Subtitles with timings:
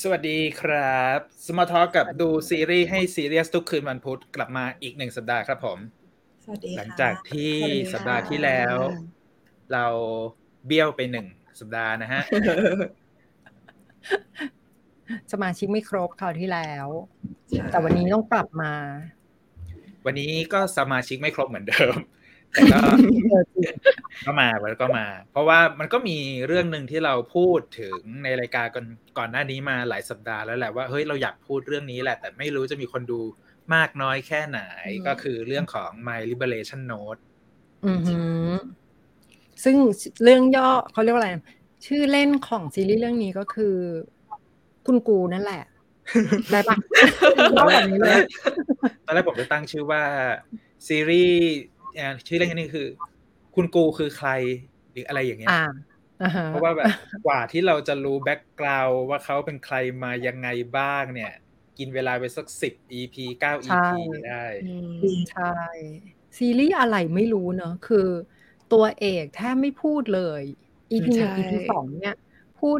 [0.00, 5.78] สวัสดีครับสมาทอกับดูซีรีส์ให้ซีเรียสทุกคืนวันพุธกลับมาอีกหนึ่งสัปดาห์ครับผม
[6.44, 7.54] สวัสดีหลังจากที่
[7.92, 8.74] สัปดาห์ที่แล้ว
[9.72, 9.86] เรา
[10.66, 11.26] เบี้ยวไปหนึ่ง
[11.60, 12.20] สัปดาห์นะฮะ
[15.32, 16.86] สมาชิกไม่ครบคราวที่แล้ว
[17.70, 18.72] แต่วันนี้ต้องกลับมา
[20.06, 21.94] วันนี้ก็สมาชิกไม่ครบเหมือนเดิม
[22.52, 22.78] แต่ก็
[24.26, 26.16] ก็มาแล้วก็มา เพราะว่ามันก็มี
[26.46, 28.86] เรื่องหนึ่งที่เราพูดถึงในรายการก่อน
[29.18, 33.20] ก่อนหน้านี้มาหลายสัปดาห์แล้วแหละว่าเฮ้ยเราอยากพูดเรื่องนี้แหละ แต่ไม่รู้จะมีคนดู
[33.74, 34.60] มากน้อยแค่ไหน
[35.06, 37.20] ก็คือเรื่องของ My Liberation Note
[37.86, 38.16] อือหื
[38.48, 38.50] อ
[39.64, 39.76] ซึ่ง
[40.22, 41.30] เรื่องย่อเขาเรียกว่าอะไร
[41.86, 43.74] ชื่อเล่นของซีรีส์เรื่องนี้ก็คือ
[44.86, 45.64] คุณกูนั่นแหละ
[46.50, 46.76] ได้ปะ
[47.56, 48.16] ตอนแรกแบบนี้เลย
[49.06, 50.02] ตอนแรกผมจะตั้งชื่อว่า
[50.88, 51.40] ซีรีส์
[51.71, 51.71] อ่า
[52.26, 52.86] ชื่อเรื่องนี้คือ
[53.54, 54.30] คุณกูคือใคร
[54.92, 55.64] หรืออะไรอย่างเงี้ยอ่า
[56.22, 56.86] อ่าฮะเพราะว่าแบบ
[57.26, 61.32] กว่าที่เราจะรู้แบ็กกราวว่าเขาเป็นใครมายังไงบ้างเนี่ย
[61.78, 63.90] กินเวลาไปสักสิบ EP เก้า EP
[64.28, 64.44] ได้
[65.32, 65.56] ใช่
[66.36, 68.08] ซีรีส์อะไรไม่รู้เนอะคือ
[68.72, 70.42] ตัวเอกแทบไม่พูดเลย
[70.92, 72.16] EP หนึ่งใช่ EP สองเนี่ย
[72.60, 72.78] พูด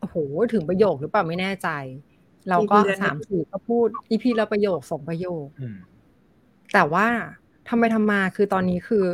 [0.00, 0.16] โอ้โห
[0.52, 1.68] ถึงประโยคหรือเปล่าไม่แน่ใจ
[2.48, 5.76] เราก็ EP ละสามสี่ก็พูด EP ละประโยคสองประโยคอืม
[6.72, 7.06] แต่ว่า
[7.70, 9.04] ทำไมทำมาคือตอนนี้คือ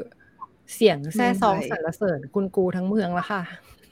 [0.74, 3.42] เสียงแซ่ซองเมืองไทยสรรเสริญกุนกูทั้งเมืองแล้วค่ะ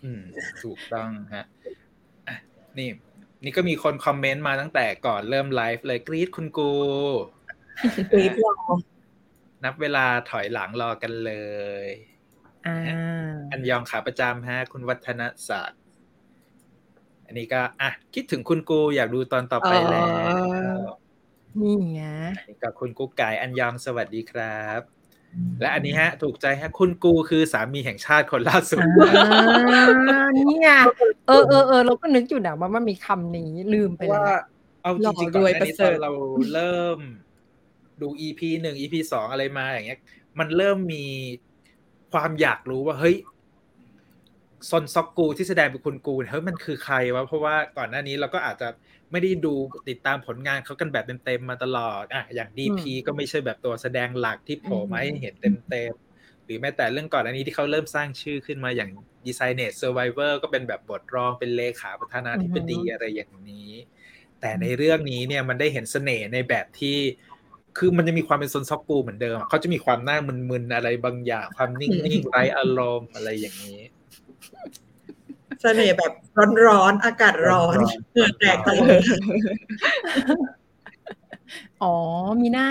[0.05, 0.23] อืม
[0.63, 1.45] ถูกต้องฮะ
[2.29, 2.37] อะ
[2.79, 2.89] นี่
[3.45, 6.73] นี่ก็มีคนคอมเมนต์มาตั้งแต่ก่อนเริ่มไลฟ์เลยกรี๊ดคุณกู
[8.13, 8.55] กรีดรอ
[9.65, 11.33] นับเวลาถอยหลังรอกันเล
[11.85, 11.87] ย
[12.67, 12.79] อ่า
[13.51, 15.81] อันยองขาประจำฮะ คุณวัฒนศักดิ์
[17.27, 20.05] อันนี้ก็ อะ คิดถึงคุณกูอยากดูตอนต่อไปแล้
[20.75, 20.79] ว
[21.61, 22.03] นี่ไง
[22.39, 24.81] อันนี้ก็คุณกุ๊กไก่อันยองสวัสดีครับ
[25.61, 28.83] และอันนี้ฮะ ถูกใจฮะ คุณกูคือสามีแห่งชาติคนล่าสุด
[30.09, 30.69] อ่านี่ไง
[31.27, 34.41] เออเออเออเราก็นึกอยู่นะว่ามันมีคำนี้ลืมเพไปราะแล้ว่าว
[34.83, 36.13] เอาจริงๆหล่อรวยก่อนหน้านี้ประเสริตอฐนเรา
[36.55, 36.99] เริ่ม
[38.03, 40.01] ดู EP หนึ่ง EP สองอะไรมาอย่างเงี้ย
[40.39, 41.05] มันเริ่มมี
[42.13, 43.17] ความอยากรู้ว่าเฮ้ย
[44.71, 48.69] ซอนซอกกูที่แสดงเป็นคุณกูเนี่ยเฮ้ยมันคือใครวะเพราะว่าก่อนหน้านี้เราก็อาจจะ
[49.15, 49.55] ไม่ได้ดู
[49.89, 55.35] ติดตามผลงานเขากันแบบเต็มๆมาตลอดอะอย่าง DP ก็ไม่ใช่แบบตัวแสดงหลักที่โผล่มาให้เห็น
[55.71, 58.91] เต็มๆหรือแม้แต่เรื่องก่อนอันนี้ที่เขาเริ่มสร้างชื่อขึ้นมาอย่าง
[59.27, 63.71] Designet Survivor ก็เป็นแบบบทรองเป็นเลขาประธานาธิบดีอะไรอย่างนี้
[64.41, 66.99] แต่ในเรื่องนี้เนี่ยมันได้เห็นเสน่ห์ในแบบที่
[67.79, 70.19] คือมันจะมีความเป็นซนซอกกูเหมือนเดิมอะเขาจะมีความหน้า
[70.51, 73.81] มึนๆอะไรบางอย่าง ความนิ่งๆไร้อารมณ์อะไรอย่างนี้
[75.65, 76.13] เสน่ห์แบบ
[76.67, 79.01] ร้อนๆอากาศร้อนร้อนๆเหงื่อแตกตลอด
[81.83, 81.95] อ๋อ
[82.41, 82.69] มีหน้า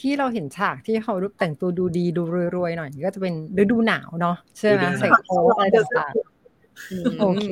[0.00, 2.22] ที่เราเห็นฉากที่เขาแต่งตัวดูดีดู
[2.56, 7.44] รวยๆหน่อย ก็จะเป็นฤดูหนาวเนาะใช่ไหมฤดูหนาวใส่โค้ทอะไรต่างๆโอเค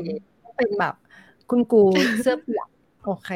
[0.57, 0.95] เป็นแบบ
[1.51, 1.83] คุณกู
[2.23, 2.69] เสื้อเปียก
[3.05, 3.31] โอเค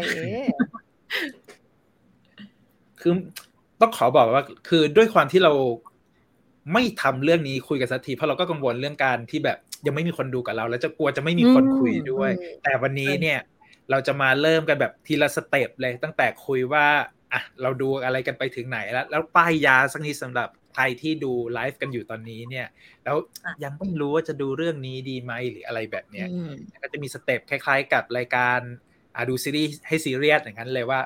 [3.00, 3.12] คือ
[3.80, 5.52] ต้องขอบอกว่า คือด้วยความที่เรา
[6.72, 12.30] ไม่ทำเรื่องนี้คุยกันสักทีเพราะเราก็กังวลเรื่องการที่แบบ ยังไม่มีคนดูกับเรา แล้วจะกลัวจะไม่มีคนคุยด้วย
[12.62, 13.38] แต่วันนี้เนี่ย
[13.90, 16.86] เราจะมาเริ่มกันแบบทีละ step เลย ตั้งแต่คุยว่า
[17.32, 22.66] อะเราดูอะไรกันไปถึงไหนแล้ว แล้วป้ายยาสักนิดสำหรับใครที่ดูไลฟ์กันอยู่ตอนนี้เนี่ย
[23.04, 23.16] แล้ว
[23.64, 26.28] ยังไม่รู้ว่าจะดูเรื่องนี้ดีไหมหรืออะไรแบบเนี้ย
[26.82, 28.60] ก็จะมี step คล้าย ๆ กับรายการ
[29.14, 31.00] อ่าดูซีรีส์ให้ซีเรียสอย่างนั้นเลยว่า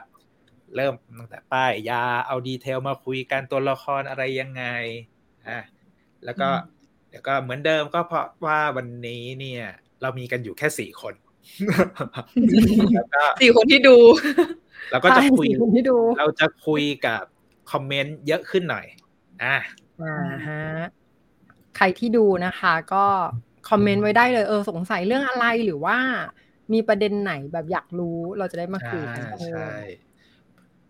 [0.76, 4.64] เริ่มตั้งแต่ป้ายยาเอาดีเทลมาคุยกันตัวละครอะไรยังไง
[5.48, 5.60] อะ
[6.24, 6.48] แล้วก็
[7.14, 9.64] เดี๋ยวก็เหมือนเดิมก็เพราะว่าวันนี้เนี่ย
[10.02, 11.14] เรามีกันอยู่แค่สี่คน
[12.94, 13.96] แล้วก็สี่คนที่ดู
[14.90, 17.22] เราก็จะคุยใช่คนที่ดูเราจะคุยกับ
[17.72, 18.86] คอมเมนต์เยอะขึ้นหน่อย
[19.42, 19.56] อะ
[20.02, 20.62] อ่าฮะ
[21.76, 23.04] ใครที่ดูนะคะ ก็
[23.70, 25.98] คอมเมนต์ไว้ได้เลยเออสงสัยเรื่องอะไรหรือว่า
[26.72, 29.70] มีประเด็นไหนแบบอยากรู้เราจะได้มาคุยกันใช่
[30.13, 30.13] เพ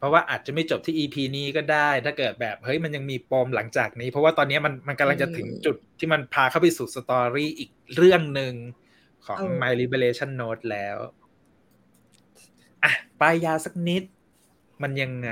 [0.04, 8.54] ราะว่าอาจจะไม่จบที่ EP นี้ก็ได้ ถ้าเกิดแบบเฮ้ยมันยังมีปมหลังจากนี้ เพราะว่าตอนนี้มันมันกำลังจะถึงจุดที่มันพาเข้าไปสู่สตอรี่อีกเรื่องหนึ่ง
[9.26, 10.96] ของเออ My Liberation Note แล้ว
[12.84, 14.02] อะปลายยาสักนิด
[14.82, 15.30] มันยังไง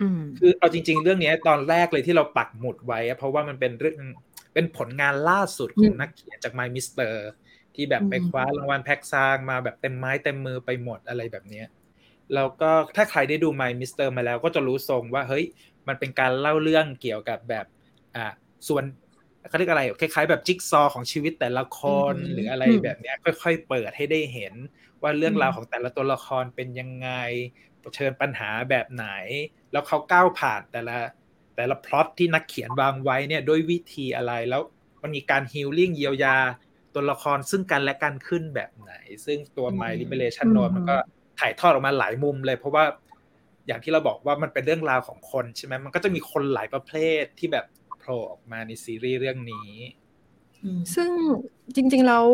[0.00, 3.98] อืมคือเอาจริง ๆ เรื่องเนี้ยตอนแรกเลยที่เราปักหมุดไว้อะเพราะว่ามันเป็นเรื่อง
[4.54, 7.12] เป็นผลงานล่าสุดของอืมนักเขียนจาก My Mister
[7.74, 11.66] ที่แบบไปอืมคว้ารางวัลแพ็กซางมาแบบเต็มไม้เต็มมือไปหมดอะไรแบบเนี้ย
[12.34, 15.44] แล้วก็ถ้าใครได้ดู My Mister มาแล้วก็จะรู้ทรงว่าเฮ้ย
[15.88, 17.66] มันเป็นการเล่าเรื่องเกี่ยวกับแบบ
[18.16, 18.26] อ่า
[18.68, 18.84] ส่วน
[19.48, 21.82] เขาเรียกอะไรคล้ายๆแบบจิ๊กซอว์ของชีวิตแต่ละค
[22.12, 24.54] นหรืออะไรแบบนี้ค่อยๆเปิดให้ได้เห็น
[25.02, 27.10] ว่าเรื่องราวของแต่ละตัวละครเป็นยังไง
[27.80, 29.06] เผชิญปัญหาแบบไหน
[29.72, 30.96] แล้วเขาก้าวผ่านแต่ละ
[31.56, 34.62] แต่ละพล็อตที่นักเขียนวางไว้เนี่ยด้วยวิธีอะไรแล้ว
[35.02, 36.36] มันมีการฮีลลิ่งเยียวยา
[36.94, 38.92] ตัวละครซึ่งกันและกันขึ้นแบบไหน
[39.24, 40.96] ซึ่งตัว My Liberation อืม Note มันก็
[41.38, 42.84] ถ่ายทอดออกมาหลายมุมเลย เพราะว่า
[43.66, 46.92] อย่างที่เราบอกว่ามันเป็นเรื่องราวของคนใช่ไหมมันก็จะมีคนหลายประเภ
[47.22, 47.66] ทที่แบบ
[47.98, 49.70] โผล่ออกมาในซีรีส์เรื่องนี้
[50.62, 51.10] อืมซึ่ง
[51.74, 52.24] จริง ๆ แล้ว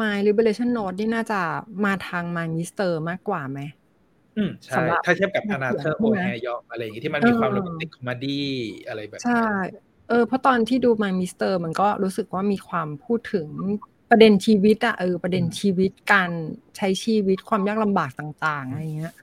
[0.00, 1.40] My Liberation Note นี่น่าจะ
[1.84, 3.60] มาทาง My Mister มากกว่าไหม
[4.36, 8.48] อืมใช่สำหรับถ้าเทียบกับนักเขีเธยนใช่โอไหม Another โอแฮยองอะไรอย่างงี้ที่มันมีความเออโรแมนติกคอมดี้
[8.86, 9.46] อะไรแบบนี้ใช่
[10.08, 13.46] เออเพราะตอนที่ดู My Mister มันก็รู้สึกว่ามีความพูดถึง
[14.14, 16.30] ประเด็นชีวิตอะเออประเด็นชีวิตการ
[16.76, 19.14] ใช้ชีวิตความยากลำบากต่างๆอะไรเงี้ย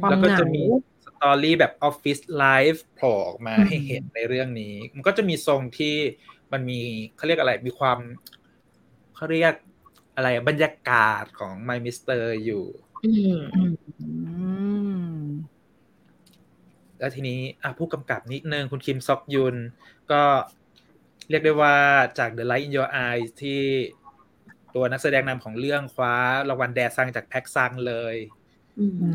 [0.00, 0.62] ความแล้วก็เหงาจะมี
[1.06, 5.94] story แบบ office life โผล่ออกมาอืมให้เห็นในเรื่องนี้ มันก็จะมีทรงที่
[6.52, 6.80] มันมี
[7.16, 7.98] เขาเรียกอะไรมีความ
[9.16, 9.54] เขาเรียก
[10.16, 12.64] อะไรบรรยากาศของ My Mister อยู่
[13.04, 13.62] อืมอื
[15.12, 15.16] ม
[16.98, 19.56] แล้วทีนี้อะผู้กำกับนิดนึงคุณคิมซอกยุน
[20.12, 20.22] ก็
[21.30, 21.76] เรียกได้ว่า
[22.18, 23.62] จาก The Light in Your Eyes ที่
[24.74, 26.14] ตัวนักแสดงนำของเรื่องคว้า
[26.48, 28.16] รางวัลแดซังจากแพ็กซังเลย
[28.78, 29.10] อืมอื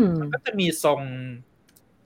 [0.00, 0.02] ม
[0.32, 1.00] ก็จะมีทรง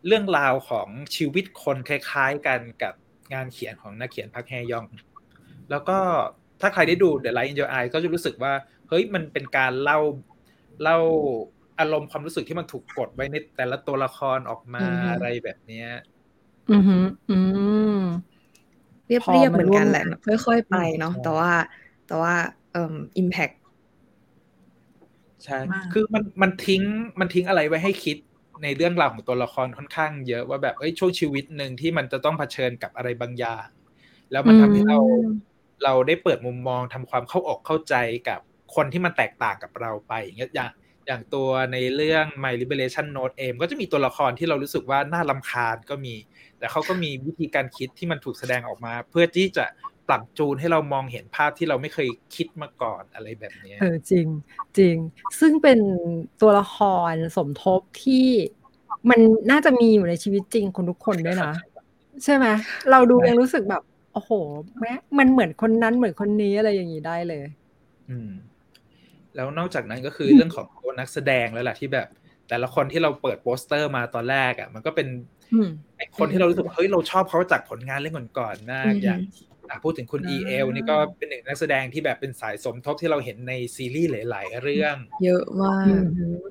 [0.07, 2.95] เรื่องราวของชีวิตคนคล้าย ๆ กันกับ
[3.35, 4.87] งานเขียนของนักเขียนพักแฮยอง
[5.71, 5.99] แล้วก็
[6.61, 8.53] ถ้าใครได้ดู The Light in Your Eye ก็จะรู้สึกว่า
[8.89, 9.99] เฮ้ยมันเป็นการเล่า
[10.83, 10.99] เล่า
[11.81, 15.89] อารมณ์ความรู้สึกที่มันถูกกดไว้ในแต่ละตัวละครออกมาอือฮึอะไรแบบเนี้ย
[16.71, 16.99] อืมฮึ
[17.31, 17.39] อื
[17.97, 18.01] ม
[19.07, 21.51] เรียบพอเรียบมาเหมือนกันร่วมแหละงานค่อยๆไปเนาะใช่แต่ว่า
[22.07, 22.35] แต่ว่า
[22.66, 23.51] เอ่ออิมแพค
[25.45, 26.83] ใช่มากคือมันมันทิ้ง
[27.21, 28.17] มันทิ้งอะไรไว้ให้คิด
[28.63, 33.67] ในเรื่องราวของตัวละครค่อนข้างเยอะว่าแบบเอ้ยช่วงชีวิตหนึ่งที่มันจะต้องเผชิญกับอะไรบางอย่าง
[34.33, 35.29] แล้วมันทำให้เราอืม
[35.85, 37.95] เราได้เปิดมุมมองทำความเข้าอกเข้าใจ
[38.29, 38.41] กับ
[38.75, 40.71] คนที่มันแตกต่างกับเราไป อย่างเงี้ยอย่าง
[41.07, 46.15] อย่างตัวในเรื่อง My Liberation Note เองก็จะมีตัวละครที่เรารู้สึกว่าน่าลำคาญก็มี
[46.59, 49.65] แต่เขาก็มีวิธีการคิดที่มันถูกแสดงออกมา เพื่อที่จะ
[50.09, 54.27] ปรับจูนให้เรามองเห็นภาพที่เราไม่เคยคิดมาก่อนอะไรแบบเนี้ยเออจริง
[54.79, 54.97] จริง
[55.41, 55.79] ซึ่งเป็น
[56.41, 56.77] ตัวละค
[57.11, 58.27] รสมทบที่
[59.11, 59.21] มัน
[59.51, 61.53] น่าจะมีอยู่ในชีวิตจริงคนทุกคนด้วยนะ
[62.25, 62.47] ใช่ไหม
[62.91, 63.83] เราดูใช่ยังรู้สึกแบบ
[64.13, 64.31] โอ้โห
[64.81, 67.45] แม้มันเหมือนคนนั้นเหมือนคนนี้อะไรอย่างนี้ได้เลย
[68.11, 68.31] อืม
[69.37, 72.09] แล้วนอกจากนั้นก็คือเรื่องของตัวนักแสดงแล้วแหละที่แบบ
[72.49, 75.09] แต่ละคนที่เราเปิดโปสเตอร์มาตอนแรกอะ มันก็เป็น
[75.55, 79.21] อืมไอ้คนที่เรารู้สึกว่าเฮ้ยเราชอบเขาจากผลงานเรื่องก่อนๆมากอย่างอะ
[79.85, 86.05] พูดถึงคุณอ่า EL นี่ก็เป็นหนึ่งนักแสดงที่แบบเป็นสายสมทบที่เราเห็นในซีรีส์หลาย ๆ เรื่อง เยอะมากอืม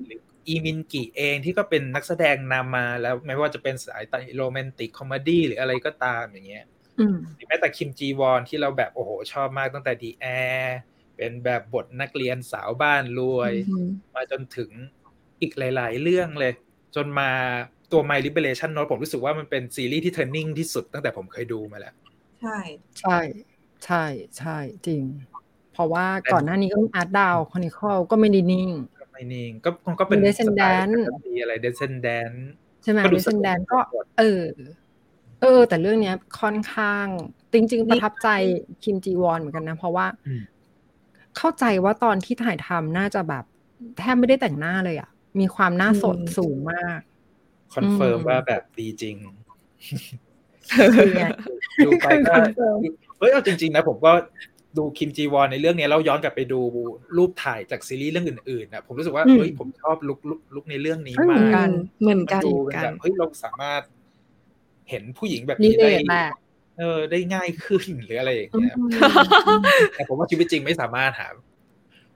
[0.06, 4.02] หรืออีมินกิเองที่ก็เป็นนักแสดงนำมาแล้วไม่ว่าจะเป็นสาย
[4.36, 6.64] romantic comedy หรืออะไรก็ตามอย่างเงี้ย
[6.98, 10.78] อืมหรือแม้แต่คิมจีวอนที่เราแบบโอ้โหชอบมากตั้งแต่ The Heirs
[11.16, 14.70] เป็นแบบบทนักเรียนสาวบ้านรวยอืมมาจนถึง
[15.40, 16.52] อีกหลาย ๆ เรื่องเลย
[16.96, 17.30] จนมา
[17.92, 21.94] ตัว My Liberation Notes ผมรู้สึกว่ามันเป็นซีรีส์ที่ turning ที่สุดตั้งแต่ผมเคยดูมาแล้ว
[22.40, 22.58] ใช่
[23.00, 23.18] ใช่
[23.84, 24.04] ใช่
[24.38, 25.02] ใช่จริง
[25.72, 32.30] เพราะว่าก่อนหน้านี้ก็มีอาร์ตดาวคอนิคอลก็ไม่ได้นิ่งก็ไม่นิ่งก็ก็เป็นมี Descendant สไตล์ปกติอะไรเดซเซนแดน
[32.82, 33.78] ใช่ไหมก็ดูเดซสนุกแดนก็
[34.18, 34.42] เออ
[35.42, 37.06] เออ แต่เรื่องเนี้ยค่อนข้าง
[37.52, 38.28] จริง ๆ ประทับใจ
[38.84, 40.42] คิมจีวอนเหมือนกันนะ เพราะว่าอืม
[41.36, 43.44] เข้าใจว่าตอนที่ถ่ายทำน่าจะแบบ
[43.98, 45.10] แทบไม่ได้แต่งหน้าเลยอะ
[45.40, 46.98] มีความหน้าสดอืมสูงมาก
[47.74, 49.16] confirm อืมว่าแบบดีจริง
[49.86, 50.25] คือไง
[51.86, 52.78] ดูไปก็ confirm
[53.18, 54.12] เฮ้ยเอาจริง ๆ นะผมก็
[54.78, 56.60] ดูคิมจีวอนในเรื่องนี้แล้วย้อนกลับไปดู
[57.16, 61.70] รูปถ่ายจากซีรีส์เรื่องอื่นๆนะผมรู้สึกว่าอืมเฮ้ยผมชอบ look look look ในเรื่องนี้เฮ้ยมากเหมือนกันเหมือนกัน
[62.02, 63.82] เหมือนกันดูเป็อนแบบเฮ้ยเราสามารถ
[64.90, 66.28] เห็นผู้หญิงแบบนี้เลได้แหละ relate
[66.78, 68.76] เออได้ง่ายขึ้นหรืออะไรอย่างเงี้ยอื
[69.58, 69.60] ม
[69.94, 71.28] แต่ผมว่าชีวิตจริงไม่สามารถหา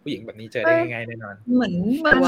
[0.03, 2.19] ผู้หญิงแบบนี้เจอได้ง่ายๆแน่นอน เหมือนเหมือน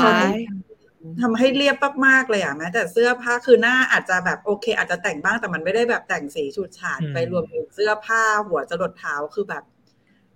[1.18, 9.64] เขาว้ายทำให้เรียบมากๆเลยอะแม้แต่เสื้อผ้าคือหน้าอาจจะแบบโอเค อาจจะแต่งบ้างแต่มันไม่ได้แบบแต่งสีฉูดฉาดอืมไปรวมถึงเสื้อผ้าหัวจรดเท้าคือแบบ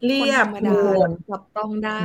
[0.05, 1.99] เรีคนยธบรรมดาโหดจับต้องได้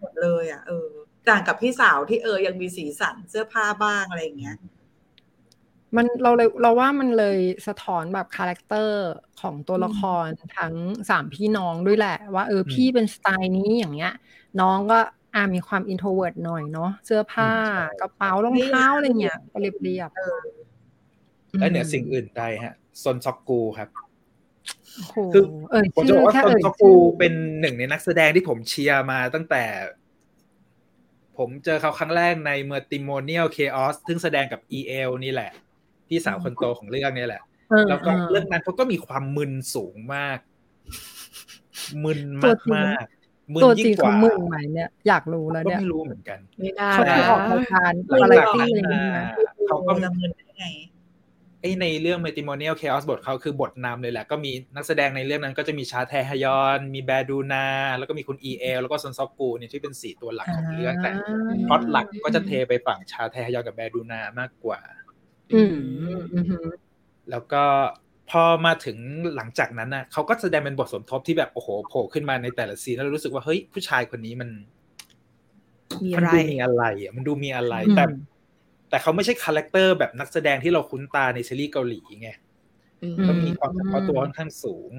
[0.00, 0.88] หมดเลย อะเออ
[1.28, 4.56] ต่างกับพี่สาวที่เออยังมีสีสันเสื้อผ้าบ้างอะไรอย่างเงี้ย
[5.96, 9.02] มันเราเลยเราว่ามันเลยสะท้อนแบบ character
[9.40, 10.26] ของตัวละคร
[10.58, 10.74] ทั้ง
[11.10, 14.14] สามพี่น้องด้วยแหละ ว่าเอออมพี่เป็นสไตล์นี้อย่างเงี้ย
[14.60, 14.98] น้องก็
[15.34, 23.88] อ่ามีความ introvert หน่อยเนาะเสื้อผ้าอืมใช่กระเป๋ารองเท้าอะไรเงี้ยก็เรียบเรียบเออๆและเหนือสิ่งอื่นใดฮะซนซอกกูครับ
[24.96, 29.64] โอ้โหคือเอ่ยผมจะชื่บอกอว่าแค่ซอนเอ่ยซอกชื่กูอเป็นหนึ่งในนักแสดงที่ผมเชียร์มาตั้งแต่
[31.38, 35.50] ผมเจอเขาครั้งแรกใน Matrimonial Chaos ซึ่งแสดงกับ EL นี่แหละ
[36.08, 40.38] พี่สาวคนโตของเรื่องนี่แหละเออแล้วก็เออเรื่องนั้นเขาก็มีความมึนสูงมาก
[42.04, 43.06] มึนตัวมากจริงมาก
[43.52, 50.66] มึนตัวยิ่จริงงกเขาว่ามึนไหมเนี่ยอยากรู้แล้วก็เนี่ยไม่รู้เหมือนกันไม่ได้เขาเคยออกรายการหลังอะไรจากที่นั้นอะไรอย่างมาเงี้ยเขาก็จะมึนได้ไง
[51.62, 57.66] ไอในเรื่อง Matrimonial Chaos บทเขาคือบทนำเลยแหละ ก็มีนักแสดงในเรื่องนั้นก็จะมีชาแทฮยอน มีแบดูนา
[57.98, 61.10] แล้วก็มีคุณอีเอลแล้วก็ซอนซอกกูเนี่ยที่เป็นสี่ตัวหลักของเรื่องแต่
[61.68, 64.80] พล็อตหลักก็จะเทไปฝั่งชาแทฮยอนกับแบดูนามากกว่า
[65.54, 65.76] อืม
[66.32, 66.68] อืม
[67.30, 67.64] แล้วก็
[68.30, 68.98] พอมาถึง
[69.36, 74.50] หลังจากนั้นน่ะเขาก็แสดงเป็นบทสมทบที่แบบโอ้โหโผล่ขึ้นมาในแต่ละ scene แล้วเรารู้สึกว่าเฮ้ยผู้ชายคนนี้มัน
[76.04, 78.04] มีมันอะไรดูมีอะไรอะมันดูมีอะไร แต่
[78.90, 82.30] แต่เขาไม่ใช่ character แบบนักแสดงที่เราคุ้นตาในซีรีส์เกาหลีไง
[83.02, 84.92] อืมก็มีความเฉพาะตัวค่อนข้างสูง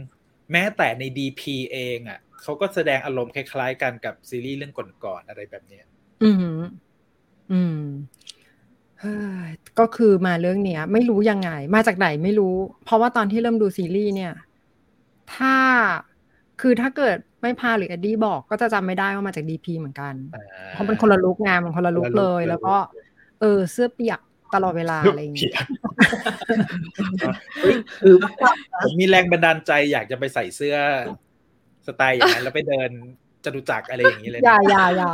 [0.51, 4.74] แม้แต่ใน DP เองอะเขาก็แสดงอารมณ์คล้ายๆกันกับซีรีส์เรื่อง
[5.05, 5.86] ก่อนๆอะไรแบบเนี้ย
[6.24, 6.36] อืม
[7.51, 7.79] อืม
[8.19, 8.19] เฮ้ย
[9.79, 14.34] ก็คือมาเรื่องเนี้ย ไม่รู้ยังไง มาจากไหนไม่รู้ เพราะว่าตอนที่เริ่มดูซีรีส์เนี่ย
[15.36, 15.56] ถ้า
[16.62, 22.75] คือถ้าเกิดไม่พาหรือเอ็ดดี้บอกก็จะจำไม่ได้ว่ามาจากดีพีเหมือนกันอ่าเพราะมันคนละลุกงานมันคนละลุกคนละลุคเลยเลย แล้วก็
[23.41, 24.20] เออ เสื้อเปียก
[24.53, 25.63] ตลอดเวลาอะไรอย่างเงี้ย
[27.60, 28.15] เฮ้ยคือ
[28.84, 30.75] ผมมีแรงบันดาลใจอยากจะไปใส่เสื้อ
[31.88, 32.89] สไตล์อย่างนั้นแล้วไปเดิน
[33.46, 35.12] จตุจักรอะไรอย่างนี้เลยอย่านะอย่าอย่า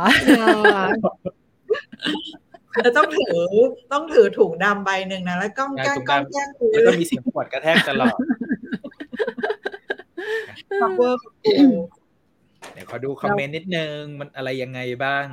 [2.82, 3.48] แล้วต้องถือ
[3.92, 8.18] ต้องถือถุงดำใบหนึ่งนะแล้วก้องแก้งก้องแก้งคุยแล้วก็มีเสียงขวดกระแทกตลอด
[10.80, 11.54] cover กู
[12.72, 15.26] เดี๋ยวขอดูคอมเมนต์นิดนึงมันอะไรยังไงบ้าง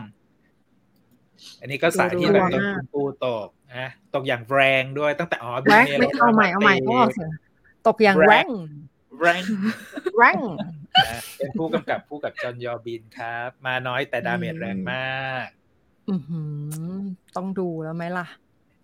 [1.62, 3.48] อันนี้ก็สายที่แบบโดนคุณกูตก
[3.78, 7.32] นะตกอย่างแรงด้วยตั้งแต่อ๋อแรงไม่เอาใหม่เอาใหม่ต้องออกเสียง
[7.88, 8.48] ตกอย่างแรง
[9.22, 9.44] แรง
[10.18, 10.38] แรง
[11.08, 15.48] นะเป็นผู้กำกับผู้กับจอห์นยอร์บินครับ มาน้อยแต่ดาเมจแรงมาก
[16.10, 16.94] อือหือ
[17.36, 18.26] ต้องดูแล้วไหมล่ะ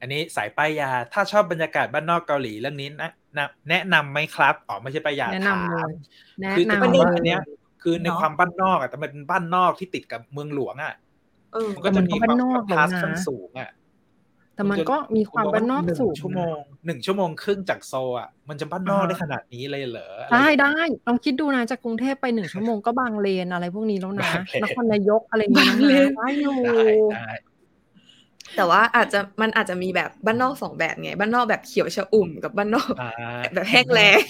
[0.01, 5.91] อันนี้สายป้ายยา ถ้าชอบบรรยากาศบ้านนอกเกาหลีเรื่องนี้นะนะแนะนำไหมครับอ๋อไม่ใช่ป้ายยาแนะนำเลถามย
[6.41, 7.41] แนะคือแต่นำประเด็นอันเลเนี้ยย
[7.81, 10.93] คือในความบ้านนอกอะแต่มันเป็นบ้านนอกที่ติดกับเมืองหลวงอะ
[11.53, 13.69] เออมันก็จะมีความมันก็บ้านนอกคอนทราสต์หรอกนะขั้นสูงอะ
[14.59, 20.75] แต่มันก็มีความบ้านนอกหนึ่งสูงชั่วโมงหนึ่งชั่วโมงครึ่งจากโซลอะ มันจะบ้านนอกได้ขนาดนี้เลยเหรออะรได้ได้
[21.07, 27.29] ลองคิดดูนะจากกรุงเทพไปหนึ่งชั่วโมงก็บางเลนอะไรพวกนี้แล้วนะบางเลนนครนายกอะไรอย่างเงี้ยบางเลนนะได้อยู่ได้ได้
[28.55, 33.11] แต่ว่าอาจจะมันอาจจะมีแบบบ้านนอกสองแบบไงบ้านนอกแบบเขียวชะอุ่มกับบ้านนอกอ่า
[33.53, 34.21] แบบแห้งแล้ง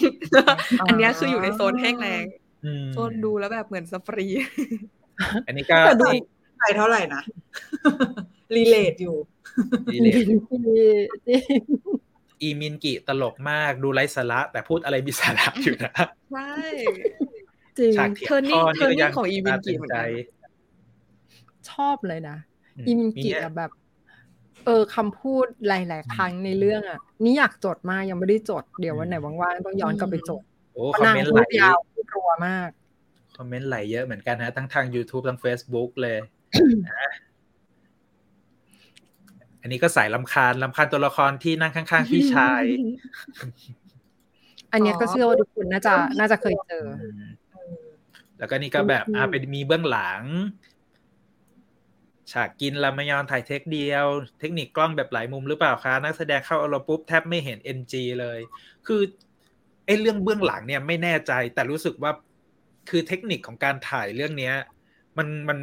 [0.86, 2.24] อันเนี้ยคืออยู่ในโซนแห้งแล้ง
[2.64, 4.26] อืมโซนดูแล้วแบบเหมือนสฟรี
[5.46, 6.06] อันนี้ก็แต่ดู
[6.58, 7.22] ไปเท่าไหร่นะ
[8.56, 9.16] relate อยู่
[9.92, 10.38] ดีเลยจริง
[12.42, 15.92] อีมินกิตลกมากดูไร้สาระ แต่พูดอะไรมีสาระอยู่นะ
[16.32, 16.54] ใช่
[17.78, 20.08] จริงฉากเถียง Turning พ่อนี่ก็ยัง Turning ของอีมินกิเหมือนกัน
[21.70, 22.36] ชอบเลยนะ
[22.78, 23.70] อืมอีมินกิเนี่ยอะแบบ
[24.66, 30.42] เออคำพูดหลาย ๆ ครั้งในเรื่องอะ นี่อยากจดมากยังไม่ได้จด เดี๋ยววันไหนว่าง ๆ ต้องย้อนกลับไปจด
[30.72, 32.70] โอ้คอมเมนต์พูไหลเพราะนางพูดยาวพูดรัวมาก
[33.36, 36.18] คอมเมนต์ไหลเยอะเหมือนกันนะ ทั้งทาง YouTube ทั้ง Facebook เลย
[36.88, 37.10] นะ
[39.60, 42.62] อันนี้ก็สายลำคาญลำคาญตัวละครที่นั่งข้างๆพี่ชาย
[44.72, 46.86] อันเนี้ยก็เชื่อว่าทุกคนน่าจะน่าจะเคยเจอ
[48.38, 50.22] แล้วก็นี่ก็แบบอืมอ่าเป็นมีเบื้องหลัง
[52.32, 54.06] ฉากกินรามยอนถ่ายเทคเดียว
[54.40, 58.38] เทคนิคกล้องแบบหลายมุมหรือเปล่าคะนักแสดงเข้าอารมณ์ปุ๊บแทบไม่เห็น NG เลย
[58.86, 59.02] คือ
[59.86, 62.12] ไอ้เรื่องเบื้องหลังเนี่ยไม่แน่ใจ แต่รู้สึกว่า
[62.88, 64.54] คือเทคนิคของการถ่ายเรื่องเนี้ย
[65.18, 65.58] มันมัน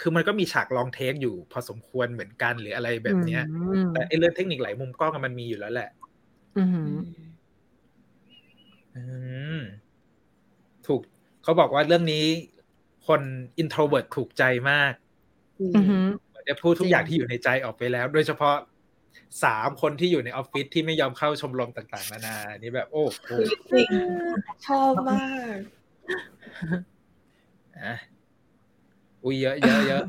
[0.00, 5.90] คือมันก็มีฉากลองเทคอยู่พอสมควรเหมือนกันหรืออะไรแบบเนี้ยอืมแต่ไอ้เรื่องเทคนิคหลายมุมกล้องอะมันมีอยู่แล้วแหละ
[6.58, 6.98] อืม
[8.96, 9.02] อื
[9.56, 9.60] ม
[10.86, 11.00] ถูก
[11.42, 12.26] เขาบอกว่าเรื่องนี้
[13.06, 13.20] คน
[13.62, 14.92] introvert ถูกใจมาก
[15.60, 15.72] อืม
[16.28, 18.56] เหมือนจะพูดทุกอย่างที่อยู่ในใจออกไปแล้ว โดยเฉพาะ
[19.44, 23.30] สามคนที่อยู่ในออฟฟิศที่ไม่ยอมเข้าชมรมต่าง ๆ นานาอันนี่แบบ โอ้โห
[23.70, 23.88] จริง
[24.66, 25.56] ชอบมาก
[29.20, 30.04] อะอุ้ยเยอะเยอะเยอะ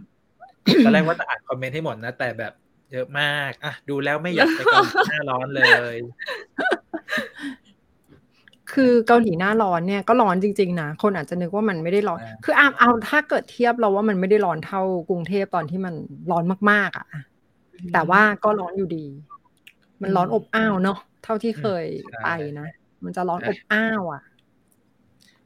[0.86, 2.54] ตอนแรกว่าจะอ่านคอมเมนต์ให้หมดนะ แต่แบบ
[2.92, 5.64] เยอะมากอะดูแล้วไม่อยากไปเกาหลีหน้าร้อนเล
[5.94, 5.96] ย
[8.74, 15.94] คือเกาหลีหน้าร้อนเนี่ยก็ร้อนจริงๆนะคนอาจจะนึกว่ามันไม่ได้ร้อนอ่าคือเอาเอาถ้าเกิดเทียบเราว่ามันไม่ได้ร้อนเท่ากรุงเทพตอนที่มัน
[16.32, 17.06] ร้อนมากๆอะ
[17.94, 19.06] แต่ว่าก็ร้อนอยู่ดี
[20.02, 21.86] มันร้อนอบอ้าวเนาะเท่าที่เคย
[22.24, 22.68] ไปนะ
[23.04, 24.22] มันจะร้อนอบอ้าวอะ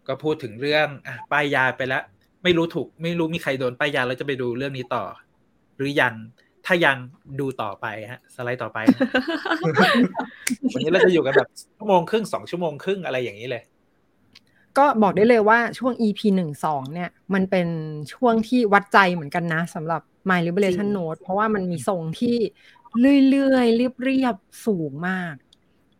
[0.07, 2.03] ก็พูดถึงเรื่องอะป้ายยาไปแล้ว
[2.45, 5.03] ไม่รู้ถูก ไม่รู้มีใครโดนป้ายยาแล้วจะไปดูเรื่องนี้ต่อ
[5.77, 6.13] หรือยัง
[6.65, 6.97] ถ้ายัง
[7.39, 8.79] ดูต่อไปฮะ สไลด์ต่อไป
[10.73, 13.63] วันนี้เราจะอยู่กันแบบชั่วโมงครึ่งสองชั่วโมงครึ่งอะไรอย่างนี้เลย
[14.77, 17.67] ก็บอกได้เลยว่าช่วง EP หนึ่งสองเนี่ย มันเป็น
[18.13, 22.35] ช่วงที่วัดใจเหมือนกันนะสำหรับ My Liberation Note เพราะว่ามันมีทรงที่
[23.29, 25.33] เรื่อยๆ เรียบๆ สูงมาก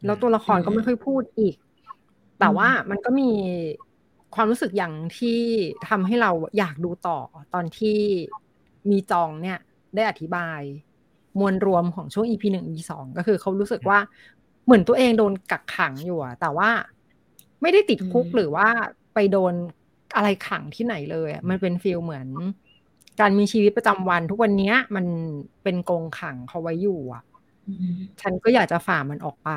[0.05, 1.55] แล้วตัวละครก็ไม่ค่อยพูดอีก
[2.39, 3.29] แต่ว่ามันก็มี
[4.35, 5.39] ความรู้สึกอย่างที่
[5.89, 7.19] ทำให้เราอยากดูต่อ
[7.53, 7.99] ตอนที่
[8.89, 9.59] มีจองเนี่ย
[9.95, 10.61] ได้อธิบาย
[11.39, 13.99] มวลรวมของช่วง EP หนึ่ง EP สองก็คือเขารู้สึกว่า
[14.65, 16.69] เหมือนตัวเองโดนกักขังอยู่อะแต่ว่า
[17.61, 18.67] ไม่ได้ติดคุกอืมหรือว่า
[19.13, 19.53] ไปโดน
[20.15, 22.27] อะไรขังที่ไหนเลยอะมันเป็น feel เหมือน
[23.19, 25.05] การมีชีวิตประจำวัน ทุกวันเนี้ย มัน
[25.63, 27.23] เป็นกรงขังเขาไว้อยู่อะ
[27.67, 29.51] อืมฉันก็อยากจะฝ่ามันออกไป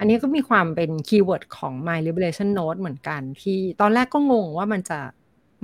[0.00, 4.98] อันนี้ก็มีความเป็น keyword ของ My Liberation Notes เหมือนกัน ที่ตอนแรกก็งงว่ามันจะ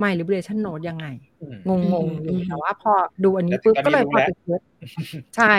[0.03, 1.07] My Liberation Note ยังไง
[1.41, 4.65] อืมงงงๆอยู่อืมแต่ว่าพอดูอันนี้แต่ปุ๊บตอนนี้ก็เลยรู้พอแล้วไปเคิร์
[5.35, 5.53] ใช่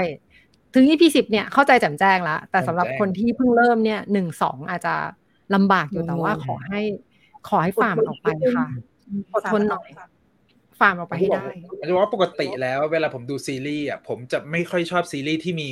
[0.75, 4.95] ถึง EP สิบเนี่ยเข้าใจแจ่มแจ้งแล้ว แต่สำหรับแจ่มแจ้งคนที่เพิ่งเริ่มเนี่ยหนึ่งสองอาจจะ
[5.55, 6.81] ลำบากอยู่แต่ว่าอืมขอให้
[7.49, 8.67] ขอให้ฝ่ามันออกไปค่ะ
[9.35, 9.89] อดทนหน่อย
[10.81, 15.69] ฝ่ามันออกไปให้ได้ผมจะบอกว่าปกติแล้วเวลาผมดูซีรีส์อะผมจะไม่ค่อยชอบซีรีส์ที่มี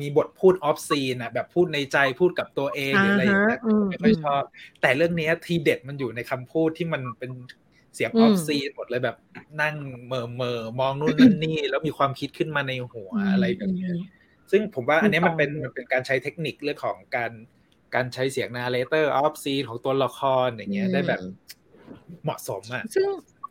[0.00, 4.42] มีบทพูด off scene อะแบบพูดในใจพูดกับตัวเองหรืออะไรอย่างเงี้ยอ่าฮะอืมไม่ค่อยชอบ
[4.80, 7.30] แต่เรื่องเนี้ยทีเด็ดมันอยู่ในคำพูดที่มันเป็น
[7.94, 9.16] เสียง off scene หมดเลยอืมแบบ
[9.62, 13.94] นั่งเหม่อเหม่อมองนู่นนั่นนี่ แล้วมีความคิดขึ้นมาในหัวอะไรแบบเนี้ย
[14.50, 17.30] ซึ่งผมว่าอันเนี้ยมันเป็นมันเป็นการใช้เทคนิคเรื่องของการ
[17.94, 21.20] การใช้เสียง narrator off scene ของตัวละครอย่างเงี้ยได้แบบ
[22.24, 23.08] เหมาะสมอะซึ่ง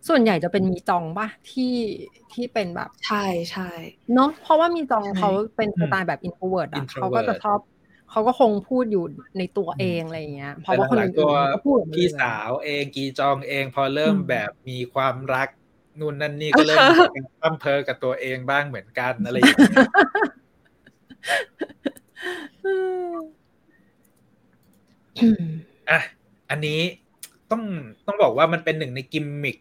[0.07, 1.75] ส่วนใหญ่จะเป็นมีจองป่ะที่
[2.33, 3.69] ที่เป็นแบบใช่ใช่
[4.13, 7.59] เนาะเพราะว่ามีจองใช่เขาเป็นสไตล์แบบ introvert อะ introvert เขาก็จะชอบ
[8.11, 9.05] เขาก็คงพูดอยู่
[9.37, 15.49] ในตัวเองอะไรอย่างเงี้ยเพราะว่าแต่หลังๆตัวคนอื่นๆก็พูดออกมาเลยพี่สาวเองกีจองเองพอเริ่มอืมแบบมีความรัก
[15.99, 16.79] นู่นนั่นนี่ก็เริ่ม
[17.15, 19.87] มีความเพอกับตัวเองบ้างเหมือนกันอะไรอย่างเงี้ย
[25.89, 25.99] อะ
[26.49, 26.79] อันนี้
[27.51, 27.63] ต้อง
[28.07, 29.57] ต้องบอกว่ามันเป็นหนึ่งในกิมมิค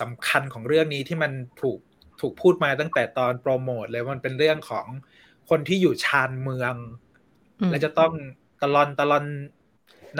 [0.00, 1.32] สำคัญของเรื่องนี้ที่มัน
[1.62, 1.78] ถูก
[2.20, 4.86] ถูกพูดมาตั้งแต่ตอนโปรโมทเลยมันเป็นเรื่องของ
[5.50, 6.74] คนที่อยู่ชานเมือง
[7.60, 8.12] อืมแล้วจะต้อง
[8.60, 9.24] ตะลอนตะลอน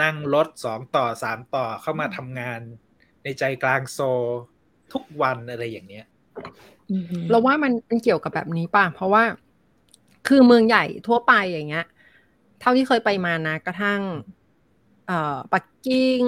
[0.01, 2.59] นั่งรถสองต่อสามต่อเข้ามาทำงาน
[3.23, 4.23] ในใจกลางโซล
[4.93, 6.05] ทุกวันอะไรอย่างเนี้ย
[6.91, 9.23] อืมเราว่ามันมันเกี่ยวกับแบบนี้ป่ะ เพราะว่า
[10.27, 11.85] คือเมืองใหญ่ทั่วไปอย่างเงี้ย
[12.59, 14.01] เท่าที่เคยไปมานะ กระทั่ง
[15.07, 16.21] เอ่อปักกิ่ง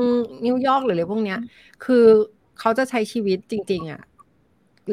[0.46, 1.40] นิวยอร์กหรืออะไรพวกเนี้ย
[1.86, 2.06] คือ
[2.60, 4.02] เขาจะใช้ชีวิตจริง ๆ อะ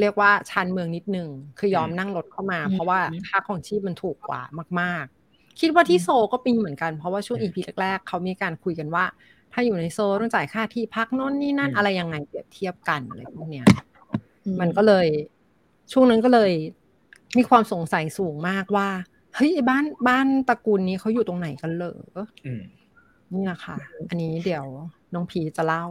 [0.00, 4.40] เรียกว่าชานเมืองนิดนึง คือยอมอืมนั่งรถเข้ามาอืมเพราะว่าค่าของชีพมันถูกกว่า
[4.80, 9.04] มาก ๆ คิดว่าที่โซลก็เป็นเหมือนกัน เพราะว่าช่วงอีพีแรก ๆ เขามีการคุยกันว่า
[9.52, 13.66] ถ้าอยู่ในโซลต้องจ่ายค่าที่พักโน่นนี่นั่นอืมอะไรยังไงเปรียบเทียบกันอะไรพวกเนี้ย
[14.46, 15.06] อืมันก็เลย
[15.92, 16.52] ช่วงนั้นก็เลย
[17.36, 18.88] มีความสงสัยสูงมากว่า
[19.34, 21.96] เฮ้ยไอ้บ้านบ้านตระกูลนี้เขาอยู่ตรงไหนกันเหรอ
[22.46, 22.62] อืม
[23.32, 23.76] นี่แหละค่ะ
[24.08, 24.64] อันนี้เดี๋ยว
[25.14, 25.84] น้องพีจะเล่า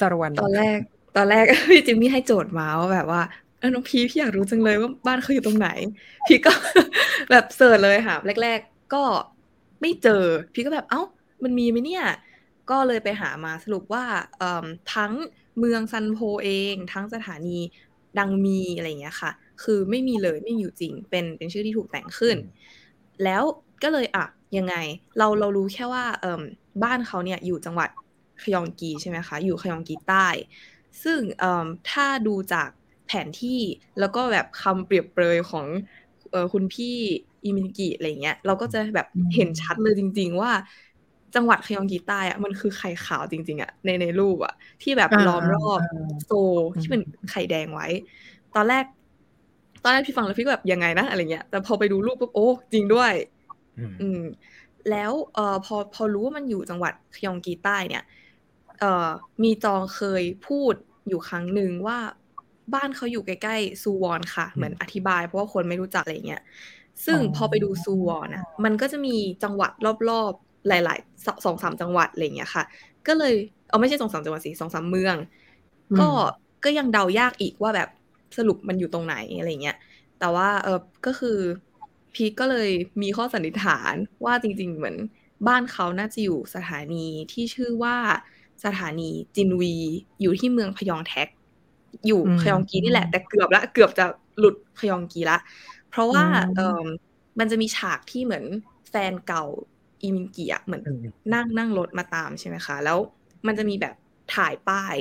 [0.00, 0.80] สรวนตอนแรก
[1.16, 3.22] ตอนแรกพี่จิมมี่ให้โจทย์มาว่าแบบว่า
[3.58, 5.68] เออน้องพีพี่อยากรู้จังเลยว่าบ้านเขาอยู่ตรงไหน
[6.26, 6.52] พี่ก็
[7.30, 9.04] แบบเสิร์ชเลยค่ะ แรก ๆ ก็
[9.80, 11.02] ไม่เจอ พี่ก็แบบเอ้า
[11.42, 12.04] มันมีไหมเนี่ย
[12.70, 14.04] ก็เลยไปหามาสรุปว่า
[14.94, 15.12] ทั้ง
[15.58, 17.58] เมืองซันโพเอง ทั้งสถานี
[18.18, 19.30] ดังมีอะไรอย่างเงี้ยค่ะ
[19.62, 22.36] คือไม่มีเลยไม่อยู่จริง เป็นเป็นชื่อที่ถูกแต่งขึ้น
[23.24, 23.42] แล้ว
[23.82, 24.24] ก็เลยอะ
[24.58, 24.74] ยังไง
[25.18, 26.04] เราเรารู้แค่ว่า
[26.82, 27.88] บ้านเขาเนี่ยอยู่จังหวัด
[28.42, 30.26] ขยองกีใช่ไหมคะ อยู่ขยองกีใต้
[31.04, 32.68] ซึ่งเอ่มถ้าดูจาก
[33.06, 33.60] แผนที่
[33.98, 35.66] แล้วก็แบบคำเปรียบเปรยของ
[36.30, 36.86] เออคุณพี่
[37.44, 40.52] อิมินกิอะไรเงี้ย เราก็จะแบบเห็นชัดเลยจริง ๆ ว่า
[41.34, 44.52] จังหวัดขยองกีใต้อะมันคือไข่ขาวจริง ๆอะในในรูปอะ
[44.82, 45.82] ที่แบบล้อมรอบ
[46.24, 46.30] โซ
[46.80, 47.86] ที่เป็นไข่แดงไว้
[48.52, 48.84] ตอนแรก
[49.82, 53.12] ตอนแรกพี่ฟังแล้วพี่ก็แบบยังไงนะอะไรเงี้ยแต่พอไปดูรูปปุ๊บโอ้จริงด้วย
[53.78, 54.18] อืมอืม
[54.88, 58.02] แล้วเอ่อพอพอรู้ว่ามันอยู่จังหวัดขยองกีใต้เนี่ย
[58.82, 59.08] เอ่อ
[59.42, 60.74] มีจองเคยพูด
[61.08, 61.98] อยู่ครั้งหนึ่งว่า
[62.74, 66.42] บ้านเขาอยู่ใกล้ๆซูวอนค่ะ เหมือนอธิบาย เพราะว่าคนไม่รู้จักอะไรเงี้ย
[67.06, 69.70] ซึ่งอ๋อพอไปดูซูวอนอะมันก็จะมีจังหวัด
[70.10, 72.64] รอบๆ หลายๆสสองสามจังหวัดอะไรเงี้ยค่ะ
[73.06, 73.34] ก็เลย
[73.68, 75.16] เอาไม่ใช่สองสามจังหวัดสิสองสามเมือง
[75.90, 76.10] อืมก็
[76.64, 77.88] ก็ยังเดายากอีกว่าแบบ
[78.36, 79.76] สรุปมันอยู่ตรงไหนอะไรเงี้ย
[80.18, 80.70] แต่ว่าเออ
[81.06, 81.38] ก็คือ
[82.14, 82.68] พีคก็เลย
[83.02, 84.96] มีข้อสันนิษฐานว่าจริง ๆ เหมือน
[85.46, 86.96] บ้านเขาน่าจะอยู่สถานี
[87.32, 87.96] ที่ชื่อว่า
[88.64, 89.74] สถานีจินวี
[90.20, 91.28] อยู่ที่เมืองพยองแท็ก
[92.06, 94.06] อยู่อืมขยองกีนี่แหละ แต่เกือบละเกือบจะ
[94.38, 95.38] หลุดขยองกีละ
[95.90, 96.80] เพราะว่าอืมเออ
[97.38, 98.44] มันจะมีฉากที่เหมือน
[98.90, 99.44] แฟนเก่า
[100.02, 102.98] อีมิงกีอะเหมือนอืมนั่งนั่งรถมาตามใช่ไหมคะ แล้ว
[103.46, 103.94] มันจะมีแบบ
[104.34, 104.96] ถ่ายป้าย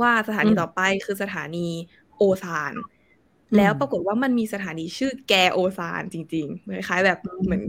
[0.00, 1.68] ว่าสถานีอืมต่อไปคือสถานี
[2.16, 2.72] โอซาน
[3.56, 7.62] แล้วปรากฏว่ามันมีสถานีชื่อแกโอซานจริงๆเหมือนคล้ายๆแบบเหมือน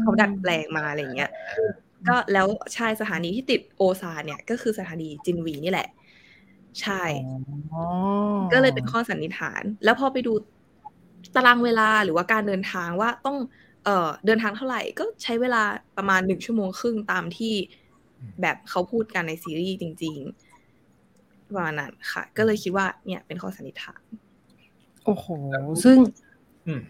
[0.00, 1.30] เขาดัดแปลงมาอะไรอย่างเงี้ย
[2.08, 5.88] ก็แล้วใช่สถานีที่ติดโอซานเนี่ย ก็คือสถานีจินวีนี่แหละ
[6.80, 7.02] ใช่
[7.72, 7.84] อ๋อ
[8.52, 10.32] ก็เลยเป็นข้อสันนิษฐาน แล้วพอไปดู
[11.34, 13.36] ตารางเวลาหรือว่าการเดินทางว่าต้อง
[13.84, 15.62] เอ่อเดินทางเท่าไหร่ก็ใช้เวลา
[15.96, 17.54] ประมาณหนึ่งชั่วโมงครึ่งตามที่
[18.40, 24.02] แบบเขาพูดกันในซีรีส์จริงๆประมาณนั้นค่ะ ก็เลยคิดว่าเนี่ยเป็นข้อสันนิษฐาน
[25.04, 25.26] โอ้โห
[25.84, 25.98] ซึ่ง
[26.66, 26.82] อืม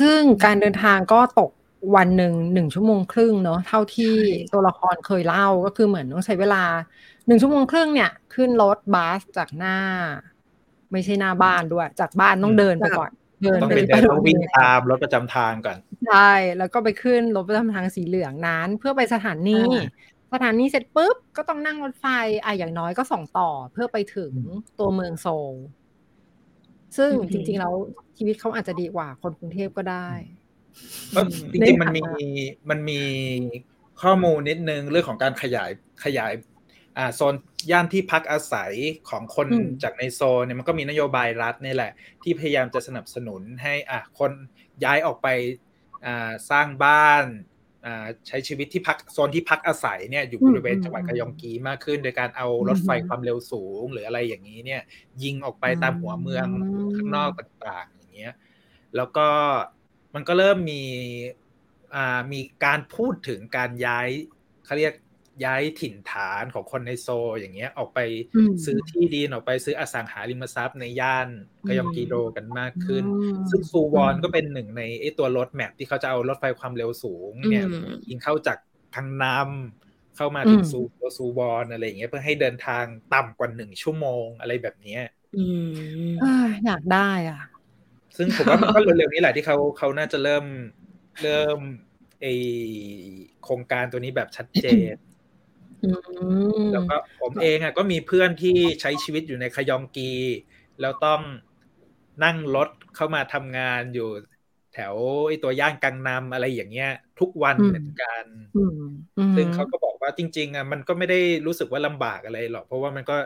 [0.00, 1.50] ซึ่งการเดินทางก็ตก
[1.94, 6.62] วันหนึ่งหนึ่งชั่วโมงครึ่งเนาะเท่าที่ใช่ตัวละครเคยเล่าก็คือเหมือนต้องใช้เวลา
[7.26, 9.78] หนึ่งชั่วโมงครึ่งเนี่ย ขึ้นรถบัสจากหน้า
[10.92, 13.10] ไม่ใช่หน้าบ้านด้วย จากบ้านต้องเดินไปก่อน
[13.42, 19.84] เดินต้องไปไปเดินต้องวิ่งไปตามรถประจำทางก่อนใช่แล้วก็ไปขึ้นรถประจำทางสีเหลืองนั้น เพื่อไปสถานีอ่า
[20.32, 22.06] สถานีเสร็จปุ๊บก็ต้องนั่งรถไฟ
[22.44, 24.32] อะอย่างน้อยก็สองต่อเพื่อไปถึง
[24.78, 25.54] ตัวเมืองโซล
[26.96, 27.74] ซึ่งอือหือจริงๆแล้ว
[28.16, 30.35] ชีวิตเขาอาจจะดีกว่าคนกรุงเทพก็ได้ก็อืม
[31.52, 32.02] จริงๆมันมี
[32.70, 33.00] มันมี
[34.02, 35.70] ข้อมูลนิดนึงเรื่องของการขยาย
[36.04, 36.32] ขยาย
[36.96, 37.34] อ่าโซน
[37.70, 38.72] ย่านที่พักอาศัย
[39.10, 44.32] ของคนอืมจากในโซนเนี่ยมันก็มีนโยบายรัฐนี่แหละ ที่พยายามจะสนับสนุนให้อะคน
[44.84, 45.28] ย้ายออกไป
[46.06, 47.24] อ่าสร้างบ้าน
[47.86, 54.82] อ่าใช้ชีวิตที่พักโซนที่พักอาศัยเนี่ยอยู่บริเวณจังหวัดกระยองกีมากขึ้น โดยการเอารถไฟความเร็วสูง หรืออะไรอย่างนี้เนี่ย
[55.22, 56.46] ยิงออกไปตามหัวเมือง
[56.96, 58.34] ข้างนอกต่างๆอย่างเงี้ย
[58.96, 59.28] แล้วก็
[60.16, 60.82] มันก็เริ่มมี
[61.94, 64.08] อ่ามีการพูดถึงการย้าย
[64.64, 64.94] เขาเรียก
[65.44, 68.00] ย้ายถิ่นฐานของคนในโซลอย่างเงี้ย ออกไป
[68.34, 71.28] อืมซื้อที่ดินออกไปซื้ออสังหาริมทรัพย์ในย่าน
[71.66, 78.58] กยองกีโดกันมากขึ้นอืมซึ่งซูวอนก็เป็นหนึ่งในไอ้ตัวรถแมพที่เขาจะเอารถไฟความเร็วสูงเนี่ยอืมยิงเข้าจาก
[78.94, 85.02] ทางนำเข้ามาถึงอืมซูตัวซูวอนอะไรอย่างเงี้ยเพื่อให้เดินทางต่ำกว่าหนึ่งชั่วโมงอะไรแบบเนี้ย
[85.36, 85.44] อื
[86.10, 87.40] มเอ้ยอยากได้อะ
[88.16, 90.44] ซึ่งผมว่ามันก็เร็วๆนี้แหละที่เขาเขาน่าจะเริ่ม
[91.22, 91.60] เริ่ม
[92.22, 92.26] ไอ
[93.42, 94.94] โครงการตัวนี้แบบชัดเจน
[95.84, 95.90] อื
[96.58, 100.12] มแล้วก็ผมเองอะก็มีเพื่อนที่ใช้ชีวิตอยู่ในขยองกี
[100.80, 101.20] แล้วต้อง
[102.24, 104.08] นั่งรถเข้ามาทำงานอยู่
[104.74, 104.94] แถว
[105.28, 108.24] ไอตัวย่านกังนำอะไรอย่างเงี้ย ทุกวันเหมือนกัน
[108.56, 108.78] อืม
[109.18, 113.16] อืมซึ่งเขาก็บอกว่าจริง ๆอะมันก็ไม่ได้รู้สึกว่าลำบากอะไรหรอก เพราะว่ามันก็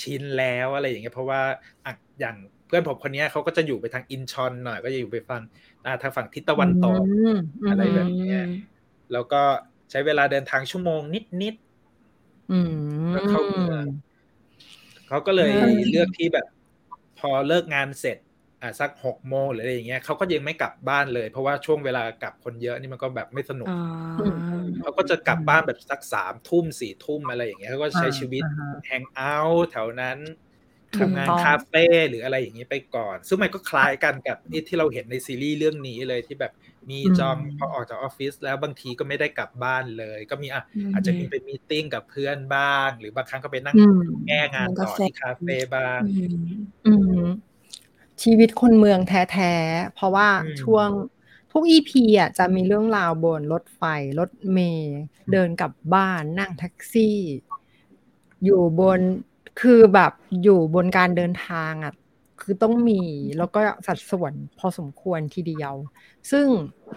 [0.00, 1.40] ชินแล้วอะไรอย่างเงี้ยเพราะว่า
[1.84, 5.40] อะอย่างเพื่อนผมคนเนี้ยเขาก็จะอยู่ไปทางอินชอนหน่อย ก็จะอยู่ไปฟัง
[5.84, 8.40] อ่าทางฝั่งทิศตะวันตกอืมมอะไรแบบเนี้ย
[9.12, 9.42] แล้วก็
[9.90, 11.00] ใช้เวลาเดินทางชั่วโมง
[11.42, 11.54] นิด
[12.50, 12.68] อืม
[13.10, 16.46] แล้วเข้าเมืองๆเขาก็เลยอืมเลือกที่แบบ
[17.18, 18.18] พอเลิกงานเสร็จ
[18.62, 23.74] อะสักหกโมงหรืออะไรอย่างเงี้ยเขาก็ยังไม่กลับบ้านเลย เพราะว่าช่วงเวลากลับคนเยอะนี่มันก็แบบไม่สนุกอ่า
[24.80, 30.51] เขาก็จะกลับบ้านแบบสักสามทุ่มสี่ทุ่มอะไรอย่างเงี้ยเขาก็ใช้ชีวิตอ่าฮะ hangout แถวนั้นถูก
[31.00, 36.52] ทำงานต้องคาเฟ่หรืออะไรอย่างนี้ไปก่อน ซึ่งมันก็คล้ายกันกับที่ที่เราเห็นในซีรีส์เรื่องนี้เลยที่แบบ
[36.90, 46.46] มีจองพอออกจากออฟฟิศแล้วบางทีก็ไม่ได้กลับบ้านเลย ก็มีอะอืมอาจจะมีไป meeting กับเพื่อนบ้าง หรือบางครั้งก็ไปนั่งอืมแก้งานต่อนั่งกาแฟที่คาเฟ่บ้างอืม
[46.86, 47.26] อืม
[48.22, 50.88] ชีวิตคนเมืองแท้ๆ เพราะว่าอืมช่วง
[51.52, 53.82] ทุกอีพีอะจะมีเรื่องราวบนรถไฟ
[54.18, 55.00] รถเมล์
[55.32, 57.18] เดินกลับบ้านนั่งแท็กซี่
[58.44, 59.00] อยู่บน
[59.56, 60.12] คือแบบ
[60.42, 61.92] อยู่บนการเดินทางอะ
[62.40, 63.00] คือต้องมี
[63.36, 65.74] แล้วก็สัดส่วนพอสมควรทีเดียว
[66.30, 66.46] ซึ่ง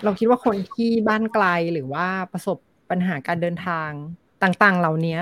[0.04, 2.58] เราคิดว่าคนที่บ้านไกลหรือว่าประสบ
[2.90, 3.92] ปัญหาการเดินทาง
[4.42, 5.18] ต่างๆ เหล่านี้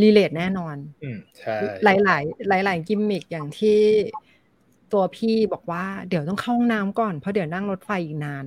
[0.00, 3.70] relate แน่นอนอืมใช่หลายหลายๆหลายๆกิมมิกอย่างที่
[4.92, 8.46] ตัวพี่บอกว่าเดี๋ยวต้องเข้าห้องน้ำก่อนเพราะเดี๋ยวนั่งรถไฟอีกนาน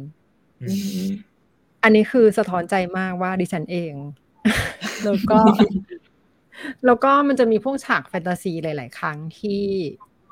[0.61, 1.37] อืออืม
[1.83, 3.93] อันนี้คือสะท้อนใจมากว่าดิฉันเอง
[5.03, 5.41] แล้วก็
[6.85, 9.63] แล้วก็มันจะมีพวกฉากแฟนตาซีหลาย ๆ ครั้งที่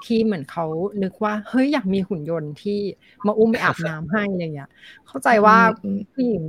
[0.06, 0.66] ที่เหมือนเขา
[1.04, 2.80] นึกว่า เฮ้ยอยากมีหุ่นยนต์ที่
[3.26, 4.70] มาอุ้มไปอาบน้ำให้อะไรเงี้ย
[5.08, 6.44] เข้าใจว่าอืมผู้หญิง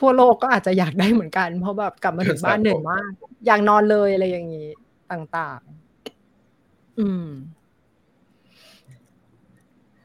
[0.00, 3.10] ทั่วโลกก็อาจจะอยากได้เหมือนกัน เพราะแบบกลับมาถึงบ้านเหนื่อยมาก
[3.46, 4.68] อยากนอนเลยอะไรอย่างนี้
[5.12, 7.26] ต่างๆ อืม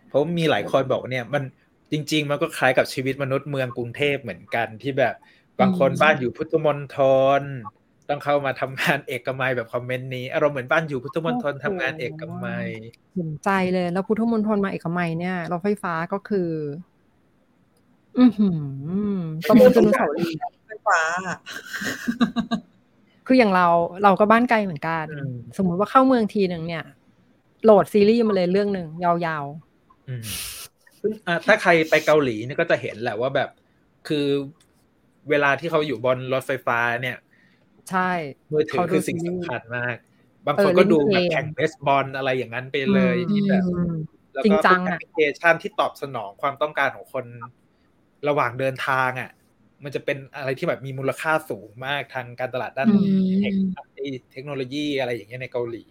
[0.08, 1.44] เพราะมีหลายคนบอกว่าเนี่ย มัน
[1.92, 5.16] จริง ๆ มันก็คล้ายกับชีวิตมนุษย์เมืองกรุงเทพเหมือนกันที่แบบ
[5.60, 6.98] บางคนอืมบ้านอยู่พุทธมณฑ
[7.40, 7.42] ล
[8.14, 12.68] ต้องเข้ามาทำงานเอกมัยแบบคอมเมนต์นี้อารมณ์เหมือนบ้านอยู่พุทธมณฑลทำงานเอกมัย
[13.16, 16.50] เห็นใจเลยแล้วพุทธมณฑลมาเอกมัยเนี่ยรถไฟฟ้าก็คือ
[18.20, 18.48] อือหื
[19.18, 21.00] อประมูลจนเสาร์ลีย์ไฟฟ้า
[23.28, 23.68] คืออย่างเรา
[24.04, 26.84] เราก็บ้านไกลเหมือนกันอืมสมมุติว่าเข้าเมืองทีหนึ่งเนี่ย
[27.64, 29.46] โหลดซีรีส์มาเลยเรื่องหนึ่งยาว
[30.08, 30.24] อืม
[31.02, 33.50] ซึ่งอะถ้าใครไปเกาหลีเนี่ยก็จะเห็นแหละว่าแบบ
[34.08, 34.26] คือ
[35.30, 37.33] เวลาที่เขาอยู่บนรถไฟฟ้าเนี่ยๆ
[37.90, 38.00] ใช่
[38.52, 39.96] มือถือเขาดูคือสิ่งซีรีส์สำคัญมาก
[40.46, 43.92] บางเอคอนก็ดูเล่นเกมแบบแข่งเบสบอลอะไรอย่างนั้นไปเลยอืมที่แบบอืม
[44.36, 47.26] แล้วจริก็งจัทุงกแออะปพลิเคชันที่ตอบสนองความต้องการของคน
[48.28, 49.32] ระหว่างเดินทางอะ
[49.84, 53.04] มันจะเป็นอะไรที่แบบมีมูลค่าสูงมากทางการตลาดด้านอืม
[53.40, 53.54] เทค
[54.32, 55.84] เทคโนโลยีอะไรอย่างเงี้ยในเกาหลี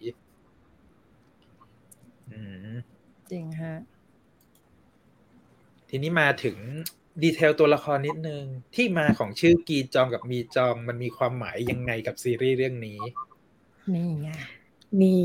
[2.29, 2.39] อื
[2.73, 2.77] ม
[3.31, 3.73] จริงฮะ
[5.89, 6.57] ทีนี้มาถึง
[7.21, 8.43] detail ตัวละครนิดนึง
[8.75, 12.99] ที่มาของชื่อกีจองกับมีจองมันมีความหมายยังไงกับซีรีส์เรื่องนี้
[13.93, 14.29] นี่ไง
[15.01, 15.23] นี่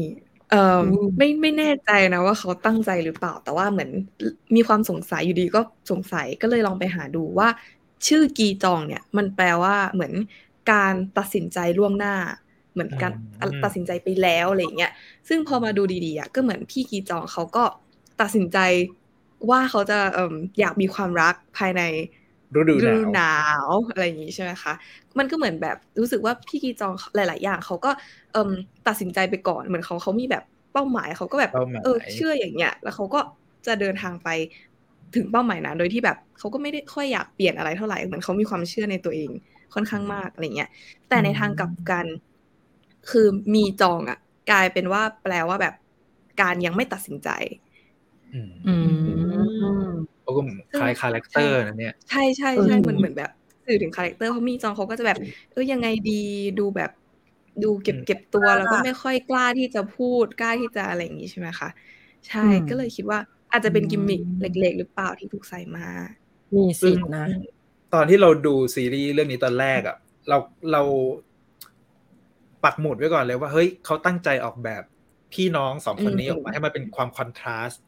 [0.51, 3.91] เอออืมไม่ไม่แน่ใจนะว่าเขาตั้งใจหรือเปล่า แต่ว่าเหมือน
[4.55, 7.49] มีความสงสัยอยู่ดีก็สงสัยก็เลยลองไปหาดูว่า
[8.07, 10.13] ชื่อกีจองเนี่ย มันแปลว่าเหมือน
[10.73, 12.15] การตัดสินใจล่วงหน้า
[12.73, 14.93] เหมือนการอืมตัดสินใจไปแล้วอะไรอย่างเงี้ย
[15.29, 17.65] ซึ่งพอมาดูดีๆอะก็เหมือนพี่กีจองเขาก็
[18.21, 18.59] ตัดสินใจ
[19.51, 21.83] ว่าเขาจะเอ่มอยากมีความรักภายใน
[22.59, 23.35] ฤดูหฤนาดูวหนา
[23.69, 24.73] วอะไรอย่างนี้ใช่ไหมคะ
[25.19, 27.91] มันก็เหมือนแบบรู้สึกว่าพี่กีจองหลาย ๆ อย่างเขาก็
[28.33, 28.51] เอ่ม
[28.87, 33.21] ตัดสินใจไปก่อนเหมือนเขาเขามีแบบเป้าหมายเขาก็แบบเป้าหมายเออเชื่ออย่างเงี้ย แล้วเขาก็
[33.67, 34.29] จะเดินทางไป
[35.15, 39.31] ถึงเป้าหมายนั้นโดยที่แบบเขาก็ไม่ได้ค่อยอยากเปลี่ยนอะไรเท่าไหร่เหมือนเขามีความเชื่อในตัวเอง
[39.75, 40.71] ค่อนข้างมากอะไรเงี้ย
[41.09, 42.07] แต่ในทางกลับกัน
[43.11, 44.19] คือมีจองอะ
[44.51, 45.75] กลายเป็นว่าแปลว่าแบบ
[46.41, 47.29] การยังไม่ตัดสินใจ
[48.67, 48.75] อื
[49.23, 49.28] ม
[50.29, 53.31] อืมโอ้ก็คล้าย character นะเนี่ยใช่ใช่เออใช่เหมือนเหมือนแบบ
[53.67, 55.19] สื่อถึง character เพราะมีจองเขาก็จะแบบ
[55.53, 56.23] เออยังไงดี
[56.59, 56.91] ดูแบบ
[57.63, 61.69] ดูเก็บอืมเก็บตัวแล้วก็ไม่ค่อยกล้าที่จะพูดกล้าที่จะอะไรอย่างนี้ใช่ไหมคะ
[62.29, 63.19] ใช่อืมก็เลยคิดว่า
[63.51, 65.87] อาจจะเป็นกิมมิคเล็ก ๆ หรือเปล่าที่ถูกใส่มา
[66.57, 67.25] มีสิทธินะ
[67.95, 69.97] ตอนที่เราดูซีรีส์เรื่องนี้ตอนแรกอะ
[70.29, 70.37] เรา
[70.73, 70.83] เรา
[72.65, 74.83] ปักหมุดไว้ก่อนเลยว่า เฮ้ยเขาตั้งใจออกแบบ
[75.33, 77.81] พี่น้องสองคนนี้อืมออกมาให้มันเป็นความคอนทราสต์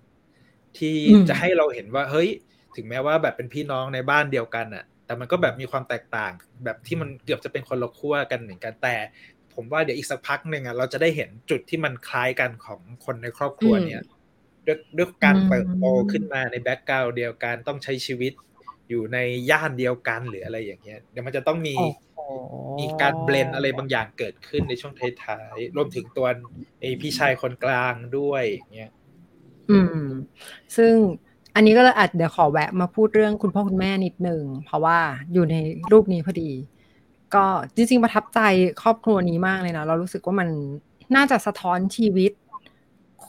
[0.78, 2.28] ที่อืมจะให้เราเห็นว่าเฮ้ย
[2.76, 6.32] ถึงแม้ว่าแบบเป็นพี่น้องในบ้านเดียวกันอะแต่มันก็แบบมีความแตกต่าง
[6.64, 8.96] แบบที่มันเกือบจะเป็นคนละขั้วกันเหมือนกันแต่
[9.54, 14.02] ผมว่าเดี๋ยวอีกสักพักหนึ่งอะเราจะได้เห็นจุดที่มันคล้ายกันของคนในครอบครัวเนี่ย
[14.66, 18.32] ด้วยด้วยการอืมเติบโตขึ้นมาในแบ็กกราวด์เดียวกันต้องใช้ชีวิต
[18.88, 19.18] อยู่ใน
[19.50, 22.10] ย่านเดียวกันหรืออะไรอย่างเงี้ยเดี๋ยวมันจะต้องมีโอ้โห
[22.78, 26.26] มีการเบลนอะไรบางอย่างเกิดขึ้นในช่วงท้ายๆรวมถึงตัว
[26.80, 28.90] ไอพี่ชายคนกลางด้วยอย่างเงี้ย
[29.70, 30.06] อืม
[30.76, 30.92] ซึ่ง
[31.54, 34.98] อันนี้ก็เลยอาจเดี๋ยวขอแวะมาพูดเรื่องคุณพ่อคุณแม่นิดนึงเพราะว่า
[35.32, 35.56] อยู่ใน
[35.92, 36.50] รูปนี้พอดี
[37.34, 38.40] ก็จริงๆประทับใจ
[38.82, 40.48] ครอบครัวนี้มากเลยนะเรารู้สึกว่ามัน
[41.16, 42.32] น่าจะสะท้อนชีวิต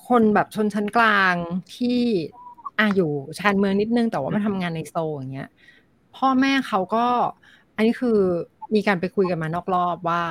[0.08, 1.36] คนแบบชนชั้นกลาง
[1.76, 2.00] ที่
[2.80, 5.50] อะอยู่ชานเมืองนิดนึงแต่ว่ามาทำงานในโซอย่างเงี้ย
[6.18, 7.08] พ่อแม่เขาก็
[7.76, 8.20] อันนี้คือ
[8.76, 10.22] มีการไปคุยกันมานอกรอบว่า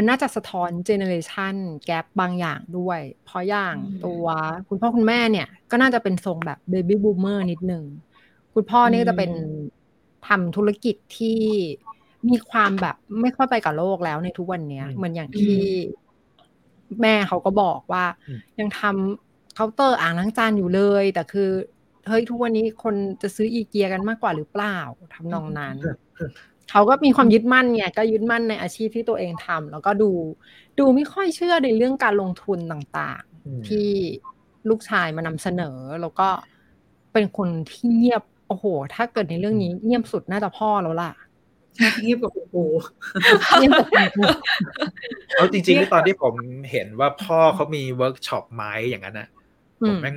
[0.00, 1.54] มันน่าจะสะท้อนเจเนอเรชัน
[1.86, 4.24] แก p บางอย่างด้วย เพราะอย่างอืมตัว
[4.68, 7.84] คุณพ่อคุณแม่เนี่ย ก็น่าจะเป็นทรงแบบ baby boomer นิดนึง
[8.54, 9.32] คุณพ่อนี่ก็จะเป็น
[10.28, 11.38] ทำธุรกิจที่
[12.28, 15.58] มีความแบบไม่ค่อยไปกับโลกแล้วในทุกวันเนี้ยอืมเหมือนอย่างที่
[17.02, 21.50] แม่เขาก็บอกว่าอืมยังทำเคาน์เตอร์อ่างล้างจานอยู่เลย แต่คือ
[22.08, 24.78] เฮ้ยทุกวันนี้คนจะซื้ออีเกียกันมากกว่าหรือเปล่า
[25.14, 25.76] ทำนองนั้น
[26.70, 30.10] เขาก็มีความยึดมั่นไงก็ยึดมั่นในอาชีพที่ตัวเองทำแล้วก็ดู
[30.78, 33.88] ดูไม่ค่อยเชื่อในเรื่องการลงทุนต่างอืมๆที่
[34.68, 36.28] ลูกชายมานำเสนอ แล้วก็
[37.12, 41.12] เป็นคนที่เงียบโอ้โห ถ้าเกิดในเรื่องนี้เงียบสุดน่าจะพ่อแล้วล่ะ
[42.02, 42.64] เงียบกว่าคุณครู
[43.58, 44.22] เงียบกว่าคุณครู
[45.34, 46.34] เอาจริงๆตอนที่ผม
[46.70, 49.28] เห็นว่าพ่อเขามีเวิร์กช็อปไม้อย่างนั้นนะ
[49.82, 50.16] อืผมมแม่ง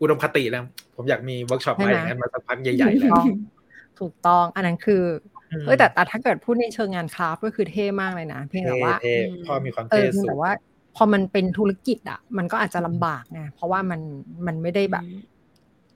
[0.00, 3.26] อุดมคติแล้ว ผมอยากมีเวิร์กช็อปไม้ใช่ไหมอย่างนั้นมาสักพักใหญ่ๆแล้วถูกต้อง
[4.00, 5.31] ถูกต้องอันนั้นคือม
[5.64, 10.50] เอ้ยแต่แต่ถ้าเกิดพูดในเชิงงาน craft ก็คือเท่มากเลยนะ เพียงแต่ว่าเท่ๆพ่อมีความเอเท่อเพียงสูแต่งว่า
[10.96, 14.00] พอมันเป็นธุรกิจอะ มันก็อาจจะลำบากไงเพราะว่ามัน
[14.46, 15.04] มันไม่ได้แบบ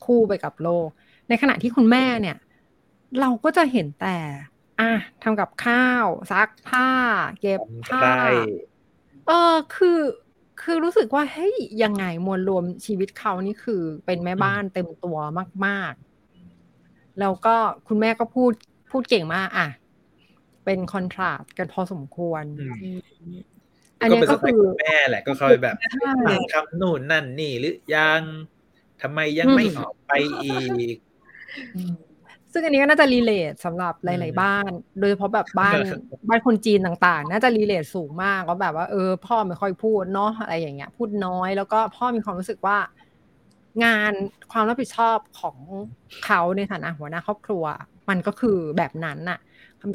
[0.04, 0.88] คู่ไปกับโลก
[1.28, 2.36] ในขณะที่คุณแม่เนี่ย
[3.20, 4.16] เราก็จะเห็นแต่
[4.80, 4.92] อะ
[5.22, 6.88] ทำกับข้าว ซักผ้า
[7.40, 8.24] เก็บผ้าได้
[9.26, 10.00] เออคือ
[10.62, 15.16] คือรู้สึกว่าเฮ้ยยังไงมวลรวมชีวิตเขานี่คือเป็นแม่บ้านเต็มตัว
[15.66, 15.92] มาก
[16.56, 17.56] ๆ แล้วก็
[17.88, 18.52] คุณแม่ก็พูด
[18.90, 19.68] พูดเก่งมากอะ
[20.64, 22.98] เป็นคอนทราสต์กันพอสมควรอืม
[24.00, 26.12] อันก็นี้เป็นสก็ไตคืล์อคุณแม่แหละ ก็คอยแบบใช่
[26.52, 28.22] ทำนู่นนั่นนี่หรือยัง
[29.02, 30.58] ทำไมยังไม่ออกไปอี
[30.94, 30.96] ก
[32.52, 34.70] ซึ่งอันนี้ก็น่าจะรีเลทสำหรับหอืลายมๆบ้าน
[35.00, 35.76] โดยเฉพาะแบบบ้าน
[36.28, 42.78] บ้านคนจีนต่าง ๆ น่าจะรีเลทสูงมากว่าแบบว่าเออ พ่อไม่ค่อยพูดเนาะอะไรอย่างเงี้ย พูดน้อย แล้วก็พ่อมีความรู้สึกว่า
[43.84, 44.12] งาน
[44.52, 45.56] ความรับผิดชอบของ
[46.24, 47.64] เขาในฐานะหัวหน้าครอบครัว
[48.08, 49.38] มันก็คือแบบนั้นน่ะ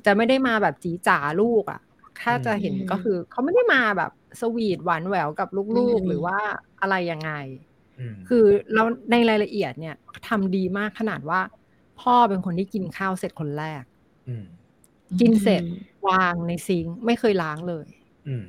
[0.06, 1.82] จะไม่ได้มาแบบจีจ๋าลูกอะ
[2.21, 6.38] ถ้าจะเห็นอืมก็คือ เขาไม่ได้มาแบบสวีทหวานแหววกับลูกอืมๆหรือว่า
[6.82, 7.32] อะไรยังไง
[8.13, 9.95] มคือแล้วในรายละเอียดเนี่ย
[10.28, 11.41] ทำดีมากขนาดว่า
[12.02, 13.84] พ่อเป็นคนที่กินข้าวเสร็จคนแรก
[14.41, 14.43] ม
[15.19, 15.63] กินเสร็จ
[16.08, 17.86] วางในซิงค์ไม่เคยล้างเลย
[18.28, 18.43] อืม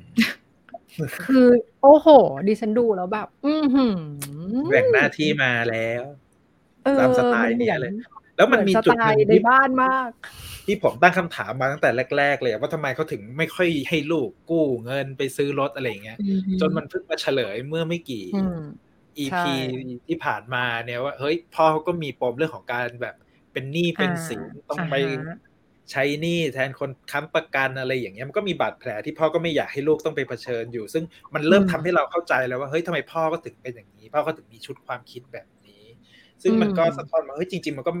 [1.25, 1.47] คือ
[1.81, 2.07] โอ้โห
[2.47, 3.97] ดิฉันดูแล้วแบบ อือหือ
[4.69, 6.01] แบ่งหน้าที่มาแล้ว
[6.85, 7.93] เออตามสไตล์เนี่ยเลย
[8.35, 10.09] แล้วมันมีเหอจุดสไตหนึ่งล์ในที่บ้านมาก
[10.65, 16.17] ที่ผมตั้งคำถามมาตั้งแต่แรก ๆ เลยอะว่าทำไมเขาถึงไม่ค่อยให้ลูกกู้เงินไปซื้อรถอะไรอย่างเงี้ย
[16.61, 18.61] จนมันเพิ่งมาเฉลยเมื่อไม่กี่อืม
[19.23, 19.45] EP ใช่
[20.07, 23.15] ที่ผ่านมาเนี่ยว่า เฮ้ยพ่อเขาก็มีปมเรื่องของการแบบ
[23.53, 25.37] เป็นหนี้เป็นสินต้องไปอ่าฮะ
[25.91, 35.83] ใช้หนี้แทนคนค้ำประกันอะไรอย่างเงี้ยมันก็มีบาดแผลที่พ่อก็ไม่อยากให้ลูกต้องไปเผชิญอยู่ ซึ่งมันเริ่มทำให้เราเข้าใจแล้วว่าเฮ้ยทำไมพ่อก็ถึงเป็นอย่างนี้ พ่อก็ถึงมีชุดความคิดแบบนี้
[36.43, 37.91] ซึ่งมันก็สะท้อนมาเฮ้ยจริง ๆ มันก็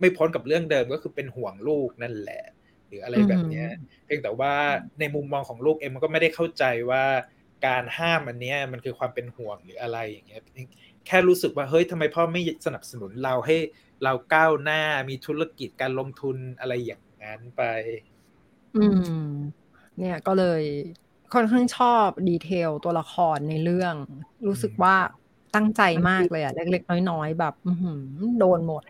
[0.00, 2.44] ไม่พ้นกับเรื่องเดิมก็คือเป็นห่วงลูกนั่นแหละ
[2.88, 3.66] หรืออะไรแบบเนี้ย
[4.04, 4.54] เพียงแต่ว่า
[5.00, 7.04] ในมุมมองของลูกเองมันก็ไม่ได้เข้าใจว่า
[7.66, 10.42] การห้ามอันเนี้ยมันคือความเป็นห่วงหรืออะไรอย่างเงี้ย
[11.06, 13.56] แค่รู้สึกว่าเฮ้ยทำไมพ่อไม่สนับสนุนเราให้
[14.04, 17.62] เราก้าวหน้ามีธุรกิจการลงทุนอะไรอย่างนั้นไป
[18.74, 18.96] อืม
[19.98, 20.62] เนี่ยก็เลย
[21.32, 23.94] ค่อนข้างชอบดีเทลตัวละครในเรื่อง
[24.46, 24.96] รู้สึกว่า
[25.54, 27.70] ตั้งใจมากเลยอะเล็กๆน้อยๆแบบอื
[28.38, 28.82] โดนหมด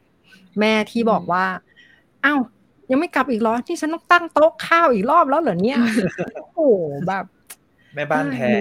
[0.61, 1.45] แม่ที่บอกว่า
[2.25, 2.41] อ้าว
[2.91, 5.79] ยังไม่กลับอีกเหรอที่ฉันต้องตั้งโต๊ะข้าวอีกรอบแล้วเหรอเนี่ย
[6.55, 6.69] โอ้
[7.09, 7.25] แบบ
[7.95, 8.53] แม่บ้านแท้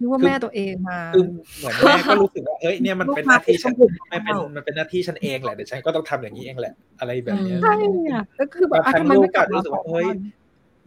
[0.00, 1.24] นึกว่าแม่ตัวเองมาคือ
[1.58, 3.74] เหมือนแม่ก็รู้สึกว่าเอ้ยเนี่ยมันเป็นหน้าที่ฉัน
[4.10, 7.74] ไม่เป็นมันเป็นหน้าที่ฉันเองแหละเดี๋ยวฉันก็ต้องทำอย่างนี้เองแหละ อะไรแบบนี้ใช่
[8.10, 10.08] อะก็คือแบบทำไมไม่กลับรู้สึกว่าเฮ้ย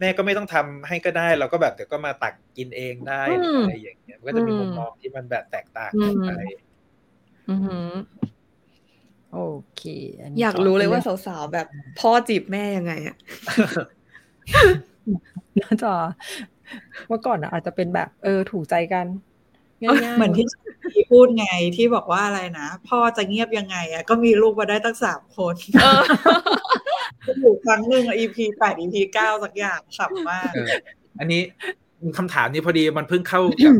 [0.00, 3.22] แม่ก็ไม่ต้องทำให้ก็ได้เราก็แบบเดี๋ยวก็มาตักกินเองได้
[3.58, 6.30] อะไรอย่างเงี้ยก็จะมีมุมมองที่มันแบบแตกต่างกันไป
[9.34, 9.40] โอ
[9.76, 9.82] เค
[10.40, 11.66] อยากรู้เลยว่าสาวๆแบบ
[12.00, 13.16] พ่อจีบแม่ยังไงอะ
[15.62, 15.92] น่าจะ
[17.08, 19.06] เมื่อก่อนอาจจะเป็นแบบ เออถูกใจกัน
[20.16, 20.46] เหมือนที่
[20.92, 25.54] พี่พูดไงที่บอกว่าอะไรนะ พ่อจะเงียบยังไงอะก็มีลูกมาได้ตั้งสามคน
[27.40, 30.52] อยู่ครั้งหนึ่ง EP แปด EP เก้าสักอย่างขำมาก
[31.18, 31.42] อันนี้
[32.18, 33.74] คำถามนี้พอดีมันเพิ่งเข้ากับ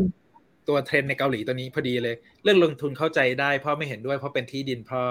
[0.67, 5.01] ตัวเทรนในเกาหลีตัวนี้พอดีเลย เรื่องลงทุนเข้าใจได้พ่อไม่เห็นด้วยเพราะเป็นที่ดินพ่อ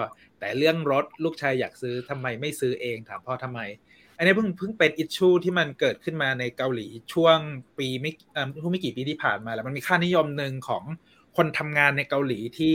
[0.43, 3.61] แต่เรื่องรถลูกชายอยากซื้อทำไมไม่ซื้อเองถามพ่อทำไม
[4.17, 7.39] อันนี้เพิ่งเพิ่งเป็น issue ที่มันเกิดขึ้นมาในเกาหลีช่วง
[7.79, 10.85] ปีไม่เอ่อไม่กี่ปีที่ผ่านมาแล้วมันมีค่านิยมหนึ่งของ
[11.37, 12.75] คนทำงานในเกาหลีที่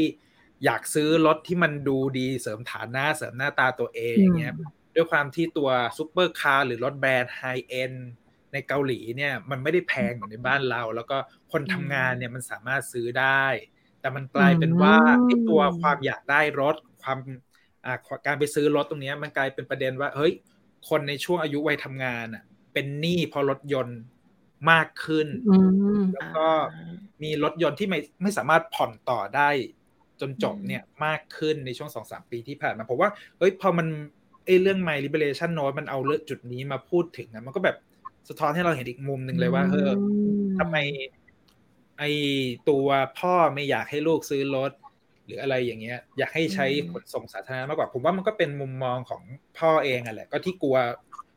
[0.66, 4.56] อยากซื้อรถที่มันดูดีเสริมฐานะเสริมหน้าตาตัวเองอย่างเงี้ย
[4.96, 7.94] ด้วยความที่ตัวซูเปอร์คาร์หรือรถแบรนด์ high-end
[8.54, 11.18] ในเกาหลีเนี่ยมันไม่ได้แพงเหมือนในบ้านเรา แล้วก็
[11.52, 13.46] คนทำงานเนี่ยมันสามารถซื้อได้
[14.02, 17.18] แต่มันกลายเป็นว่าไอ้ตัวความอยากได้รถความ
[18.26, 20.34] การไปซื้อรถตรงนี้มันกลายเป็นประเด็นว่า เฮ้ย
[20.90, 24.00] คนในช่วงอายุวัยทำงานอะ เป็นหนี้พอรถยนต์
[24.72, 25.28] มากขึ้น
[26.14, 26.48] แล้วก็
[27.24, 29.50] มีรถยนต์ที่ไม่ไม่สามารถผ่อนต่อได้
[30.22, 33.88] จนจบเนี่ยมากขึ้นในช่วงสองสามปีที่ผ่านมาผมว่า เฮ้ย พอมัน
[34.46, 37.78] ไอเรื่อง My Liberation Note มันเอาเรื่องจุดนี้มาพูดถึงนะมันก็แบบ
[38.30, 39.90] สะท้อนให้เราเห็นอีกมุมหนึ่งเลยว่าเออ
[40.60, 40.78] ทำไม
[42.00, 42.04] ไอ
[42.70, 42.88] ตัว
[43.20, 44.72] พ่อไม่อยากให้ลูกซื้อรถ
[45.28, 49.22] หรืออะไรอย่างเงี้ย อยากให้ใช้ขนส่งสาธารณะมากกว่า ผมว่ามันก็เป็นมุมมองของ
[49.60, 50.78] พ่อเองอะแหละ ก็ที่กลัว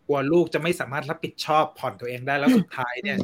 [0.07, 3.19] กลัวลูกจะไม่สามารถรับผิดชอบผ่อนตัวเองได้แล้วสุดท้ายเนี่ย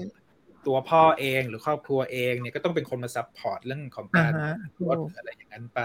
[0.66, 4.33] ตัวพ่อเองหรือครอบครัวเองเนี่ยก็ต้องเป็นคนมา support เรื่องของการ
[4.88, 5.81] รถอะไรอย่างนั้นไป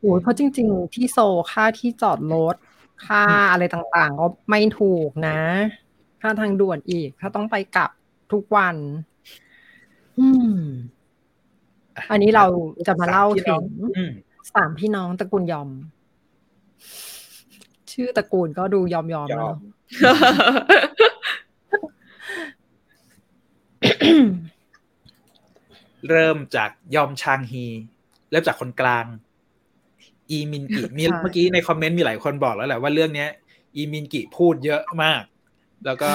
[0.00, 1.18] โอ้เพราะจริง ๆ ที่โซล
[1.50, 2.56] ค่าที่จอดรถ
[3.06, 5.40] ค่าอะไรต่างๆ ก็ไม่ถูกนะ
[6.20, 7.90] ค่าทางด่วนอีก ถ้าต้องไปกลับ
[8.32, 8.76] ทุกวัน
[10.18, 10.56] อืม
[12.10, 12.46] อันนี้เรา
[12.86, 13.62] จะมาเล่าถึง
[14.54, 15.68] สามพี่น้องตระกูลยอม
[17.92, 19.52] ชื่อตระกูลก็ดูยอมยอมแล้ว
[26.08, 27.64] เริ่มจากยอมชางฮี
[28.30, 29.06] เริ่มจากคนกลาง
[30.30, 33.26] อีมินกิมีเมื่อกี้ในคอมเมนต์มีหลายคนบอกแล้วแหละว่าเรื่องนี้
[33.76, 35.22] อีมินกิพูดเยอะมาก
[35.84, 36.12] แล้วก็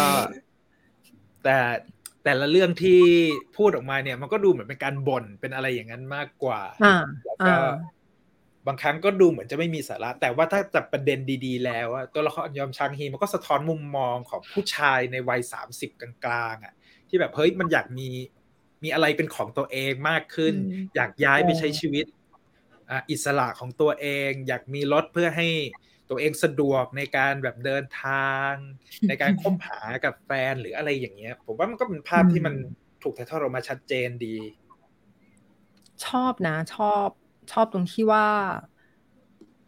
[1.44, 1.58] แต่
[2.26, 3.02] แต่ละเรื่องที่
[3.58, 6.62] พูดออกมาเนี่ยมันก็ดูเหมือนเป็นการบ่นเป็นอะไรอย่างนั้นมากกว่า
[7.26, 7.56] แล้วก็
[8.68, 16.74] บางครั้งก็ดูเหมือนจะไม่มีสาระ แต่ว่าถ้าจับประเด็นดี ๆ แล้วตัวละครยอมชางฮีมันก็สะท้อนมุมมองของผู้ชายในวัยสามสิบกลางๆอะ
[17.10, 18.10] ที่แบบเฮ้ยมันอยากมี
[18.84, 20.54] มีอะไรเป็นของตัวเองมากขึ้น
[20.96, 22.06] อยากย้ายไปใช้ชีวิต
[23.10, 25.48] อิสระของตัวเอง อยากมีรถเพื่อให้
[26.10, 28.52] ตัวเองสะดวกในการแบบเดินทาง
[29.08, 32.54] ในการคบหากับแฟนหรืออะไรอย่างเงี้ย ผมว่ามันก็เป็นภาพที่มัน
[33.04, 34.36] ถูกถ่ายทอดออกมาชัดเจนดี
[36.06, 37.08] ชอบนะ ชอบ
[37.52, 38.28] ชอบตรงที่ว่า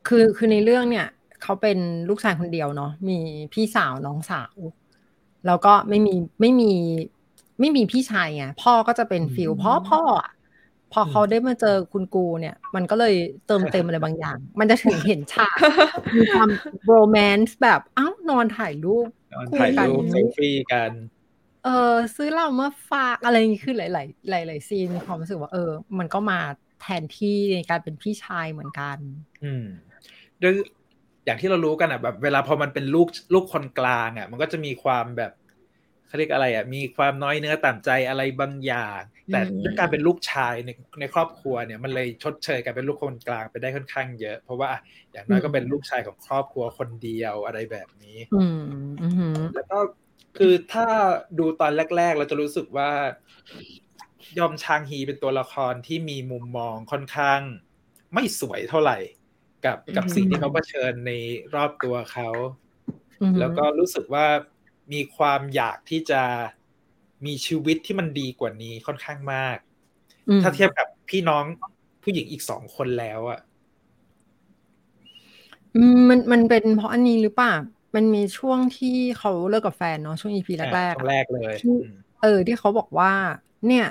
[0.07, 1.07] คือคือในเรื่องเนี่ย
[1.41, 1.77] เขาเป็น
[2.09, 3.19] ลูกชายคนเดียวเนาะมี
[3.53, 4.55] พี่สาวน้องสาว
[5.47, 6.71] แล้วก็ไม่มีไม่มี
[7.59, 10.36] ไม่มีพี่ชายไงพ่อก็จะเป็นฟิลพ่อพ่ออะพ
[10.99, 13.15] อเขาได้มาเจอคุณกูเนี่ย มันก็เลย
[13.47, 15.55] เติมเต็มอะไรบางอย่าง มันจะถึงเห็นฉาก
[16.15, 16.49] มีความ
[16.85, 20.91] โรแมนต์แบบอ้าวนอนถ่ายรูปนอนถ่ายรูปเซลฟี่กัน
[21.65, 26.39] เออซื้อเหล้ามาฝากอะไรอย่างนี้คือหลาย ๆ หลาย ๆ ซีนมีความรู้สึกว่า เออ มันก็มา
[26.81, 28.97] แทนที่ในการเป็นพี่ชายเหมือนกัน
[29.43, 29.65] อืม
[30.41, 30.53] ด้วย
[31.25, 35.31] อย่างที่เรารู้กันอะแบบ เวลาพอมันเป็นลูกลูกคนกลางอะ มันก็จะมีความแบบ
[36.07, 39.01] เขาเรียกอะไรอะมีความน้อยเนื้อต่ำใจอะไรบางอย่าง
[39.31, 44.67] แต่ด้วยการเป็นลูกชายในในครอบครัวเนี่ยมันเลยชดเชยการเป็นลูกคนกลางไปได้ค่อนข้างเยอะ เพราะว่า
[45.11, 48.45] อย่างน้อยก็เป็นลูกชายของครอบครัวคนเดียวอะไรแบบนี้อื
[49.37, 49.79] มแล้วก็
[50.37, 50.87] คือถ้า
[51.39, 52.89] ดูตอนแรก ๆ เราจะรู้สึกว่า
[54.39, 57.41] ยอมชางฮีเป็นตัวละครที่มีมุมมองค่อนข้าง
[58.13, 58.97] ไม่สวยเท่าไหร่
[59.65, 61.11] กับกับสิ่งที่เขาเผชิญใน
[61.55, 62.29] รอบตัวเขา
[63.39, 64.25] แล้วก็รู้สึกว่า
[64.93, 66.21] มีความอยากที่จะ
[67.25, 69.57] มีชีวิตที่มันดีกว่านี้ค่อนข้างมาก
[70.41, 71.43] ถ้าเทียบกับพี่น้อง
[72.03, 73.39] ผู้หญิงอีกสองคนแล้วอะ
[76.09, 77.53] มันมันเป็นเพราะอันนี้หรือเปล่า
[77.95, 81.53] มันมีช่วงที่เขาเลิกกับแฟนเนาะช่วงอีพีแรกๆช่วงแรกเลย
[82.23, 83.11] เออ ที่เขาบอกว่า
[83.67, 83.85] เนี่ย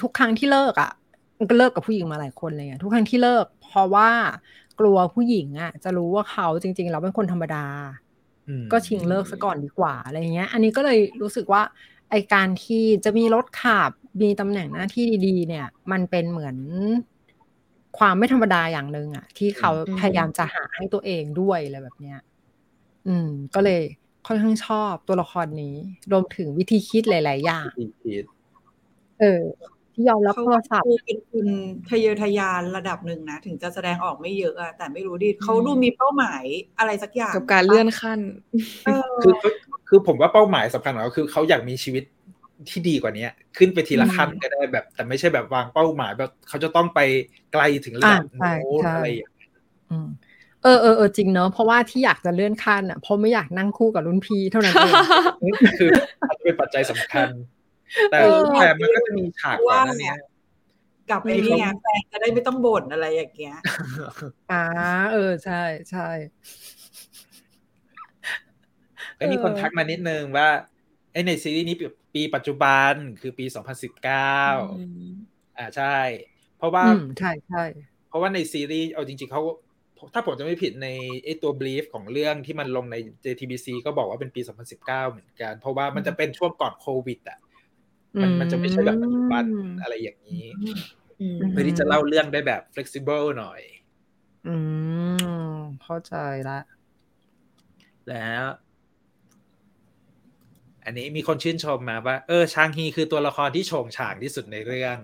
[0.00, 0.90] ทุกครั้งที่เลิกอะ่ะ
[1.38, 4.10] มันก็เลิกกับผู้หญิงมาหลายคนเลยอะทุกครั้งที่เลิก เพราะว่า
[4.80, 7.64] กลัวผู้หญิงอะ่ะ จะรู้ว่าเขาจริง ๆ เราเป็นคนธรรมดา
[8.72, 11.62] ก็ชิงเลิกซะก่อนดีกว่าอะไรเงี้ย อันนี้ก็เลยรู้สึกว่า
[12.10, 13.90] ไอการที่จะมีรถขับ
[14.22, 16.56] มีตำแหน่งหน้าที่ดีๆ เนี่ย มันเป็นเหมือน
[17.98, 19.70] ความไม่ธรรมดาอย่างหนึ่งอะที่เขา
[20.00, 22.18] พยายามจะหาให้ตัวเองด้วยอะไรแบบเนี้ย
[23.06, 23.82] อืม ก็เลย
[24.26, 25.76] ค่อนข้างชอบตัวละครนี้
[26.12, 27.70] รวมถึงวิธีคิดหลาย ๆ อย่าง
[29.20, 29.42] เออ
[29.94, 31.46] ที่ยอมรับโทรศัพท์เป็นคุณ
[31.88, 36.44] ทะเยอทะยานระดับหนึ่งนะ ถึงจะแสดงออกไม่เยอะอะแต่ไม่รู้ดิเขาดูมีเป้าหมาย
[36.78, 38.20] อะไรสักอย่างกับการเลื่อนขั้น
[39.22, 39.32] คือ
[39.88, 42.04] คือผมว่าเป้าหมายสำคัญของเขาคือเขาอยากมีชีวิต
[42.68, 43.26] ที่ดีกว่านี้
[43.58, 47.00] ขึ้นไปทีละขั้นก็ได้แบบ แต่ไม่ใช่แบบวางเป้าหมายแบบเขาจะต้องไป
[47.52, 49.32] ไกลถึงระดับโน้นอะไรอย่างเงี้ย
[50.62, 54.94] เออเออเออจริงเนาะเพราะว่าที่อยากจะเลื่อนขั้นอะเพราะไม่อยากนั่งคู่กับรุ่นพี่เท่านั้นเอง
[55.78, 55.90] คือ
[56.28, 57.28] อาจจะเป็นปัจจัยสำคัญ
[58.10, 58.18] แต่
[58.60, 60.16] แต่มันก็จะมีฉากก่อนนั้นเนี่ย
[61.10, 63.58] กับไอ้นี่แฟนจะได้ไม่ต้องบ่นอะไรอย่างเงี้ย
[64.52, 64.64] อ่า
[65.12, 66.08] เออใช่ใช่
[69.18, 70.48] ก็มีคนทักมานิดนึงว่า
[71.12, 71.76] ไอในซีรีส์นี้
[72.14, 74.40] ปีปัจจุบันคือปีสองพันสิบเก้า
[75.58, 75.96] อ่าใช่
[76.58, 76.84] เพราะว่า
[77.18, 77.64] ใช่ใช่
[78.08, 79.42] เพราะว่าในซีรีส์เอาจริง ๆเขา
[80.14, 80.88] ถ้าผมจะไม่ผิดใน
[81.24, 84.40] ไอตัวบลีฟของเรื่องที่มันลงใน JTBC ก็บอกว่าเป็นปี
[84.76, 87.38] 2019 เหมือนกัน เพราะว่ามันจะเป็นช่วงก่อนโควิดอะ
[88.22, 89.44] มันมันจะไม่ใช่แบบปัจจุบัน
[89.82, 90.46] อะไรอย่างนี้
[91.50, 93.60] เพื่อที่จะเล่าเรื่องได้แบบ flexible หน่อย
[94.48, 94.54] อื
[95.56, 96.14] มเข้าใจ
[96.48, 96.58] ละ
[98.10, 98.44] แล้ว
[100.84, 104.98] อันนี้มีคนชื่นชมมาว่า เออชางฮีคือตัวละครที่โฉงฉางที่สุดในเรื่อง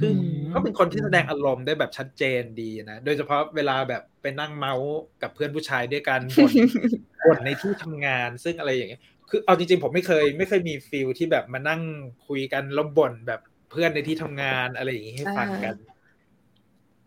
[0.00, 0.12] คือ
[0.52, 4.90] ก็เป็นคนที่แสดงอารมณ์ได้แบบชัดเจนดีนะ โดยเฉพาะเวลาแบบไปนั่งเมาส์
[5.22, 6.52] กับเพื่อนผู้ชายด้วยกันบ่น
[7.26, 11.80] บ่นในที่ทำงาน ซึ่งอะไรอย่างเงี้ย คือเอาจริงๆผมไม่เคย ไม่เคยมีฟิลที่แบบมานั่ง
[12.26, 15.74] คุยกันแล้วบ่นแบบเพื่อนในที่ทำงานอะไรอย่างงี้ให้ฟังกัน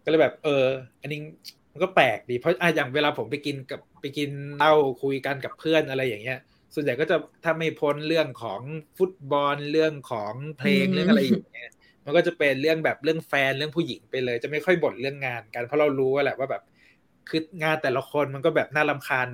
[0.04, 0.66] ก็เลยแบบ เออ
[1.02, 1.20] อันนี้
[1.72, 6.40] มันก็แปลกดีเพราะอะอย่างเวลาผมไปกินกับไปกินเหล้าคุยกันกับเพื่อนอะไรอย่างเงี้ย
[6.74, 8.62] ส่วนใหญ่ก็จะถ้าไม่พ้นเรื่องของ
[8.98, 11.72] ฟุตบอลเรื่องของเพลงเรื่องอะไรอย่างเงี้ย
[12.06, 16.64] มันก็จะเป็นเรื่องแบบเรื่องแฟนเรื่องผู้หญิงไปเลย จะไม่ค่อยบ่นเรื่องงานกันเพราะเรารู้ว่าแหละว่าแบบ
[17.30, 19.30] คืองานแต่ละคนมันก็แบบน่าลำคาญ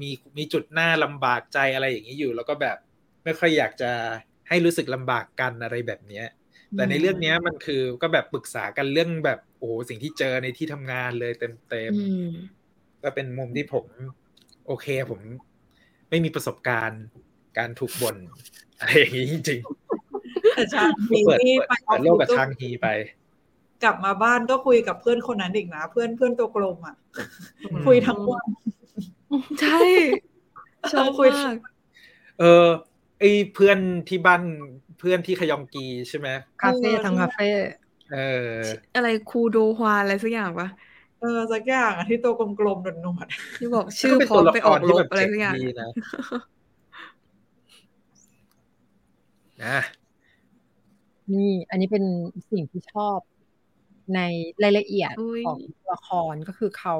[0.00, 2.76] มีมีจุดหน้าลำบากใจอะไรอย่างนี้อยู่ แล้วก็แบบ
[3.24, 3.90] ไม่ค่อยอยากจะ
[4.48, 6.26] ให้รู้สึกลำบากกันอะไรแบบเนี้ย
[6.76, 11.92] แต่ในเรื่องนี้มันคือก็แบบปรึกษากันเรื่องแบบโอ้สิ่งที่เจอในที่ทำงานเลยเต็มเต็ม
[13.02, 13.86] ก็เป็นมุมที่ผม
[14.66, 15.20] โอเคผม
[16.10, 17.02] ไม่มีประสบการณ์
[17.58, 18.16] การถูกบ่น
[18.80, 19.60] อะไรอย่างนี้จริง
[20.54, 21.72] แต่ชางฮีนี่ไป
[22.02, 22.88] โลกกับชางฮีไป
[23.82, 26.96] กลับมาบ้านก็คุยกับเพื่อนคนนั้นอีกนะ เพื่อนเพื่อนตัวกลมอะ
[27.86, 28.48] คุยทั้งวัน
[29.60, 29.78] ใช่
[30.92, 31.28] ชอบคุย
[32.40, 32.66] เออ
[33.18, 33.24] ไอ
[33.54, 33.78] เพื่อน
[34.08, 34.42] ที่บ้าน
[34.98, 36.28] เพื่อนที่ขยองกีใช่ไหม
[36.62, 37.48] คาเฟ่ทำคาเฟ่
[38.12, 38.18] เอ
[38.50, 38.54] อ
[38.96, 40.68] อะไรคูโดฮวาอะไรสักอย่างปะ
[41.20, 43.26] เออสักอย่างอะที่ตัวกลมๆหนวด
[43.58, 45.54] ที่บอกชื่อพร้อมไปออกรบอะไรสักอย่าง
[49.64, 49.78] นะ
[51.32, 52.04] นี่อันนี้เป็น
[52.50, 53.18] สิ่งที่ชอบ
[54.14, 54.20] ใน
[54.62, 55.14] รายละเอียด
[55.46, 55.58] ของ
[55.92, 56.96] ละครก็คือเขา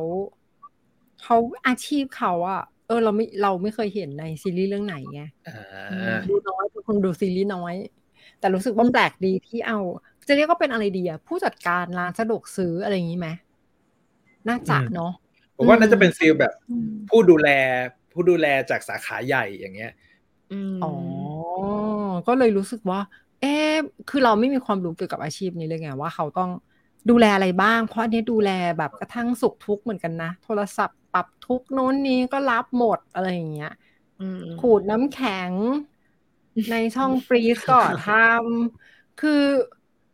[1.23, 5.23] เขาอาชีพเขาอะเออเราไม่เราไม่เคยเห็นในซีรีส์เรื่องไหนไง
[6.29, 7.75] ดูน้อยทุกคนดูซีรีส์น้อย
[8.41, 9.79] แต่รู้สึกว่าแปลกดีที่เอา
[10.29, 13.29] จะเรียกว่าเป็นอะไรดีอะผู้จัดการร้านสะดวกซื้ออะไรอย่างนี้ไหม
[14.49, 15.13] น่าจะเนาะ
[15.57, 16.53] ผมว่าน่าจะเป็นฟีลแบบ
[17.09, 17.49] ผู้ดูแล
[18.13, 19.93] ผู้ดูแลจากสาขาใหญ่อย่างเงี้ย
[20.85, 20.93] อ๋อ
[22.29, 23.01] ก็เลยรู้สึกว่า
[23.41, 23.55] เอ๊
[24.11, 26.51] คือเราไม่มีความรู้เกี่ยวกับอาชีพนี้เลยไงว่าเขาต้อง
[27.11, 33.75] ดูแลอะไรบ้าง เพราะอันนี้ดูแลแบบกระทั่งสุขทุกข์เหมือนกันนะ โทรศัพท์ ปรับทุกโน้นนี้ก็รับหมดอะไรอย่างเงี้ย
[34.61, 35.51] ขูดน้ำแข็ง
[36.71, 39.43] ในช่อง freeze ก็ทำคือ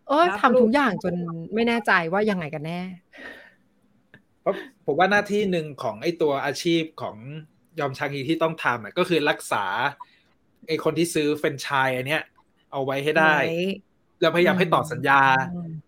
[0.09, 1.14] เออทำทุกอย่างจน
[1.55, 2.80] ไม่แน่ใจว่ายังไงกันแน่
[4.40, 4.55] เพราะ
[4.86, 7.16] ผมว่าหน้าที่หนึ่งของไอ้ตัวอาชีพของ
[7.80, 9.64] ยอมชางฮีที่ต้องทำก็คือรักษา
[10.68, 12.22] ไอคนที่ซื้อแฟรนไชส์อันเนี้ย
[12.72, 13.57] เอาไว้ให้ได้ไว้
[14.20, 15.20] แล้วพยายามให้ต่อสัญญา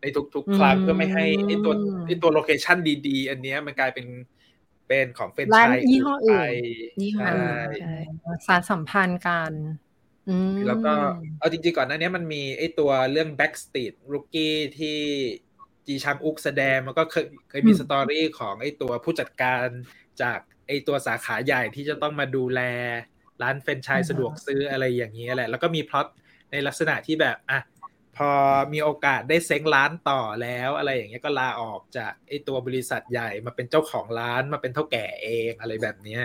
[0.01, 1.75] ในทุกๆครั้งเพื่อไม่ให้ไอตัว
[2.07, 2.77] ไอตัว location
[3.09, 4.07] ดีๆ อันเนี้ยมันกลายเป็น
[4.89, 6.45] เป็นของร้านแฟรนไชส์ยี่ห้ออื่นไป
[7.03, 7.95] ยี่ห้อใช่อื่นใช่
[8.47, 9.53] สารสัมพันธ์กัน
[10.29, 10.95] อืมแล้วก็
[11.39, 14.99] เอาจริงๆก่อนหน้านี้มันมีไอตัวเรื่อง Backstreet Rookie ที่
[15.87, 19.67] จีชังอุกแสดงมันก็เคยเคยมีสตอรี่ของไอตัวผู้จัดการ
[20.23, 22.61] จากไอตัวสาขาใหญ่ที่จะต้องมาดูแล
[23.43, 26.07] ร้านแฟรนไชส์สะดวกซื้ออะไรอย่างนี้ยแหละ แล้วก็มีพล็อต
[26.53, 27.61] ในลักษณะที่แบบอะ
[28.19, 28.33] พอ
[28.73, 36.23] มีโอกาสได้เซ้งร้านต่อแล้วอะไรอย่างเงี้ยก็ลาออกจากไอตัวบริษัทใหญ่มาเป็นเจ้าของร้านมาเป็นเท่าแก่เองอะไรแบบเนี้ย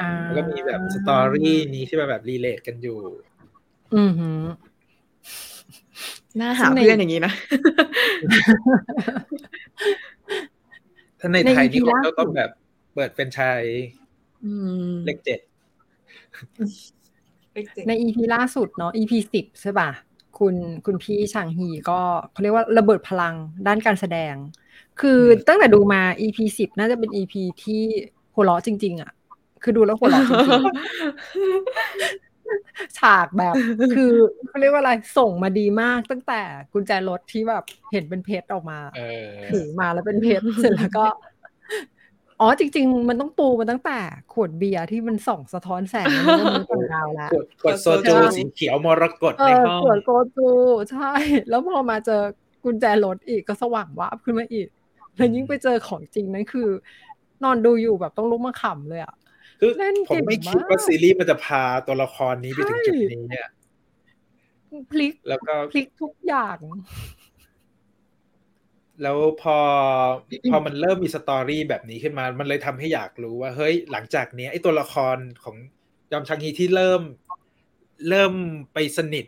[0.00, 3.00] อ่าแล้วก็มีแบบสตอรี่นี้ที่มาแบบรีเลทกันอยู่
[3.96, 4.42] อือหือ
[6.40, 7.32] น่าหาซึ่งในเพื่อนอย่างนี้นะ
[11.20, 12.50] ถ้าในในไทย EP นี่คงล่าสุจะดต้องแบบ
[12.94, 13.62] เปิดเป็นไชาย
[14.44, 14.52] อื
[14.90, 15.40] มเลขเจ็ด
[17.88, 19.90] ในอีพีล่าสุดเนาะอีพีสิบใช่ป่ะ
[20.38, 20.54] คุณ
[20.86, 22.00] คุณพี่ชางฮีก็
[22.32, 23.34] เขาเรียกว่าระเบิดพลัง
[23.66, 24.34] ด้านการแสดง
[25.00, 27.82] คือตั้งแต่ดูมา EP สิบน่าจะเป็น EP ที่
[28.34, 29.12] หัวเราะจริง ๆ อะ
[29.62, 30.72] คือดูแล้วหัวเราะจริงๆ
[32.98, 33.54] ฉากแบบ
[33.94, 34.12] คือ
[34.48, 36.40] เขาเรียกว่าอะไรส่งมาดีมากตั้งแต่
[36.72, 41.04] กุญแจรถที่แบบเห็นเป็นเพชรออกมาเออถือมาแล้วเป็นเพชรเสร็จแล้วก็
[42.40, 43.98] อ๋อจริง ๆ มันต้องปูมาตั้งแต่
[44.32, 50.48] ขวดเบียร์ที่มันส่องสะท้อนแสงในโลกนี้ของเราแล้วกดกดโซจูสีเขียวมรกตเอในอห้องขวดโกจู
[50.90, 51.12] ใช่
[51.48, 52.22] แล้วพอมาเจอ
[52.64, 54.68] กุญแจรถอีกก็สว่างวาบขึ้นมาอีก
[55.16, 56.68] แล้วยิ่งไปเจอของจริงนั่นคือ
[57.44, 59.14] นอนดูอยู่แบบต้องลุกมาขำเลยอะ
[59.60, 63.48] คือเล่นผมเก่งไม่คิดมากว่าซีรีส์มันจะพาตัวละครนี้ไปถึงจุดนี้เนี่ย
[64.90, 66.56] พลิกแล้วก็พลิกทุกอย่าง
[69.02, 69.56] แล้วพอ
[70.50, 75.56] พอมันเริ่มมีสตอรี่แบบนี้ขึ้นมา มันเลยทำให้อยากรู้ว่า เฮ้ย หลังจากเนี้ยไอ้ตัวละครของ
[76.12, 77.02] ยอมชังฮีที่เริ่ม
[78.08, 78.32] เริ่ม
[78.74, 79.24] ไปสนิท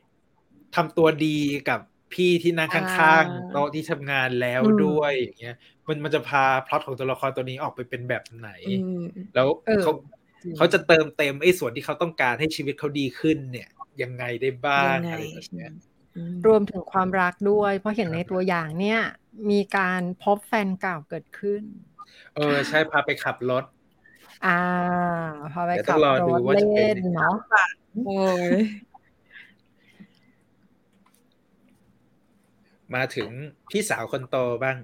[0.77, 1.81] ทำตัวดีกับ
[2.15, 5.57] พี่ที่นั่งข้างอ่าๆโต๊ะที่ทำงานแล้วอืมด้วยอย่างเงี้ย
[5.89, 9.05] มันมันจะพาพล็อตของตัวละครตัวนี้ออกไปเป็นแบบไหนอืม
[9.35, 9.93] แล้วเออเขา
[10.43, 13.69] จริงเขาจะเติมเต็มไอ้ส่วนที่เขาต้องการให้ชีวิตเขาดีขึ้นเนี่ย
[14.03, 15.90] ยังไงได้บ้างยังไงอะไรแบบเนี้ยอืม
[16.47, 19.01] รวมถึงความรักด้วย เพราะเห็นในตัวอย่างเนี่ย
[19.51, 21.63] มีการพบแฟนเก่าเกิดขึ้น
[22.37, 23.65] เออ ใช่พาไปขับรถ
[24.47, 24.61] อ่า
[25.53, 27.37] พอไปเดี๋ยวต้ขัอบงรอรดูถว่าจะเป็นเล่นยังไงเนาะ
[28.07, 28.53] โอ้ย
[32.95, 33.29] มาถึง
[33.71, 34.77] พี่สาวคนโตบ้าง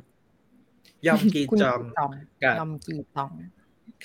[1.07, 2.13] ยอมกีคุณจองจอง
[2.45, 3.31] กับยอมกีจอง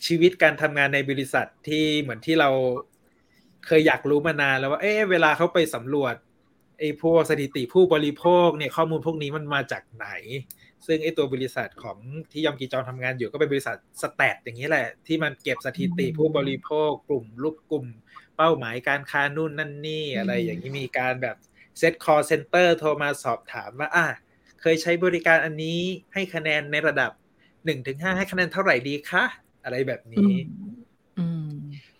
[0.05, 2.49] ชีวิตการทำงานในบริษัทที่เหมือนที่เรา
[3.65, 6.15] เคยอยากรู้มานานแล้วว่า เอ๊ะเวลาเขาไปสำรวจ
[6.81, 10.07] ไอ้พวกสถิติผู้บริโภคเนี่ยข้อมูลพวกนี้มันมาจากไหน
[10.87, 11.97] ซึ่งไอ้ตัวบริษัทของ
[12.31, 17.85] ที่ยอมกีจองทำงานอยู่ก็เป็นบริษัท stat อย่างนี้แหละ ที่มันเก็บสถิติผู้บริโภค กลุ่มลูกกลุ่ม
[18.37, 21.35] เป้าหมายการค้านู่นนั่นนี่อะไรอย่างนี้มีการแบบ
[21.77, 24.05] เซตคอ l เซ็นเตอร์โทรมาสอบถามว่าอะ
[24.61, 25.79] เคยใช้บริการอันนี้
[26.13, 27.11] ให้คะแนนในระดับ
[27.65, 29.23] หนึ่งถึงห้าให้คะแนนเท่าไหร่ดีคะ
[29.63, 30.80] อะไรแบบนี้อืม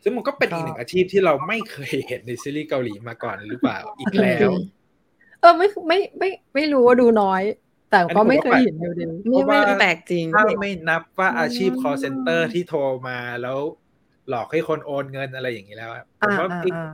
[0.03, 4.49] ซึ่งมันก็เป็นอีกหนึ่งอาชีพที่เราไม่เคยเห็นในซีรีส์เกาหลีมาก่อนหรือเปล่าอีกแล้ว
[5.41, 7.41] เออไม่ไม่ไม่ไม่รู้ว่าดูน้อย
[7.91, 13.59] แต่ก็ไม่เคยเห็นอยู่ดีไม่เพราะว่าไม่แปลกจริงถ้าไม่นับว่าอาชีพ call center ที่โทรมาแล้ว
[14.29, 16.91] หลอกให้คนโอนเงินอะไรอย่างนี้แล้วอะผมอ่าว่าอ่าไอ้อ่า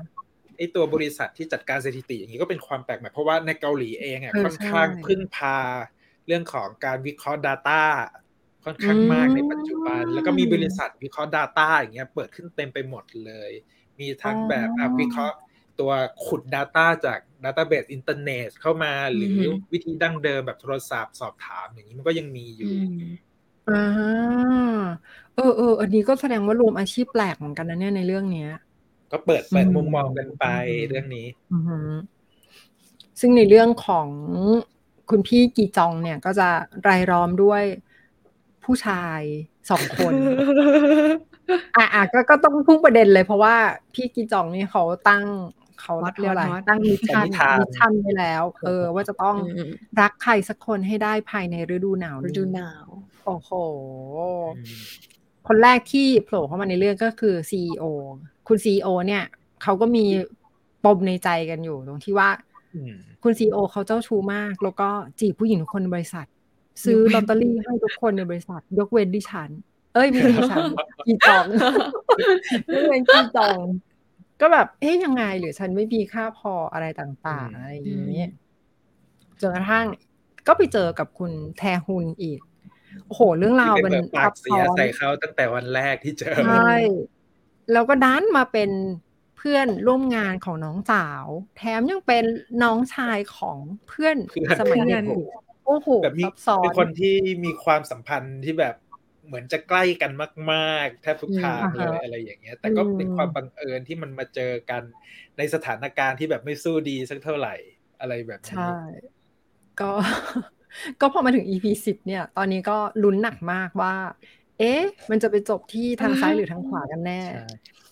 [0.58, 5.58] ไอ้ตัวบริษัทที่จัดการสถิติอย่างนี้ก็เป็นความแปลกใหม่เพราะว่าในเกาหลีเองอะเออค่อนข้างใช่พึ่งพา
[6.28, 7.82] เรื่องของการวิเคราะห์ Data
[8.66, 13.52] ค่อนข้างมากอืมในปัจจุบัน แล้วก็มีบริษัทวิเคราะห์ Data อย่างเงี้ยเปิดขึ้นเต็มไปหมดเลย
[14.00, 15.38] มีทั้งแบบอะวิเคราะห์
[15.80, 15.92] ตัว
[16.26, 23.04] ขุด Data จาก Database อินเทอร์เน็ตเข้ามา หรือออฮึวิธีดั้งเดิมแบบโทรศัพท์สอบถามอย่างนี้มันก็ยังมีอยู่อืม
[23.70, 23.84] อ่า
[25.36, 28.50] เออเอออันนี้ก็แสดงว่ารวมอาชีพแปลกเหมือนกันนะเนี่ยในเรื่องเนี้ย
[29.12, 31.90] ก็เปิดเปิดอืมมุมมองกันไปอืมเรื่องนี้อือหือ
[33.20, 34.08] ซึ่งในเรื่องของ
[35.10, 36.48] คุณพี่กีจองเนี่ยก็จะ
[36.88, 37.64] รายล้อมด้วย
[38.68, 39.22] ผู้ชาย
[39.70, 40.14] สองคน
[41.78, 43.56] อะอะก็ก็ต้องพุ่งประเด็นเลยเพราะว่า
[43.94, 45.24] พี่กีจองนี่เขาตั้ง
[45.82, 52.86] เขาฮอตเรียกอะไรฮอตตั้งมิชชั่นปณิธาน mission ไว้แล้ว เออ ว่าจะต้องอืมรักใครสักคนให้ได้ภายในฤดูหนาวฤนี้ดูหนาว
[53.26, 53.50] โอ้โห
[54.58, 54.82] อืม
[55.48, 57.84] คนแรกที่โผล่เข้ามาในเรื่องก็คือ CEO
[58.48, 59.24] คุณ CEO เนี่ย
[59.64, 60.06] เขาก็มี
[60.86, 62.30] ปมในใจกันอยู่ตรงที่ว่า
[62.76, 62.94] อืม
[63.24, 64.90] คุณ CEO เขาเจ้าชู้มาก แล้วก็
[65.20, 66.26] จีบผู้หญิงทุกคนในบริษัท
[66.84, 69.50] ซื้อยกเว้นลอตเตอรี่ให้ทุกคนในบริษัท ยกเว้นดิฉัน
[69.94, 70.64] เอ้ยไม่ใช่ดิฉัน
[71.06, 71.46] กีจอง
[72.74, 73.64] ยกเว้นกีจอง
[74.42, 78.26] ก็แบบเอ๊ยยังไง หรือฉันไม่มีค่าพออะไรต่างๆอืมอะไรอย่างนี้
[79.42, 79.86] จนกระทั่ง
[80.48, 82.40] ก็ไปเจอกับคุณแทฮุนอีก
[83.08, 86.74] โอ้โห เรื่องราวที่มัเป็นนแบบปากเสียซับซ้อนใส่เขาตั้งแต่วันแรกที่เจอใช่
[87.72, 88.72] แล้วก็ดันมาเป็น
[89.38, 91.26] เพื่อนร่วมงานของน้องสาว
[91.58, 92.24] แถมยังเป็น
[92.64, 93.58] น้องชายของ
[93.88, 97.16] เพื่อนเพื่อนสมัยเพื่เด็อนกๆ โอ้โหแบบมีซับซ้อเป็นนคนที่
[97.46, 98.76] มีความสัมพันธ์ที่แบบ
[99.28, 100.12] เหมือนจะใกล้กัน
[100.52, 104.84] มากๆแทบทุกทางอืมเลยอ่าฮะอะไรอย่างเงี้ย แต่ก็เป็นอืมความบังเอิญที่มันมาเจอกัน
[105.38, 107.56] ในสถานการณ์ที่แบบไม่สู้ดีสักเท่าไหร่
[108.00, 108.72] อะไรแบบนี้ใช่
[109.80, 109.92] ก็
[111.02, 113.96] ก็พอมาถึง EP สิบเนี่ย ตอนนี้ก็ลุ้นหนักมากว่า
[114.60, 117.44] เอ๊ะ มันจะไปจบที่ทางซ้ายหรือทางขวากันแน่ใช่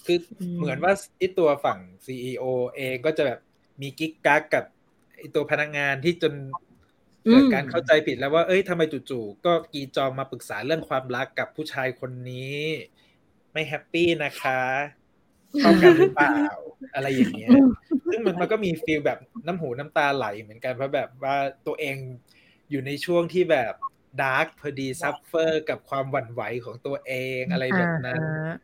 [0.06, 2.44] คืออมเหมือนว่าไอตัวฝั่ง CEO
[2.76, 3.40] เองก็จะแบบ
[3.82, 4.66] มีกิ๊กกักกับ
[5.18, 6.34] ไอตัวพนักงานที่จน
[7.30, 12.58] เกิดการเข้าใจผิดแล้วว่า เอ้ยทำไมจู่ๆก็กีจองมาปรึกษาเรื่องความรักกับผู้ชายคนนี้
[13.54, 14.62] ไม่ happy นะคะ
[15.60, 16.38] เข้ากันหรือเปล่า
[16.96, 17.50] อะไรอย่างเงี้ย
[18.12, 21.36] ซึ่งมันมันก็มี feel แบบน้ำหูน้ำตาไหลเหมือนกันเพราะแบบว่า
[21.68, 21.98] ตัวเอง
[22.70, 23.74] อยู่ในช่วงที่แบบ
[24.22, 28.56] dark พอดี suffer กับความหวั่นไหวของตัวเองอะไรแบบนั้นอ่าฮะ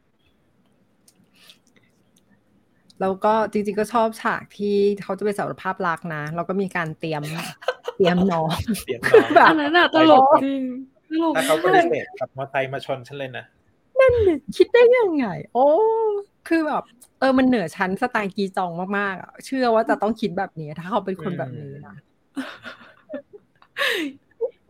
[3.01, 7.23] แล้วก็จริง ๆ ก็ชอบฉากที่เขาจะไปสารภาพรักนะ แล้วก็มีการเตรียม
[7.97, 8.47] เตรียมน้อง
[8.83, 10.61] เสียงน้องแบบอันนั้นอะตลกจริง
[11.09, 13.45] ตลกถ้าเขาปมากฏิเสธขับมอเตอร์ไซค์มาชนฉันเลยนะ
[14.55, 15.67] คิดได้ยังไง โอ้
[16.47, 16.83] คือแบบ
[17.19, 21.95] เออมันเหนือชั้นสไตล์กีจองมากๆอะเชื่อว่าจะต้องคิดแบบนี้ ถ้าเขาเป็นคนแบบนี้นะ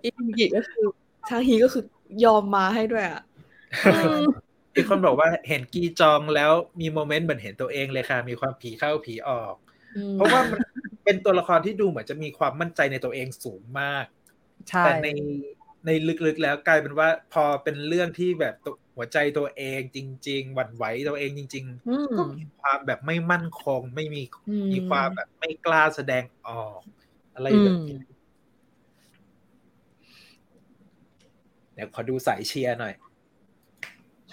[0.03, 0.85] อีกิก็คือ
[1.29, 1.83] ชาฮีก็คือ
[2.25, 3.21] ยอมมาให้ด้วยอะ
[4.75, 9.55] มีคนบอกว่าเห็นกีจองแล้วมีโมเมนต์เหมือนเห็นตัวเองเลยค่ะ มีความผีเข้าผีออก
[10.13, 10.61] เพราะว่ามัน
[11.03, 14.05] เป็นตัวละครที่ดูเหมือนจะมีความมั่นใจในตัวเองสูงมาก
[14.69, 15.07] ใช่แต่ใน
[15.85, 15.89] ใน
[16.25, 26.81] ลึกๆแล้วกลายเป็นว่าพอเป็นเรื่องที่แบบตัวหัวใจตัวเองจริง ๆ หวั่นไหวตัวเองจริงอืมๆก็มีความแบบไม่มั่นคง ไม่มีอืมมีความแบบไม่กล้าแสดงออก
[27.35, 27.99] อะไรแบบนี้
[31.73, 32.93] เดี๋ยวขอดูสายเชียร์หน่อย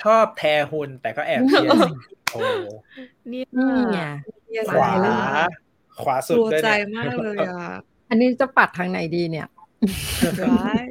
[0.05, 1.96] ชอบแทฮุนแต่ก็แอบเชียร์สิง
[2.30, 2.36] โต
[3.32, 4.01] นี่นี่ไง
[4.51, 5.12] เนี่ยขวาแล้ว
[6.03, 7.70] ขวาสุดกลัวด้วยใจเนี่ยมากเลยอะ
[8.11, 9.46] อันนี้จะปัดทางไหนดีเนี่ย
[10.44, 10.82] ร้าย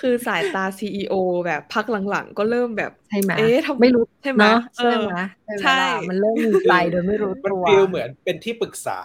[0.00, 1.14] คือสายตาซีอ
[1.46, 8.98] แบบพักหลังๆ ก็เริ่มแบบใช่ไหมเอ๊ะทำไม่รู้ใช่ไหมเนาะเอใช่อไหมใช่ใช่ไหมล่ะมันเริ่มมีใจโดยไม่รู้มันตัวฟีลเหมือนเป็นที่ปรึกษา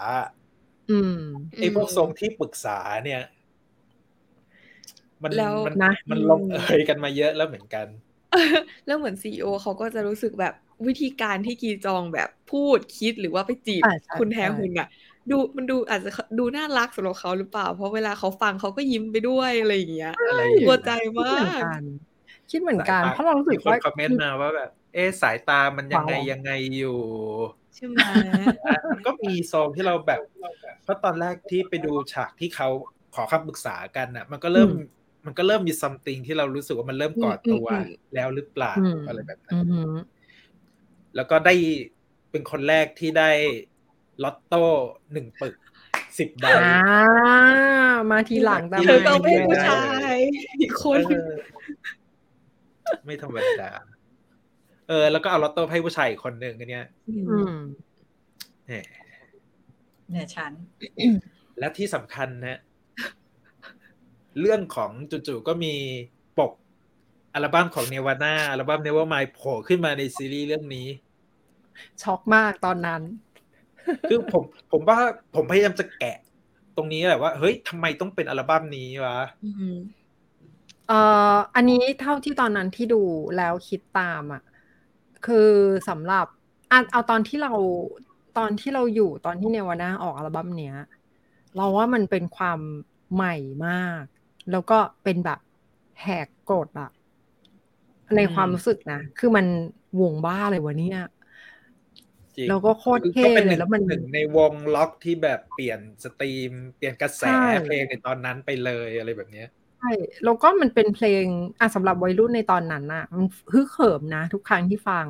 [0.91, 1.17] อืม
[1.57, 3.21] ไอ้พวกทรงที่ปรึกษาเนี่ย
[5.23, 7.85] มันแล้วมันนะมันลงเอยกันมาเยอะแล้วเหมือนกัน
[8.85, 10.53] แล้วเหมือนซีอเขาก็จะรู้สึกแบบ
[10.87, 14.87] วิธีการที่กีจองแบบพูดคิดหรือว่าไปจีบอ่าใช่คุณแทใช่ฮุนอะ
[15.29, 16.09] ดูมันดูอาจจะ
[16.39, 21.81] ดูน่ารักสำหรับเขาหรือเปล่า เพราะเวลาเขาฟังเขาก็ยิ้มไปด้วยอะไรอย่างเงี้ยอะไรอย่างเงี้ยกลัวใจคิดมาเหมือนกกัน
[22.49, 26.97] คิดเหมือนกันสายตเพราะเรารู้สึมีกคนว่าคอมเมนต์มาว่าแบบเอ๊ะสายตามันยังไงว้าวยังไงอยู่
[27.75, 28.01] ใช่ไหม
[28.65, 30.21] อะมันก็มีโซนที่เราแบบ
[30.83, 32.67] เพราะตอนแรกที่ไปดูฉากที่เขา
[33.15, 34.71] ขอคำปรึกษากันน่ะ มันก็เริ่ม
[35.25, 37.67] มันก็เริ่มมีซัมติงที่เรารู้สึกว่ามันเริ่มก่อตัว
[38.15, 39.93] แล้วหรือเปล่าอืมอะไรแบบนั้อืนอหือ
[41.15, 41.55] แล้วก็ได้
[42.31, 43.31] เป็นคนแรกที่ได้
[44.23, 44.63] ลอตโต้
[45.13, 45.55] หนึ่งปึก
[46.17, 49.81] สิบใบอ่ามาทีหลังแต่เธอก็ไม่เป็นผู้ชา
[50.13, 50.15] ย
[50.61, 51.33] อีกคนเออ
[53.05, 53.71] ไม่ธรรมดา
[54.89, 57.55] เออ แล้วก็เอาลอตโต้ให้ผู้ชายอีกคนหนึ่งอันเนี้ยอืม
[58.67, 58.73] แหม
[60.11, 60.51] เนี่ยฉัน
[61.59, 62.59] และที่สำคัญนะ
[64.39, 65.73] เรื่องของจู่ๆก็มี
[66.39, 66.51] ปก
[67.33, 70.87] อัลบั้มของเนวาน่าอัลบั้มเนว r ม i โผล่ขึ้นมาในซีรีส์เรื่องนี้
[72.01, 73.01] ช็อกมากตอนนั้น
[74.09, 74.99] คือผมผมว่า
[75.35, 76.17] ผมพยายามจะแกะ
[76.75, 79.75] ตรงนี้แหละว่า เฮ้ยทำไมต้องเป็นอัลบั้มนี้วะอืม
[80.87, 80.99] เอ่
[81.33, 83.01] ออันนี้เท่าที่ตอนนั้นที่ดู
[83.37, 84.43] แล้วคิดตามอะ
[85.25, 85.49] คือ
[85.89, 86.25] สำหรับ
[86.71, 87.53] อะเอาตอนที่เรา
[88.37, 90.75] ตอนที่เราอยู่ตอนที่เนวาน่าออกอัลบั้มเนี้ย
[91.55, 92.59] เราว่ามันเป็นความ
[93.13, 93.35] ใหม่
[93.67, 94.03] มาก
[94.51, 95.39] แล้วก็เป็นแบบ
[96.01, 96.89] แหกกฎอะ
[98.15, 99.45] ในความรู้สึกนะ คือมัน
[100.01, 100.99] วงบ้าเลยวะเนี่ย
[102.35, 109.47] จริงแล้วก็โคตรเท่ก็เป็นหเลนึ่ยงแล้วมันหนึ่งในวงล็อกที่แบบเปลี่ยนสตรีม เปลี่ยนกระแสใช่เพลงในตอนนั้นไปเลยอะไรแบบเนี้ย
[109.79, 109.91] ใช่
[110.25, 111.23] แล้วก็มันเป็นเพลง
[111.59, 115.05] อะสำหรับวัยรุ่นในตอนนั้นน่ะ มันฮึกเหิมนะ ทุกครั้งที่ฟัง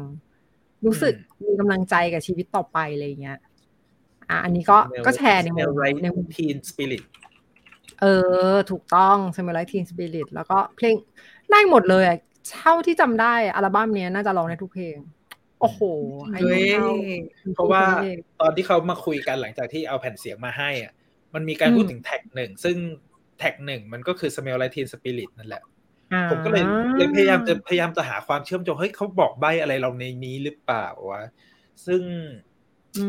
[0.86, 1.14] รู้สึก
[1.46, 3.40] มีกำลังใจกับชีวิตต่อไปอะไรอย่างเงี้ย
[4.30, 7.04] อะอันนี้ก็ก็แชร์ในมุมไรในมุมทีนสปิริต
[8.02, 8.06] เอ
[8.52, 10.96] อ ถูกต้อง s i m u l a t e Teen Spirit แล้วก็เพลง
[11.52, 12.18] ได้หมดเลยอะ
[12.58, 14.96] เท่าที่จำได้อัลบั้มเนี้ยน่าจะร้องได้ทุกเพลง
[15.62, 15.82] โอ้โห
[16.34, 16.94] อายุเฮ้ยเท่า
[17.56, 20.94] เพราะว่าเพลงตอนที่เขามาคุยกันหลังจากที่เอาแผ่นเสียงมาให้อะ
[21.34, 22.78] มันมีการอืมพูดถึงแท็กหนึ่ง ซึ่ง
[23.40, 25.64] แท็กหนึ่งมันก็คือ Smell Like Teen Spirit นั่นแหละ
[26.14, 26.64] อ่าผมก็เลย
[26.98, 31.24] เลยพยายามจะพยายามจะหาความเชื่อมโยงเฮ้ยเขาบอกใบอะไรเราในนี้หรือเปล่าวะ
[31.86, 32.02] ซึ่ง
[32.98, 33.06] อื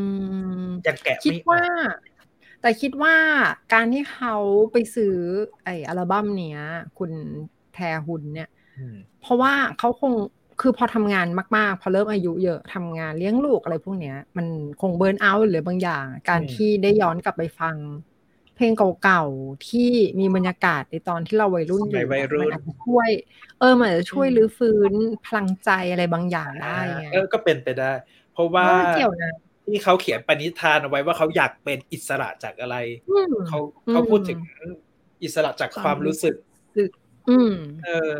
[0.67, 1.63] มยังแกะคิดไม่ออว่า
[1.95, 2.10] ก
[2.61, 3.17] แต่คิดว่า
[3.73, 4.35] การที่เขา
[4.73, 5.17] ไปซื้อ
[5.65, 6.61] ไอ้อัลบั้มเนี้ย
[6.99, 7.13] คุณ
[7.75, 8.49] แทฮุนเนี่ย
[8.79, 10.13] อืมเพราะว่าเขาคง
[10.61, 14.47] คือพอทำงานมากๆ พอเริ่มอายุเยอะทำงานเลี้ยงลูกอะไรพวกเนี้ย มัน
[14.81, 17.77] คงเบิร์นเอาท์หรือบางอย่าง การที่ได้ย้อนกลับไปฟัง
[18.55, 19.91] เพลงเก่าๆ ที่
[20.21, 22.07] มีบรรยากาศในตอนที่เราวัยรุ่นอยู่
[22.39, 23.09] มันอาจจะช่วย
[23.59, 24.93] เออมันอาจจะช่วยรื้อฟื้น
[25.25, 27.93] พลังใจอะไรบางอย่างได้ไงเออก็เป็นไปได้
[28.33, 29.31] เพราะว่าเกี่ยวนะ
[29.71, 32.77] ที่เขาเขียนปณิธานเอาไว้ว่าเขาอยากเป็นอิสระจากอะไร
[33.49, 33.59] เขา
[33.91, 34.39] เขาพูดถึง
[35.23, 36.35] อิสระจากความรู้สึก
[37.31, 37.53] อืม
[37.85, 38.17] เออ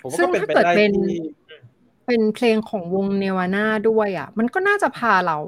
[0.00, 0.92] ผมซึ่งถ้าเกิดเป็น
[2.06, 5.38] เป็นเพลงของวงเนวาน่าด้วยอะ มันก็น่าจะพาเรา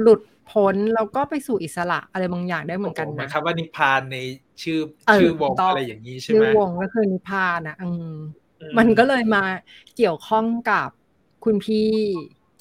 [0.00, 0.20] หลุด
[0.50, 4.16] พ้นแล้วก็ไปสู่อิสระอะไรบางอย่างได้เหมือนกันนะคำว่านิพพานใน
[4.62, 4.78] ชื่อ
[5.14, 8.14] ชื่อวงอะไรอย่างนี้ใช่ไหมชื่อวงก็คือนิพพานนะอืม
[8.78, 9.42] มันก็เลยมา
[9.96, 10.88] เกี่ยวข้องกับ
[11.44, 11.90] คุณพี่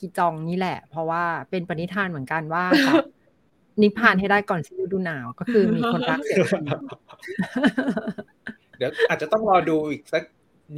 [0.05, 2.65] กีจองนี่แหละ เพราะว่าเป็นปณิธานเหมือนกันว่า
[3.81, 6.45] นิพพานให้ได้ก่อนฤดูหนาวก็คือมีคนรักเสีย
[8.77, 10.23] เดี๋ยวอาจจะต้องรอดูอีกสัก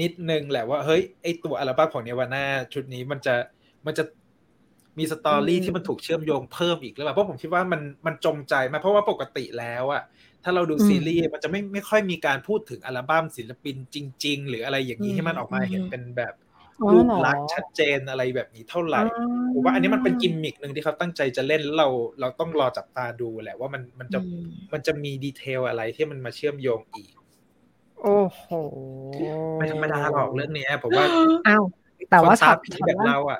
[0.02, 3.36] นิดนึงแหละว่าเฮ้ยไอตัวอัลบั้มของเนวาน่าชุดนี้มันจะ
[3.86, 4.04] มันจะ
[4.98, 10.04] มีสตอรี่ที่มันถูกเชื่อมโยงเพิ่มอีกหรือเปล่าเพราะผมคิดว่ามันมันจงใจมาเพราะว่าปกติแล้วอะ
[10.44, 16.34] ถ้าเราดูซีรีส์มันจะไม่ไม่ค่อยมีการพูดถึงอัลบั้มศิลปินจริง ๆ หรืออะไรอย่างนี้ให้มันออกมาเห็นเป็นแบบ
[16.94, 19.02] รูปลักษณ์ชัดเจนอะไรแบบนี้เท่าไหร่
[19.54, 21.88] ผมว่าอันนี้มันเป็นกิมมิคหนึ่งที่เขาตั้งใจจะเล่นแล้วเรา
[22.20, 24.20] เราต้องรอจับตาดูแหละว่ามันมันจะ
[24.74, 27.12] มันจะมี detail อะไรที่มันมาเชื่อมโยงอีก
[28.02, 28.46] โอ้โห
[29.58, 31.06] ไม่ธรรมดาหรอกเรื่องนี้ผมว่า
[31.48, 31.64] อ้าว
[32.10, 32.58] แต่ว่าช็อต
[32.88, 33.40] แบบเราอะ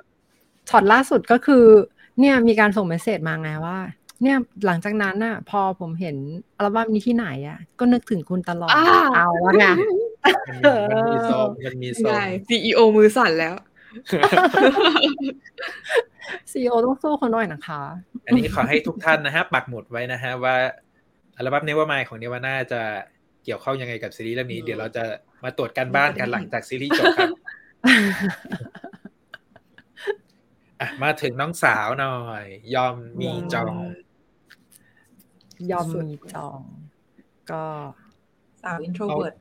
[0.70, 1.66] ช็อตล่าสุดก็คือ
[2.20, 3.78] เนี่ยมีการส่ง message มาไงว่า
[4.24, 6.16] เนี่ยหลังจากนั้นน่ะ พอผมเห็น
[6.58, 8.72] อัลบั้มนี้ที่ไหนอะ ก็นึกถึงคุณตลอด
[9.16, 9.66] เอาแล้วไง
[10.92, 13.56] มันมีซองมันมีซองซีอีโอมือสั่นแล้ว
[16.52, 17.82] ซีอีโอต้องสู้คนหน่อยนะคะ
[18.28, 20.56] อันนี้ขอให้ทุกท่านนะฮะ ปักหมุดไว้นะฮะ ว่า
[21.38, 22.82] อัลบั้มเนวามายของเนวาน่าจะ
[23.44, 25.04] เกี่ยวข้องยังไงกับซีรีส์เรื่องนี้ เดี๋ยวเราจะ
[25.44, 27.30] มาตรวจการบ้านกันหลังจากซีรีส์จบครับ
[31.04, 33.76] มาถึงน้องสาวหน่อย ยอมมีจอง
[35.72, 36.60] ยอมมีจอง
[37.52, 37.64] ก็
[38.64, 39.36] สาว introvert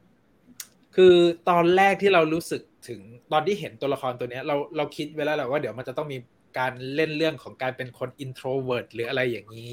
[0.97, 1.17] คือ
[1.51, 3.01] ตอนแรกที่เรารู้สึกถึง
[3.33, 6.19] ตอนที่เห็นตัวละครตัวนี้เราเราคิดไว้แล้วแหละว่าเดี๋ยวมันจะต้องมี
[6.59, 9.73] การเล่นเรื่องของการเป็นคน introvert หรืออะไรอย่างนี้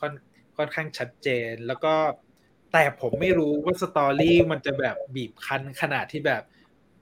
[0.00, 0.12] ค่อน
[0.56, 1.94] ค่อนข้างชัดเจนแล้วก็
[2.72, 6.42] แต่ผมไม่รู้ว่า story มันจะแบบบีบคั้นขนาดที่แบบ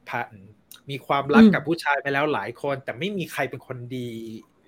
[0.08, 0.30] ผ่าน
[0.90, 4.10] มีความรักกับผู้ชายไปแล้วหลายคน แต่ไม่มีใครเป็นคนดี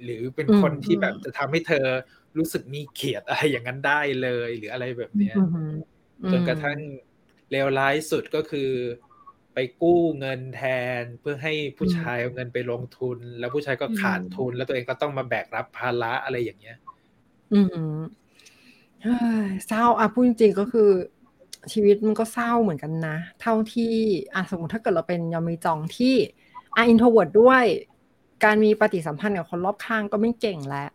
[0.04, 1.86] หรือเป็นคนที่แบบจะทำให้เธอ
[2.38, 5.36] รู้สึกมีเกียรติอะไรอย่างนั้นได้เลย หรืออะไรแบบเนี้ย
[6.30, 6.78] จนกระทั่ง
[7.50, 8.70] เลวร้ายสุดก็คือ
[9.54, 10.62] ไปกู้เงินแท
[11.00, 16.76] นเพื่อให้ผู้ชายเอาเงินไปลงทุน แล้วผู้ชายก็ขาดทุน แล้วตัวเองก็ต้องมาแบกรับภาระอะไรอย่างเงี้ย
[17.52, 17.60] อื
[17.96, 17.96] ม
[19.66, 20.90] เศร้าอะพูดจริงๆก็คือ
[21.72, 23.92] ชีวิตมันก็เศร้าเหมือนกันนะ เท่าที่
[24.34, 26.14] อะสมมติถ้าเกิดเราเป็นยอมีจองที่
[26.76, 27.64] อะ introvert ด้วย
[28.44, 30.88] การมีปฏิสัมพันธ์กับคนรอบข้างก็ไม่เก่งแล้ว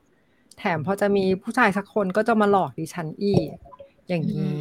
[0.58, 3.48] แถมพอจะมีผู้ชายสักคนก็จะมาหลอกดิฉันอีก
[4.08, 4.60] อย่างนี้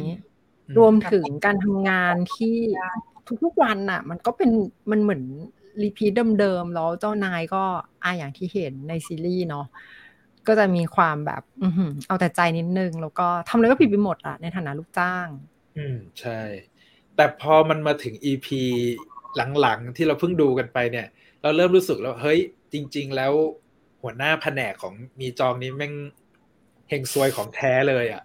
[0.77, 2.57] รวมถึงการทำงานที่
[3.43, 4.51] ทุกๆวันน่ะ มันก็เป็น
[4.91, 5.23] มันเหมือน
[5.83, 7.63] รีพีทเดิมๆแล้วเจ้านายก็
[8.03, 9.65] อาอย่างที่เห็นในซีรีส์เนาะ
[10.47, 11.69] ก็จะมีความแบบอื
[12.07, 15.27] เอาแต่ใจนิดนึง แล้วก็ทำอะไรก็ผิดไปหมดอะในฐานะลูกจ้าง
[15.77, 16.41] อืมใช่
[17.15, 18.61] แต่พอมันมาถึงอีพี
[19.61, 21.07] หลังๆ ที่เราเพิ่งดูกันไปเนี่ย
[21.41, 22.39] เราเริ่มรู้สึกแล้วเฮ้ย
[22.73, 23.33] จริง ๆ แล้ว
[24.01, 25.93] หัวหน้าแผนกของมีจองนี้แม่ง
[26.89, 28.23] เฮงซวยของแท้เลยอะ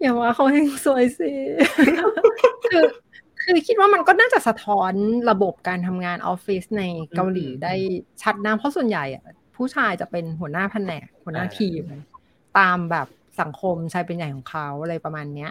[0.00, 1.32] อย่าว่าเขาเฮงซวยสิ
[2.70, 2.84] คือ
[3.42, 4.92] คือคิดว่ามันก็น่าจะสะท้อน
[5.30, 6.82] ระบบการทำงานออฟฟิศใน
[7.16, 7.74] เกาหลีได้
[8.22, 9.24] ชัดนะเพราะส่วนใหญ่อะ
[9.56, 11.84] ผู้ชายจะเป็นหัวหน้าแผนกหัวหน้าทีม
[12.58, 13.06] ตามแบบ
[13.40, 15.50] สังคมชายเป็นใหญ่ของเขาอะไรประมาณเนี้ย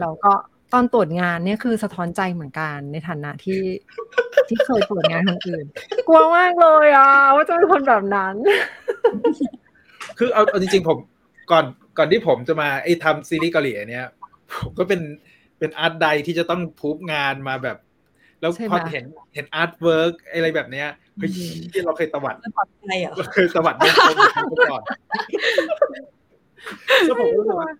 [0.00, 0.32] แล้วก็
[0.72, 3.60] ตอนตรวจงานเนี่ยคือสะท้อนใจเหมือนกันในฐานะที่
[4.48, 5.64] ที่เคยตรวจงานคนอื่น
[6.08, 8.34] กลัวมากเลยอะว่าจะเป็นคนแบบนั้น
[10.18, 10.98] คือเอาเอาจริงๆผม
[11.50, 11.64] ก่อน
[11.98, 14.06] ก่อนที่ผมจะมาไอ้ทำซีรีส์เกาหลีเนี่ย
[14.54, 15.00] ผมก็เป็น
[15.58, 17.76] เป็น art di ที่จะต้องพูบงานมาแบบ
[18.40, 21.30] แล้วพอเห็นเห็น artwork อะไรแบบเนี้ยเฮ้ย
[21.72, 22.36] ที่เราเคยตวัด
[23.16, 24.82] เราเคยตวัดเมื่อก่อน
[27.04, 27.70] แล้วผมก็รู้ว่า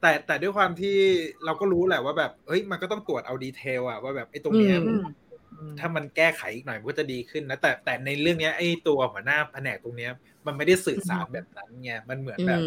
[0.00, 0.96] แต่แต่ด้วยความที่
[1.44, 4.78] เราก็รู้แหละว่าแบบเฮ้ยมันก็ต้องตรวจเอาดีเทลอะว่าแบบไอ้ตรงเนี้ย
[5.78, 10.10] ถ้ามันแก้ไขอีกหน่อยมันก็จะดีขึ้นนะแต่แต่ในเรื่องนี้ไอ้ตัวหัวหน้าแผนกตรงเนี้ย
[10.46, 12.60] มันไม่ได้สื่อสารแบบนั้นไงมันเหมือนแบบ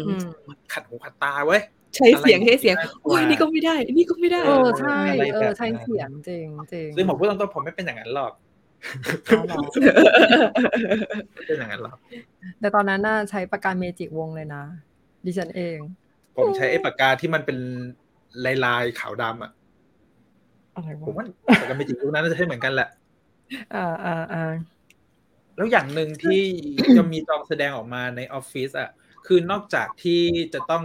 [0.72, 1.62] ขัดหูขัดตาเว้ย
[1.96, 4.98] ใช้เสียงให้เสียงโอ้ยนี่ก็ไม่ได้นี่ก็ไม่ได้เออใช่
[5.34, 8.32] เออใช้เสียงจริงจริงซึ่งผมพูดตรงๆผมไม่เป็นอย่างนั้นหรอก
[11.46, 11.96] เป็นอย่างนั้นหรอก
[12.60, 14.64] แต่ตอนนั้นน่าใช้ประการเมจิกวงเลยนะ
[15.24, 15.78] ดิฉันเอง
[16.36, 17.58] ผมใช้ไอ้ปากกาที่มันเป็น
[18.44, 19.52] ลายลายขาวดำอะ
[21.06, 21.24] ผมว่า
[21.60, 22.88] ปากกาเมจิกพวกนั้นน่าจะใช้เหมือนกันแหละ
[23.74, 24.52] อ่าอ่าอ่า
[25.56, 26.42] แล้วอย่างหนึ่งที่
[26.96, 28.90] จะมีจองแสดงออกมาในออฟฟิศอะ
[29.26, 30.22] คือนอกจากที่
[30.54, 30.84] จะต้อง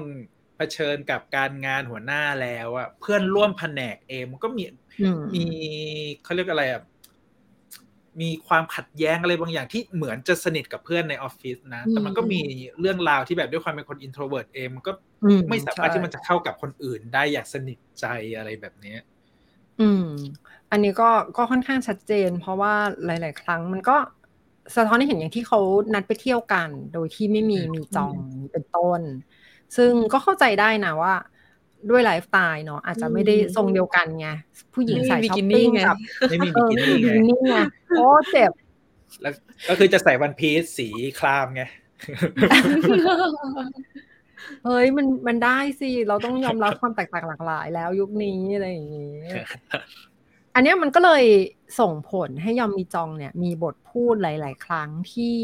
[0.57, 4.63] เผชิญกับการงานหัวหน้าแล้วอะเพื่อนร่วมแผนกเองมันก็มี
[5.33, 5.45] มี
[6.23, 6.81] เขาเรียกอะไรอะ
[8.21, 12.41] มีความขัดแย้งอะไรบางอย่างที่เหมือนจะสนิทกับเพื่อนในออฟฟิศนะ แต่มันก็มี
[12.79, 14.91] เรื่องราวที่แบบด้วยความเป็นคน introvert เองมันก็
[15.49, 18.05] ไม่สามารถที่มันจะเข้ากับคนอื่นได้อย่างสนิทใจ
[18.37, 18.95] อะไรแบบนี้
[19.83, 20.07] อืม
[20.71, 22.73] อันนี้ก็ก็ค่อนข้างชัดเจน เพราะว่า
[23.05, 23.97] หลาย ๆ ครั้งมันก็
[24.75, 25.59] สะท้อนให้เห็นอย่างที่เขา
[25.93, 28.15] นัดไปเที่ยวกัน โดยที่ไม่มีมีจอง
[28.51, 29.01] เป็นต้น
[29.75, 31.13] ซึ่งก็เข้าใจได้นะว่า
[31.89, 34.27] ด้วยไลฟ์สไตล์เนาะอาจจะไม่ได้ทรงเดียวกันไง
[34.73, 35.97] ผู้หญิงใส่ช้อปปิ้งกับ
[36.29, 37.55] ไม่มีบิกินี่ไง
[37.89, 38.51] โอ้เจ็บ
[39.21, 39.33] แล้ว
[39.69, 40.87] ก็คือจะใส่วันพีซสี
[41.19, 41.63] ครามไง
[44.65, 49.17] เฮ้ยมันมันได้สิเราต้องยอมรับความแตกต่างหลากหลายแล้วยุคนี้อะไรอย่างนี้
[50.55, 51.23] อันนี้มันก็เลย
[51.79, 55.37] ส่งผลให้ยอมมีจองเนี่ย มีบทพูดหลาย ๆ ครั้งที่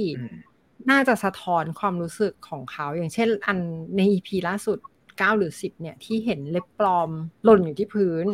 [0.89, 3.57] น่าจะสะท้อนความรู้สึกของเขา อย่างเช่น อัน
[3.97, 4.77] ในอีพีล่าสุด
[5.17, 7.09] เก้าหรือสิบเนี่ย ที่เห็นเล็บปลอม
[7.43, 8.25] หล่นอยู่ที่พื้น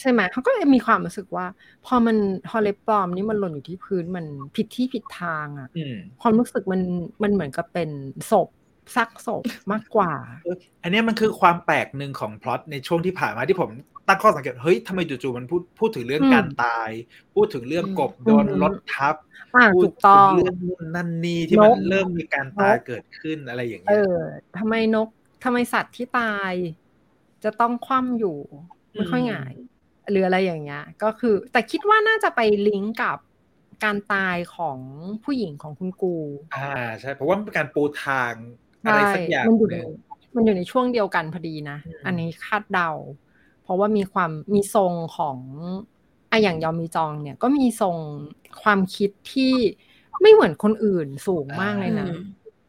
[0.00, 1.46] ใช่ไหมเขาก็มีความรู้สึกว่า
[1.86, 2.16] พอมัน
[2.48, 4.24] พอเล็บปลอมนี่มันหล่นอยู่ที่พื้นมัน
[4.56, 5.68] ผิดที่ผิดทางอะ
[6.22, 6.80] ความรู้สึกมัน
[7.22, 7.90] มันเหมือนกับเป็น
[8.30, 8.48] ศพ
[8.96, 10.12] ซักศพมากกว่า
[10.82, 13.70] อันนี้มันคือความแปลกหนึ่งของพล็อตในช่วงที่ผ่านมาที่ผม
[14.08, 16.90] ตั้งข้อสังเกตเฮ้ยทำไมจู่ๆมันพูดพูดถึงเรื่องการตาย
[17.34, 19.14] พูดถึงเรื่องกบโดนรถทับ
[19.76, 20.56] พูดถึงเรื่อง
[20.94, 24.18] นั่นนี่ที่มันเริ่มมีการตายเกิดขึ้นอะไรอย่างเงี้ยเออ
[24.58, 25.08] ทำไมนก
[25.44, 26.52] ทำไมสัตว์ที่ตาย
[27.44, 28.38] จะต้องคว่ำอยู่
[28.94, 29.54] ไม่ค่อยง่าย
[30.10, 33.18] หรืออะไรอย่างเงี้ย ก็คือ แต่คิดว่าน่าจะไปลิงก์กับ
[33.84, 34.78] การตายของ
[35.24, 36.16] ผู้หญิงของคุณกู
[36.54, 36.70] อ่า
[37.00, 38.32] ใช่เพราะว่าเป็นการปูทาง
[38.84, 39.76] อะไรสักอย่างมันอยู่ใน
[40.34, 42.90] มันอยู่ในช่วงเดียวกันพอดีนะ อันนี้คาดเดา
[43.62, 45.38] เพราะว่ามีความมีทรงของ
[46.28, 47.96] ไออย่างยอมมีจองเนี่ย ก็มีทรง
[48.62, 49.54] ความคิดที่
[50.22, 52.08] ไม่เหมือนคนอื่นสูงมากเลยนะ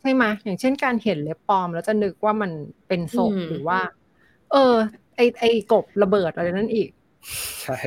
[0.01, 2.51] ใช่ไหมอย่างเช่นการเห็นเล็บปลอม แล้วจะนึกว่ามัน
[2.87, 3.79] เป็นศพหรือว่า
[4.51, 4.73] เออ
[5.15, 6.89] ไอไอกบระเบิดอะไรนั่นอีก
[7.63, 7.77] ใช่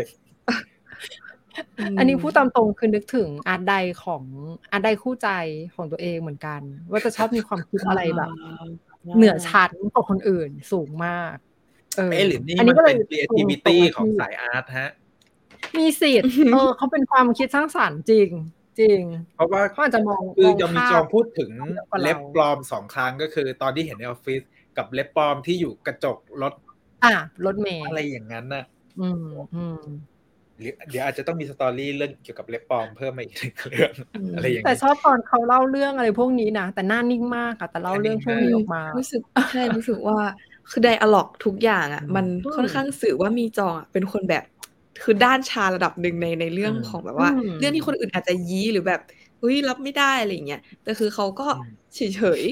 [1.99, 4.23] อันนี้พูดตามตรงคือนึกถึงอาร์ตใดของ
[4.73, 5.29] อาร์ตใดคู่ใจ
[5.75, 8.31] ของตัวเองเหมือนกัน ว่าจะชอบมีความคิดอะไรแบบ
[9.17, 11.37] เหนือชั้นกว่าคนอื่นสูงมาก
[11.97, 14.91] เออหรือนี่มันเป็น creativity ของสาย art ฮะ
[15.79, 18.31] มีสิทธิ์เออเขาเป็นความคิดสร้างสรรค์จริง
[18.81, 19.01] จริง
[19.35, 21.51] เพราะว่าเขาอาจจะมองคือจะมีจองพูดถึง
[22.03, 24.43] เล็บปลอมสองครั้งก็คือ ตอนที่เห็นในออฟฟิศ
[24.77, 26.53] กับเล็บปลอมที่อยู่กระจกรถ
[27.05, 28.65] อ่ารถเมย์อะไรอย่างนั้นน่ะ
[29.01, 29.25] อืม
[29.57, 29.81] อืม
[30.91, 33.93] เดี๋ยวอาจจะต้องมี story เรื่องเกี่ยวกับเล็บปลอมเพิ่มมาอีกเรื่อง
[34.35, 39.21] อะไรอย่างนี้แต่ชอบตอนเขาเล่าเรื่องอะไรพวกนี้นะแต่หน้านิ่งมากอะแต่เล่าเรื่องพวกนี้ออกมารู้สึก
[39.53, 40.19] ใช่รู้สึกว่า
[40.71, 42.27] คือไดอะล็อกทุกอย่างอะมัน
[42.57, 44.45] ค่อนข้างสื่อว่ามีจองอะเป็นคนแบบ
[45.03, 49.01] คือด้านชาระดับหนึ่งในในเรื่องของแบบว่า เรื่องที่คนอื่นอาจจะยี้หรือแบบ
[49.41, 51.49] เฮ้ยรับไม่ได้อะไรเงี้ยแต่คือเขาก็
[51.95, 52.43] เฉยเฉย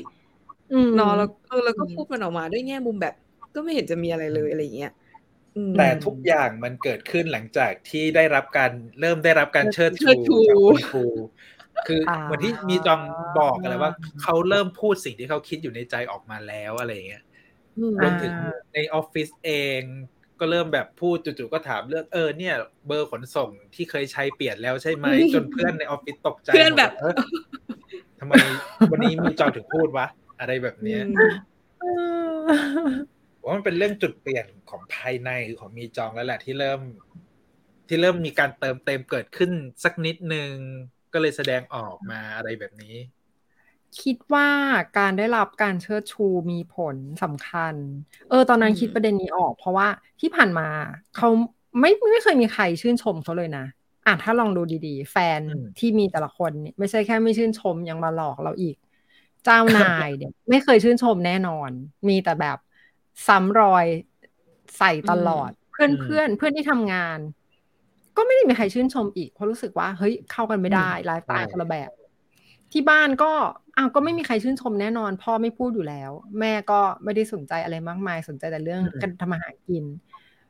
[0.99, 3.15] นอนแล้วเออแล้วก็พูดมันออกมาด้วยแง่มุมแบบ
[3.55, 4.93] ก็ไม่เห็นจะมีอะไรเลยอะไรเงี้ย
[5.77, 10.11] แต่ทุกอย่างมันเกิดขึ้นหลังจากที่ได้รับการเริ่มได้รับการเชิดชู
[10.49, 11.07] จากคุณครู
[11.87, 13.01] คือเหมือนที่มีจอง
[13.39, 13.93] บอกอะไรว่า
[14.23, 17.25] เขาเริ่มพูดสิ่งที่เขาคิดอยู่ในใจออกมาแล้วอะไรเงี้ย
[18.03, 18.33] รวมถึง
[18.75, 19.81] ในออฟฟิศเอง
[20.41, 22.55] ก็เริ่มแบบพูดจู่ๆก็ถามเรื่องเออเนี่ย
[22.87, 26.91] เบอร์ขนส่งที่เคยใช้เปลี่ยนแล้วใช่ไหมจนเพื่อนในออฟฟิศตกใจเพื่อนแบบ
[28.21, 28.35] ทำไม
[28.91, 30.07] วันนี้มีจอถึงพูดวะ
[30.41, 31.03] อะไรแบบเนี้ย
[33.45, 36.81] ว่ามันเป็นเรื่องจุดเปลี่ยนของภายในของมีจองแล้วแหละ ที่เริ่ม
[37.89, 39.51] ที่เริ่มมีการเติมเต็มเกิดขึ้น
[39.85, 40.53] สักนิดนึง
[41.13, 42.97] ก็เลยแสดงออกมาอะไรแบบนี้
[44.03, 44.49] คิดว่า
[44.99, 47.75] การได้รับการเชิดชูมีผลสำคัญ
[48.31, 49.89] เออ ตอนนั้นคิดประเด็นนี้ออก เพราะว่า
[50.21, 50.69] ที่ผ่านมา
[51.17, 51.29] เขา
[51.81, 53.67] ไม่ไม่เคยมีใครชื่นชมเขาเลยนะ
[54.07, 55.41] อะถ้าลองดูดีๆ แฟน
[55.79, 58.77] ที่มีแต่ละคนเนี่ยไม่ใช่แค่ไม่ชื่นชมยังมาหลอกเราอีก
[59.45, 61.71] เจ้านายเนี่ยไม่เคยชื่นชมแน่นอน
[62.09, 62.59] มีแต่แบบ
[63.27, 63.87] ซ้ำรอย
[64.79, 67.19] ใส่ตลอด เพื่อนเพื่อนเพื่อนที่ทำงาน
[68.17, 71.91] ก็ไม่ได้มีใครชื่นชมอีกเพราะรู้สึกว่า เฮ้ยเข้ากันไม่ได้ไลฟ์สไตล์คนละแบบ
[72.73, 73.33] ที่บ้านก็
[73.77, 76.11] อ้าวก็ไม่มีใครชื่นชมแน่นอน พ่อไม่พูดอยู่แล้ว
[76.41, 79.85] แม่ก็ไม่ได้สนใจอะไรมากมาย สนใจแต่เรื่องการทำอาหารกิน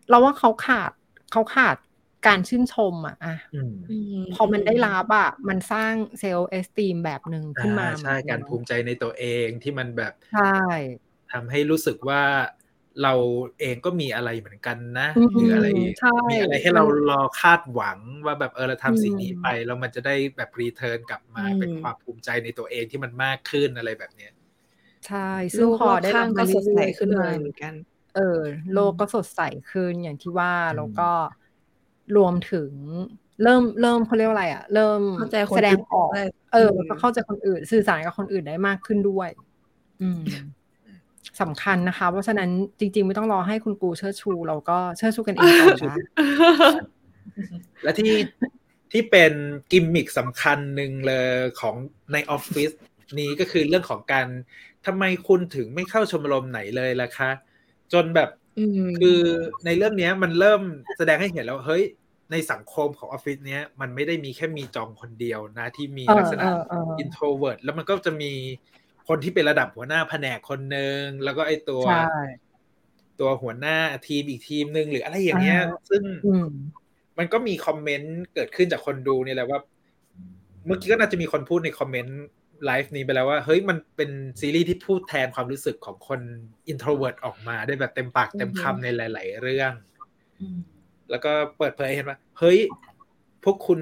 [0.09, 0.91] เราว่าเขาขาด
[1.33, 1.77] เขาขาด
[2.27, 3.35] การชื่นชมอะอะ
[4.35, 10.43] พอมันได้รับอะ มันสร้าง self-esteem แบบหนึ่งขึ้นมา ใช่ การภูมิใจในตัวเองที่มันแบบ ใช่
[11.35, 12.23] ทำให้รู้สึกว่า
[13.03, 13.15] เรา
[13.61, 15.67] เองก็มีอะไรเหมือนกันนะหรืออะไร
[16.31, 24.33] มีอะไรให้เรารอคาดหวังว่าแบบเออเราทำสิ่งนี้ไปแล้วมันจะได้แบบรีเทิร์นกลับมาเป็นความภูมิใจในตัวเองที่มันมากขึ้นอะไรแบบเนี้ย
[25.07, 27.75] ใช่ซึ่งพอได้รับก็สดใสขึ้นเลยเหมือนกัน
[28.17, 28.41] เออ
[28.73, 31.11] โลกก็สดใสขึ้นอย่างที่ว่าแล้วก็
[32.17, 32.71] รวมถึง
[33.43, 39.29] เริ่มเริ่มเขาเรียกว่าอะไรอะ เริ่มเข้าใจคนแสดงออกอื่นได้เอออืมแล้วก็เข้าใจคนอื่น สื่อสารกับคนอื่นได้มากขึ้นด้วย
[40.03, 40.23] อืม
[41.43, 45.99] สำคัญนะคะ เพราะฉะนั้นจริง ๆ ไม่ต้องรอให้คุณกูเชิดชู เราก็เชิดชูกันเองก่อนนะ
[47.83, 48.13] และที่
[48.93, 49.33] ที่เป็น
[49.73, 51.29] กิมมิคสำคัญหนึ่งเลย
[51.61, 51.75] ของ
[52.13, 52.71] ในออฟฟิศ
[53.19, 54.27] นี้ก็คือเรื่องของการ
[54.87, 57.31] ทำไมคุณถึงไม่เข้าชมรมไหนเลยล่ะคะ
[57.93, 59.21] จนแบบอืมคือ
[59.65, 60.63] ในเรื่องเนี้ยมันเริ่ม
[60.99, 61.85] แสดงให้เห็นแล้วเฮ้ย
[62.33, 68.33] ในสังคมของออฟฟิศเนี้ยมันไม่ได้มีแค่มีจองคนเดียวนะ ที่มีเออลักษณะเออเออ introvert แล้วมันก็จะมี
[69.09, 72.23] คนที่เป็นระดับหัวหน้าแผนกคนหนึ่งแล้วก็ไอตัวใช่
[73.21, 73.77] ตัวหัวหน้า
[74.07, 76.49] ทีมอีกทีมหนึ่งหรืออะไรอย่างเงี้ยอ่าซึ่งอืม
[77.19, 79.61] มันก็มีคอมเมนต์เกิดขึ้นจากคนดูนี่แหละว่า
[80.67, 82.21] เมื่อกี้ก็น่าจะมีคนพูดในคอมเมนต์
[82.65, 86.21] ไลฟ์นี้ไปแล้วว่า เฮ้ยมันเป็นซีรีส์ที่พูดแทนความรู้สึกของคน
[86.69, 89.73] introvert ออกมาได้แบบเต็มปากเต็มคำในหลาย ๆ เรื่อง
[91.11, 92.59] แล้วก็เปิดเผยให้เห็นว่า เฮ้ย
[93.45, 93.81] พวกคุณ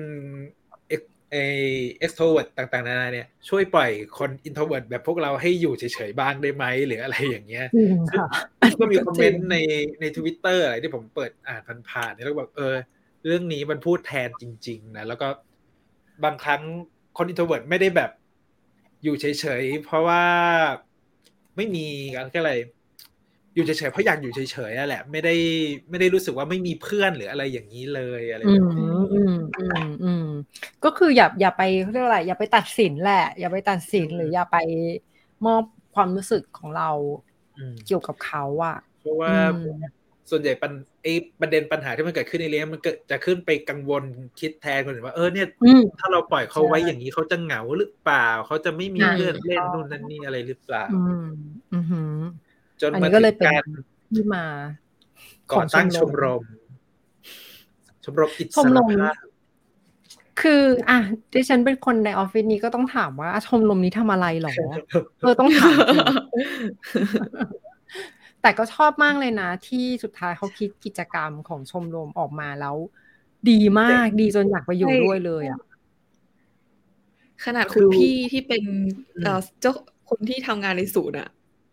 [1.33, 8.27] ex- extrovert ต่างๆ นานาเนี่ยช่วยปล่อยคน introvert แบบพวกเราให้อยู่เฉยๆบ้างได้ไหมหรืออะไรอย่างเงี้ยจริงค่ะ
[8.81, 9.57] ก็มีคอมเมนต์ใน
[10.01, 12.75] ในทวิตเตอร์อะไรที่ผมเปิดอ่านผ่านๆเนี่ยแล้วก็แบบเออ
[13.27, 15.29] เรื่องนี้มันพูดแทนจริง ๆ นะ แล้วก็
[16.25, 16.63] บางครั้ง
[17.17, 18.11] คน introvert ไม่ได้แบบ
[19.03, 20.25] อยู่เฉยๆ เพราะว่า
[21.57, 22.53] ไม่มีอะไร
[23.55, 25.31] อยู่เฉยๆเพราะอยากอยู่เฉยๆนั่นแหละ ไม่ได้
[25.91, 30.21] ไม่ได้รู้สึกว่าไม่มีเพื่อนหรืออะไรอย่างนี้เลยอะไรอืแบบมนี้อืมอืมอืม
[30.83, 34.55] ก็คืออย่าอย่าไปเขาเรียกว่าอะไรอย่าไปตัดสินแหละ อย่าไปตัดสินหรืออย่าไป
[35.45, 36.85] มอบความรู้สึกของเรา
[37.57, 39.53] อืมเกี่ยวกับเขาอะเพราะว่าอืม
[40.31, 40.73] ส่วนใหญ่ปัญ
[41.03, 44.05] ไอ้ประเด็นปัญหาที่มันเกิดขึ้นในเลี้ยงมันเกิดจะขึ้นไปกังวล
[44.41, 51.13] คิดแทนคนอื่นว่าเออเนี่ยอืมถ้าเราปล่อยเขาใช่ไว้อย่างนี้เขาจะเหงาหรือเปล่า เขาจะไม่มีใช่เพื่อนเล่นถูกต้องนู่นนั่นนี่อะไรหรือเปล่า อืม
[51.71, 52.01] อือหือ
[52.81, 53.65] จนอันมานี้ก็ถึเลยงเป็นการ
[54.11, 54.45] ที่มา
[55.53, 56.43] ก่อตั้งชมรม
[58.05, 59.15] ชมรมอิสรภาพ
[60.41, 60.99] คืออะ
[61.33, 64.53] ดิฉันเป็นคนในออฟฟิศนี้ก็ต้องถามว่าอะชมรมนี้ทำอะไรหรอ
[65.21, 66.07] เออต้องถามจริง
[68.43, 72.77] แต่ก็ชอบมากเลยนะ ที่สุดท้ายเขาคิดกิจกรรมของชมรมออกมาแล้ว
[73.51, 75.61] ดีมากดีจนอยากไปอยู่ใช่ด้วยเลยอะ
[77.45, 78.63] ขนาดคุณพี่ที่เป็น
[79.25, 79.73] เอ่อเจ้า
[80.11, 81.29] คนที่ทำงานในศูนย์อะ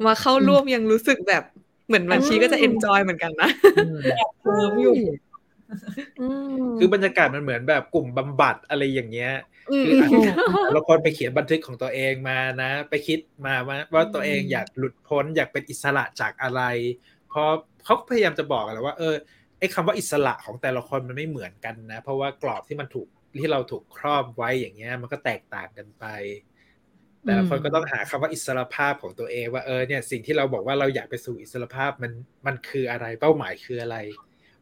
[0.05, 1.43] มาเข้าร่วมยังรู้สึกแบบ
[1.87, 3.49] เหมือนมันชีก็จะเอนจอยเหมือนกันนะ
[4.41, 4.95] เพิ่มอยู่
[6.21, 6.27] อื
[6.61, 9.33] มคือบรรยากาศมันเหมือนแบบกลุ่มบำบัดอะไรอย่างเงี้ย
[9.71, 10.07] อืมคืออะ
[10.63, 16.61] แต่ละคนไปเขียนบันทึกของตัวเองมานะ ไปคิดมาว่าว่าตัวเองอยากหลุดพ้นอยากเป็นอิสระจากอะไร
[17.29, 17.49] เพราะ
[17.83, 19.15] เขาพยายามจะบอกแหละว่า เออ
[19.59, 23.07] ไอ้คำว่าอิสระของแต่ละคนมันไม่เหมือนกันนะ เพราะว่ากรอบที่มันถูก
[23.41, 26.05] ที่เราถูกครอบไว้อย่างเงี้ย มันก็แตกต่างกันไป
[27.25, 32.11] แต่ละคนก็ต้องหาคำว่าอิสรภาพของตัวเองว่าเออเนี่ยสิ่งที่เราบอกว่าเราอยากไปสู่อิสรภาพมัน
[32.45, 33.97] มันคืออะไรเป้าหมายคืออะไร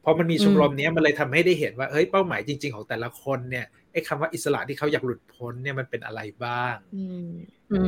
[0.04, 7.30] พอมันมีชมรมเนี้ยมันเลยทำให้ได้เห็นว่าเฮ้ยเป้าหมายจริง ๆ ของแต่ละคนเนี่ยไอ้คำว่าอิสระที่เขาอยากหลุดพ้นเนี่ยมันเป็นอะไรบ้าง อืม
[7.72, 7.82] อื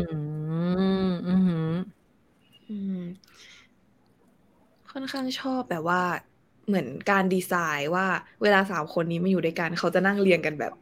[1.10, 1.36] มอื
[1.72, 1.76] ม
[2.70, 3.02] อืม
[4.92, 6.02] ค่อนข้างชอบแบบว่า
[6.68, 8.06] เหมือนการดีไซน์ว่า
[8.42, 10.74] เวลาสามคนนี้มาอยู่ด้วยกัน เขาจะนั่งเรียงกันแบบ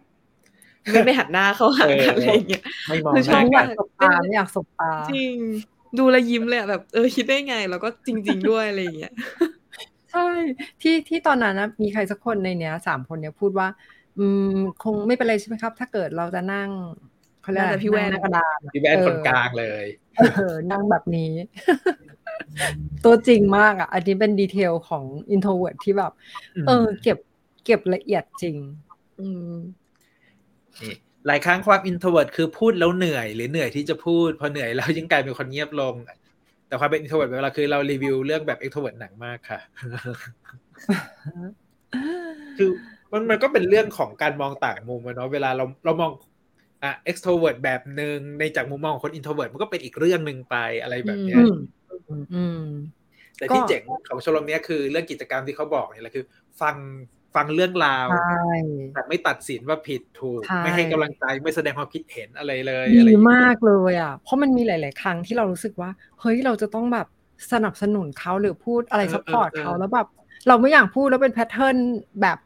[0.92, 5.36] ไม่ไปหันหน้าเข้าหากันอะไรอย่างเงี้ยไม่มองคือหชอบน้าไม่อกัยานกสบตาไม่อยากสบตาจริง
[5.98, 9.14] ดูแลวยิ้มเลยอะแบบเออคิดได้ไง แล้วก็จริง ๆ ด้วยอะไรอย่างเงี้ย
[10.12, 10.28] ใช่
[10.82, 13.68] ที่ที่ตอนนั้นนะมีใครสักคนในเนี้ยสามคนเนี้ยพูดว่า
[14.20, 16.70] อืมคงไม่เป็นไรใช่ไหมครับ ถ้าเกิดเราจะนั่ง
[17.42, 19.86] เขาเรียกอะไรน่าจะพี่แว่นงหน้ากระดานอะพี่แว่นเออคนกลางเลย
[20.18, 21.32] เออนั่งแบบนี้
[23.06, 26.12] ตัวจริงมากอะ อันนี้เป็นดีเทลของ introvert ที่แบบ
[26.68, 27.18] เออ เก็บ
[27.66, 28.58] เก็บละเอียดจริง
[29.20, 29.52] อืม
[30.84, 30.94] นี่
[31.28, 35.94] หลายครั้งความ introvert คือพูดแล้วเหนื่อย หรือเหนื่อยที่จะพูด พอเหนื่อยแล้วยิ่งกลายเป็นคนเงียบลง
[36.68, 39.60] แต่ความเป็น introvert เวลาคือเรารีวิวเรื่องแบบ extrovert หนักมากค่ะ
[42.58, 42.70] คือ
[43.12, 46.12] มันมันก็เป็นเรื่องของการมองต่างมุมอะเนาะเวลาเราเรามอง
[46.84, 51.58] อะ extrovert แบบหนึ่งในจากมุมมองของคน introvert มันก็เป็นอีกเรื่องหนึ่งไปอะไรแบบเนี้ยอืม
[52.10, 52.62] อืมอืม
[53.38, 56.26] แต่ที่ก็เจ๋งของชมรมเนี้ยคือเรื่องกิจกรรมที่เขาบอกเนี่ยแหละคือ
[56.62, 56.76] ฟัง
[57.38, 58.52] ฟังเรื่องราวใช่
[58.94, 65.90] แต่ไม่ตัดสินว่าผิดถูกใช่ไม่ให้กำลังใจไม่แสดงความคิดเห็นอะไรเลยดีอะไรอย่างเงี้ยมากเลยอะ เพราะมันมีหลาย ๆ ครั้งที่เรารู้สึกว่า
[66.22, 67.08] เฮ้ยเราจะต้องแบบ
[67.52, 70.08] สนับสนุนเขาหรือพูดอะไรเออ support เออเออเขาแล้วแบบ
[70.48, 71.78] เราไม่อยากพูดแล้วเป็น pattern
[72.22, 72.38] แบบ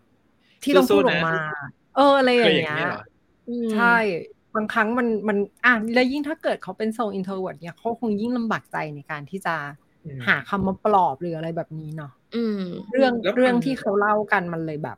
[0.63, 1.35] ที่ต้องพูดสู้ๆออกนะมา
[1.95, 3.03] เอออะไรอเคยย่างอย่างเงี้นี้ยเหรอ
[3.73, 3.97] ใช่
[4.55, 9.90] บางครั้งมันมันอะแล้วยิ่งถ้าเกิดเขาเป็น so introvert เนี่ยเขาคงยิ่งลำบากใจในการที่จะอืม
[10.27, 14.97] หาคำมาปลอบหรืออะไรแบบนี้เนาะอืมเรื่องแล้วมันเรื่องที่เขาเล่ากันมันเลยแบบ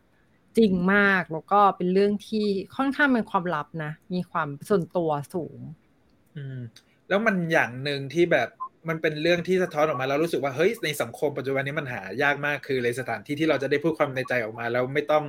[0.58, 2.46] จริงมากแล้วก็เป็นเรื่องที่
[2.76, 5.60] ค่อนข้างเป็นความลับนะ มีความส่วนตัวสูง
[6.36, 6.60] อืม
[7.10, 8.48] แล้วมันอย่างหนึ่งที่แบบ
[8.90, 15.24] มันเป็นเรื่องที่สะท้อนออกมาแล้วรู้สึกว่าเฮ้ยในสังคมปัจจุบันนี้มันหายากมากคือในสถานที่ที่เราจะได้พูดความในใจออกมา แล้วไม่ต้อง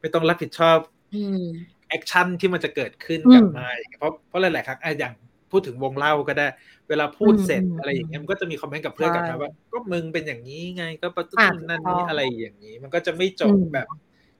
[0.00, 0.78] ไม่ต้องรับผิดชอบ
[1.14, 1.42] อืม
[1.88, 5.14] action ที่มันจะเกิดขึ้นกับไมค์เพราะเพราะหลายๆครั้งอะอย่าง
[5.50, 6.46] พูดถึงวงเล่าก็ได้
[6.88, 11.36] เวลาพูดเสร็จอะไรอย่างเงี้ยมันก็จะมีคอมเมนต์กับเพื่อนกลับมาว่า ก็มึงเป็นอย่างนี้ไง ก็ประตู
[11.68, 13.86] นั่นนี่อะไรอย่างนี้ มันก็จะไม่จบแบบ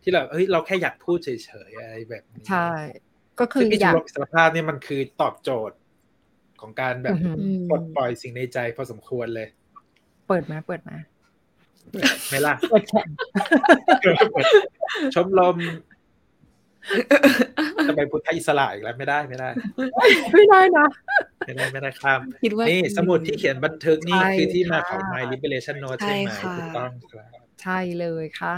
[0.02, 1.30] ที่เราเฮ้ยเราแค่อยากพูดเฉ
[1.68, 2.70] ยๆอะไรแบบนี้ใช่
[3.40, 5.76] ก็คือซึ่งไอ้อยากจุลอิสรภาพเนี่ยมันคือตอบโจทย์
[6.60, 9.48] ของการแบบอือหืออืมปลดปล่อยสิ่งในใจพอสมควรเลย
[10.28, 10.96] เปิดมาเปิดมา
[12.28, 13.06] ไม่ล่ะเปิดแข่ง
[15.14, 15.56] ชมรม
[17.88, 19.48] จะไปพุทธอิสระอีกแล้วไม่ได้ไม่ได้
[20.32, 20.86] ไม่ได้นะ
[21.46, 27.26] ไม่ได้ไม่ได้ข้ามคิดว่านี่สมุดที่เขียนบันทึกนี่ใช่คือที่มาของค่ะ My Liberation Note ใช่ใช่ไหมค่ะถูกต้องครับ
[27.62, 28.56] ใช่เลยค่ะ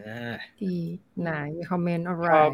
[0.00, 0.76] อ่าดี
[1.20, 2.52] ไหนมีคอมเมนต์อะไรพอม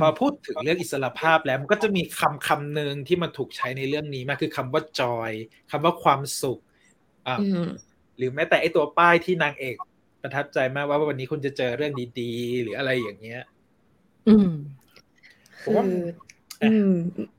[0.00, 5.30] พอพูดถึงเรื่องอิสรภาพแล้วมันก็จะมีคำคำหนึ่งที่มันถูกใช้ในเรื่องนี้มากคือคำว่า joy
[5.70, 6.58] คำว่าความสุข
[7.26, 7.68] อ่าอืม
[8.16, 9.76] หรือแม้แต่ไอตัวป้ายที่นางเอก
[10.26, 13.40] ประทับใจมากว่าวันนี้คุณจะเจอเรื่องดีๆ หรืออะไรอย่างเงี้ย
[14.26, 14.46] อืม
[15.62, 16.00] ผมว่าคือ
[16.62, 16.90] อืม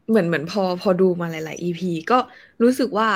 [0.09, 2.19] เหมือนเหมือนพอพอดูมาหลายๆ EP ก็
[2.63, 3.09] รู้สึกว่า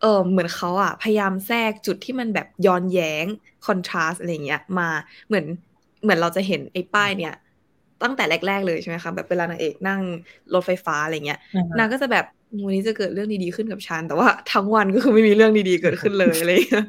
[0.00, 3.26] เออเหมือนเขาอะ พยายามแทรกจุดที่มันแบบย้อนแย้ง
[3.66, 4.88] คอนทราสอะไรเงี้ย มา
[5.28, 5.46] เหมือน
[6.02, 7.32] เหมือนเราจะเห็นไอ้ป้ายเนี่ย
[8.02, 10.00] ตั้งแต่แรก ๆ เลยใช่ไหมคะแบบเวลานางเอกนั่ง
[10.54, 12.24] รถไฟฟ้าอะไรเงี้ยอือฮะนางก็จะแบบ
[12.64, 16.86] วันนี้จะเกิดเรื่องดีๆขึ้นกับฉันแต่ว่าทั้งวันก็คือไม่มีเรื่องดีๆเกิดขึ้นเลยอะไรเงี้ย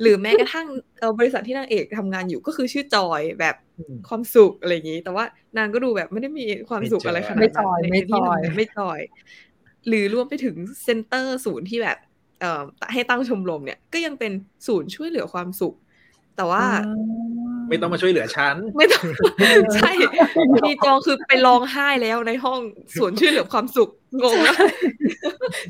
[0.00, 0.66] หรือแม้กระทั่ง
[0.98, 5.24] เอ่อบริษัทที่นางเอกทำงานอยู่ก็คือชื่อจอยแบบอืมความสุขอะไรอย่างนี้ แต่ว่า
[5.58, 9.00] นางก็ดูแบบไม่ได้มีความสุขอะไรขนาดไม่นั้นจอยในไม่ที่จอยทำงานไม่จอย
[9.88, 11.98] หรือรวมไปถึงเซ็นเตอร์ศูนย์ที่แบบ
[12.40, 12.62] เอ่อ
[12.92, 14.32] ให้ตั้งชมรมเนี่ย ก็ยังเป็น
[14.66, 15.74] ศูนย์ช่วยเหลือความสุข
[16.36, 16.64] แต่ว่า
[17.68, 19.04] ไม่ต้องมาช่วยเหลือฉัน ไม่ต้อง
[19.74, 19.92] ใช่
[20.66, 22.58] มีจองคือไปร้องไห้แล้วในห้อง
[22.98, 23.90] ศูนย์ช่วยเหลือความสุข
[24.22, 24.56] งงนะ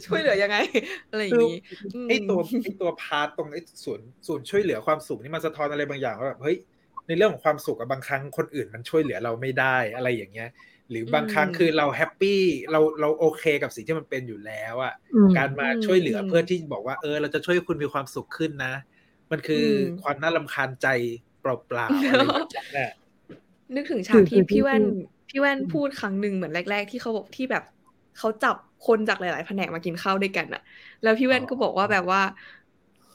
[0.07, 0.57] ช่วยเหลือยังไง
[1.11, 1.59] อะไรอย่างนี้
[2.05, 6.57] มไอตัวไอตัวพาร์ตตรงไอส่วนส่วนช่วยเหลือความสุขนี่มันสะท้อนอะไรบางอย่างว่าแบบเฮ้ย
[7.09, 10.51] ในเรื่องของความสุขอะบางครั้งคนอื่นมันช่วยเหลือเราไม่ได้อะไรอย่างเงี้ย
[10.91, 12.41] หรือบางครั้งคือเราแฮปปี้
[12.71, 18.75] เราเราโอเคกับสิ่งที่มันเป็นอยู่แล้วอะอืมการมาช่วยเหลือเพื่อที่บอกว่าเออ เราจะช่วยให้คุณมีความสุขขึ้นนะ
[19.31, 20.89] มันคืออความน่ารำคาญใจ
[21.27, 22.89] เปล่าๆอะไรแบบนั้นน่ะ
[23.75, 24.85] นึกถึงฉากที่คือพี่แว่นคือ
[25.29, 27.63] พี่แว่นพูดครั้งหนึ่งเหมือนแรก ๆ ที่เขาบอกที่แบบ
[28.17, 30.61] เขาจับคนจากหลาย ๆ แผนกมากินข้าวด้วยกันอะ
[31.01, 32.21] แล้วพี่แว่นก็บอกว่าแบบว่า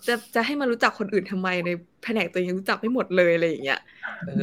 [0.05, 1.69] จะจะให้มารู้จักคนอื่นทำไมใน
[2.01, 3.77] แผนกตัวเองยังรู้จักไม่หมดเลยอะไรอย่างเงี้ย
[4.23, 4.33] เออ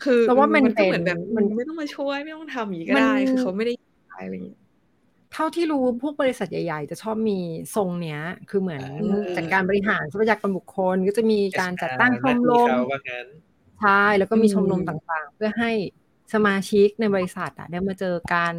[0.00, 3.72] คือแต่ว่ามันก็เหมือนเป็นแบบมัมันนไม่ต้องมาช่วยไม่ต้องทำอย่างนี้ก็มันได้ คือเขาไม่ได้
[4.08, 4.56] อะไรอย่างเงี้ย
[5.30, 7.32] เท่าที่รู้พวกบริษัทใหญ่ ๆ จะชอบมี
[7.74, 8.18] ทรงเนี้ย
[8.48, 13.26] คือเหมือนอืมจัดการบริหารทรัพยากรบุคคลก็จะมีการจัดตั้งชมรมเขาว่างั้น
[13.78, 15.68] ใช่แล้วก็มีอืมชมรมต่างๆ เพื่อให้
[16.32, 18.56] สมาชิกในบริษัทอะได้มาเจอกัน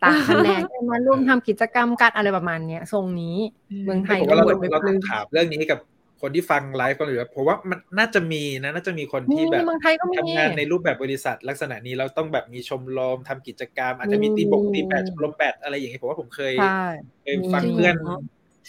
[0.00, 3.36] ต่างแผนกได้มาร่วมทำกิจกรรมกันอะไรประมาณเนี้ยทรงนี้
[3.84, 5.78] เมืองไทยผมก็ว่าเราหมต้ดองไปเราปต้ลึองงถามเรื่องนี้ให้กับ
[6.22, 16.82] คนที่ฟังไลฟ์กันอยู่ผมว่ามันน่าจะมีนะน่าจะมีคนนี่ที่แบบเมืองไทยก็มีทำงานในรูปแบบบริษัท ลักษณะนี้เราต้องแบบมีชมรมทำกิจกรรม อาจจะมีตีบกตีแบดมีชมรมแบดอะไรอย่างนี้ผมว่าผมเคยใช่
[17.22, 18.20] เคยฟังมีเพื่อนเนอะ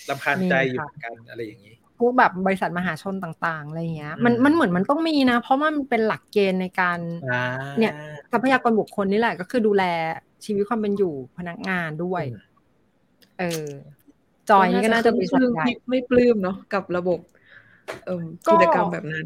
[0.09, 6.99] ลำคาญใจอยู่มีค่ะเหมือนกันอะไรอย่างนี้พวกแบบบริษัทมหาชนต่างๆอะไรเงี้ยมันอืมมันเหมือนมันต้องมีนะ เพราะมันเป็นหลักเกณฑ์ในการ
[7.31, 7.43] อ่า
[7.79, 7.93] เนี่ย
[8.31, 9.83] ทรัพยากรบุคคลนี่แหละก็คือดูแล
[10.45, 12.41] ชีวิตความเป็นอยู่พนักงานด้วยอืม
[13.39, 13.67] เออ
[14.49, 17.32] จอยนี่ก็น่าจะบริษัทใหญ่ที่ไม่ปลื้มเนาะกับระบบเอ่ม
[18.47, 19.25] ก็กิจกรรมแบบนั้น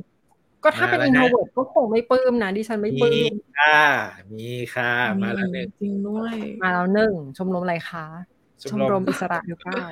[0.63, 3.81] ก็ถ้าเป็นมาแล้วอินนะโทรเวิร์ดก็คงไม่ปลื้มนะดิฉันไม่ปมีลื้มค่ะ
[4.33, 4.91] มีค่ะ
[5.23, 8.05] มาแล้วหนึ่งจริงด้วย มาแล้วหนึ่งชมรมอะไรคะ
[8.61, 9.83] ชชมมรรมมอิสระหรือเปล่า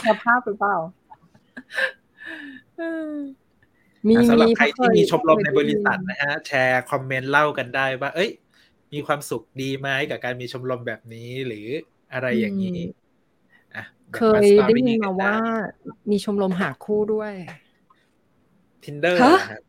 [0.00, 0.76] แคปภาพหรือเปล่า
[2.76, 3.14] เออ
[4.06, 8.30] มีอะสำหรับมีใครที่มีชมรมในเคยบริษัทนะฮะ แชร์คอมเมนต์เล่ากันได้ว่า เอ้ย
[8.92, 11.66] มีความสุขดีไหมกับการมีชมรมแบบนี้หรือ
[12.12, 12.99] อะไรอย่างนี้อะ
[14.16, 15.36] เคยได้ยินมาว่า
[16.10, 17.32] มีชมรมหาคู่ด้วย
[18.84, 19.62] ทินเดอร์ฮะครับ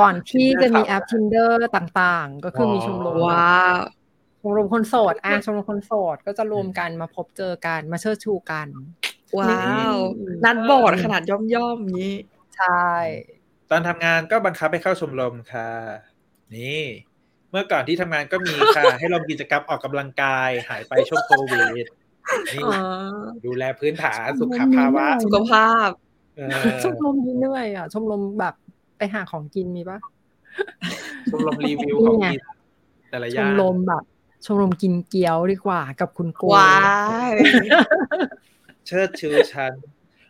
[0.00, 3.76] ก่อนที่ Tinder จะมีครับแอป tinder ต่างๆ ก็คือมีชมรมว้าว
[4.40, 8.68] ชมรมคนโสดอะชมรมคนโสดก็จะรวมกันมาพบเจอกันมาเชิดชูกัน
[9.38, 9.86] ว้าวนี่
[10.44, 12.16] นัดบอร์ดขนาดย่อมย่อมๆอย่างนี้
[12.56, 12.86] ใช่
[13.70, 15.70] ตอนทำงานก็บังคับให้เข้าชมรมค่ะ
[16.56, 16.82] นี่
[17.50, 22.05] เมื่อก่อนที่ทำงานก็มีค่ะ ให้ลงกิจกรรมออกกำลังกายหายไปช่วงโควิดนี่อ๋อ
[23.46, 25.88] ดูแลพื้นฐานสุขภาวะ สุขภาพ
[26.36, 28.54] เออชมรมนี้เหนื่อยอะ ชมรมแบบ
[28.98, 29.98] ไปหาของกินมีปะ
[31.30, 32.40] ชมรมรีวิวของนี่ไงกิน
[33.10, 34.02] แต่ละชอย่ามงรมแบบ
[34.44, 36.74] ชมรมกินเกี๊ยวดีกว่ากับคุณโกว้า
[37.28, 37.30] ย
[38.86, 39.72] เชิดชูฉัน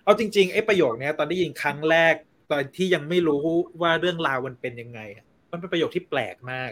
[0.04, 2.14] เอาจริงๆไอ้ประโยคเนี้ยตอนได้ยินครั้งแรก
[2.50, 3.42] ตอนที่ยังไม่รู้
[3.82, 6.70] ว่าเรื่องราวมันเป็นยังไงอะมันเป็นประโยคที่แปลกมาก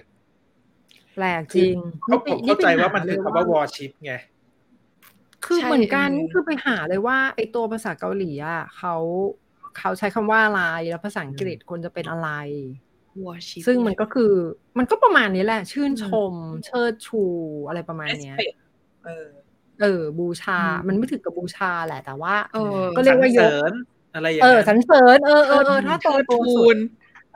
[1.14, 4.14] แปลกจริงเขาผมเข้าใจว่ามันคือคำว่าว warship ไง
[5.44, 8.94] คือใช่เหมือนกันอืมนี่คือไปหาเลยว่า ไอตัวภาษาเกาหลีอะเขา
[9.78, 12.28] เขาใช้คำว่าอะไร แล้วภาษาอังกฤษควรจะเป็นอะไร
[13.24, 14.32] worship ซึ่งมันก็คือ
[14.78, 16.32] มันก็ประมาณนี้แหละ ชื่นชม
[16.66, 17.22] เชิดชู
[17.68, 18.56] อะไรประมาณเนี้ย respect
[19.04, 19.28] เออ
[19.82, 23.72] เออ บูชาอืมมันไม่ถึงกับบูชาแหละ แต่ว่าเออก็เรียกว่ายกสรรเสริญ
[24.14, 26.78] อะไรอย่างเออเงี้ยสรรเสริญเออเออเออถ้าโตเทิดโตทูสุดน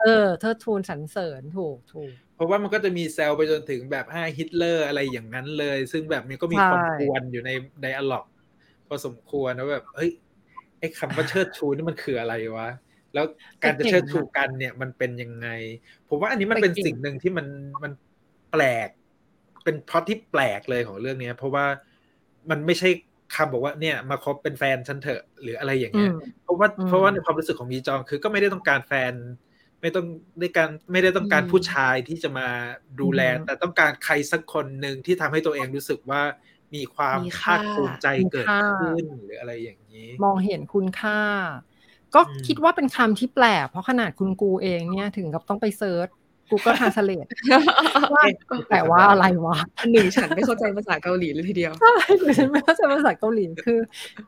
[0.01, 7.49] เออเทิดทูนสรรเสริญถูกถูก เพราะว่ามันก็จะมีแซลไปจนถึงแบบ Heil Hitler อะไรอย่างนั้นเลย ซึ่งแบบมันก็มีใช่คนกวนอยู่ใน
[7.81, 8.25] dialogue
[8.87, 10.09] พอสมควรนะแบบเฮ้ย
[10.79, 12.69] ไอ้คำว่าเชิดชูนี่มันคืออะไรวะ
[13.13, 13.25] แล้ว
[13.63, 15.47] การจะเชิดชูกันเนี่ยมันเป็นยังไง
[16.09, 17.47] ผมว่าอันนี้มันเป็นสิ่งหนึ่งที่มัน
[17.83, 17.91] มัน
[18.51, 18.89] แปลก
[19.63, 21.65] เป็นพล็อตที่แปลกเลยของเรื่องเนี้ย เพราะว่า
[22.49, 22.89] มันไม่ใช่
[23.35, 26.13] คำบอกว่าเนี่ยมาคบเป็นแฟนฉันเถอะหรืออะไรอย่างอืเงี้ยม
[26.43, 29.13] เพราะว่าอืมเพราะว่าในความรู้สึกของมีจองคือก็ไม่ได้ต้องการแฟน
[29.81, 30.05] ไม่ต้อง
[30.39, 32.47] ได้การไม่ได้ต้องการอืมผู้ชายที่จะมา
[32.99, 36.21] ดูแลอืมแต่ต้องการใครสักคนหนึ่งที่ทำให้ตัวเองรู้สึกว่า
[36.75, 41.19] มีความมีภาค่าคภูมิใจมีเกิดค่าขึ้นหรืออะไรอย่างนี้ มองเห็นคุณค่า
[42.15, 46.07] ก็อืมคิดว่าเป็นคำที่แปลกเพราะขนาดคุณกูเองเนี่ยถึงกับต้องไปเซิร์ช
[46.51, 47.25] กูก็ทาสเลต
[48.13, 48.23] ว่า
[48.69, 53.79] แต่ว่าอะไรวะอันหนึ่งฉันไม่เข้าใจภาษาเกาหลีเลยทีเดียวใช่คือฉันไม่เข้าใจภาษาเกาหลีคือ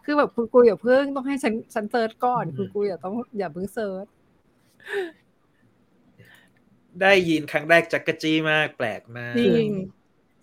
[0.06, 4.06] คือแบบคุณกูอย่าเพิ่งต้องให้ฉันฉัน search ก่อนอืมคุณกูอย่าต้องอย่าเพิ่ง search
[7.02, 9.68] ได้ยินครั้งแรกจักกะจี้มาก แปลกมาก จริง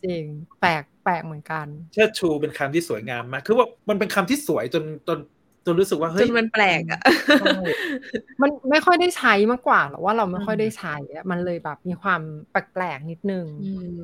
[0.04, 0.24] จริง
[0.60, 5.18] แปลกแปลกเหมือนกัน เชิดชูเป็นคำที่สวยงามมาก คือว่ามันเป็นคำที่สวยจนจน
[5.66, 7.00] จนรู้สึกว่าจเฮ้ยนมันแปลกอะ
[7.38, 7.48] ใช่
[8.42, 13.46] มันไม่ค่อยได้ใช้มากกว่าหรอกว่าเราไม่ค่อยได้ใช้อะมันเลยแบบมีความแปลกๆนิดนึง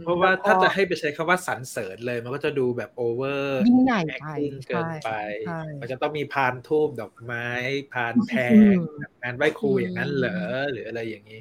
[0.03, 5.09] เพราะว่าแล้วก็ถ้าจะให้ไปใช้คำว่าสรรเสริญเลยมันก็จะดูแบบ over acting ยิ่งใหญ่แอคไปเกินไป
[5.45, 7.47] ใช่มันจะต้องมีพานธูปดอกไม้
[7.93, 10.41] พานแพอืงมงานไหว้ครูอย่างนั้นเหรอ
[10.73, 11.41] หรืออะไรอย่างนี้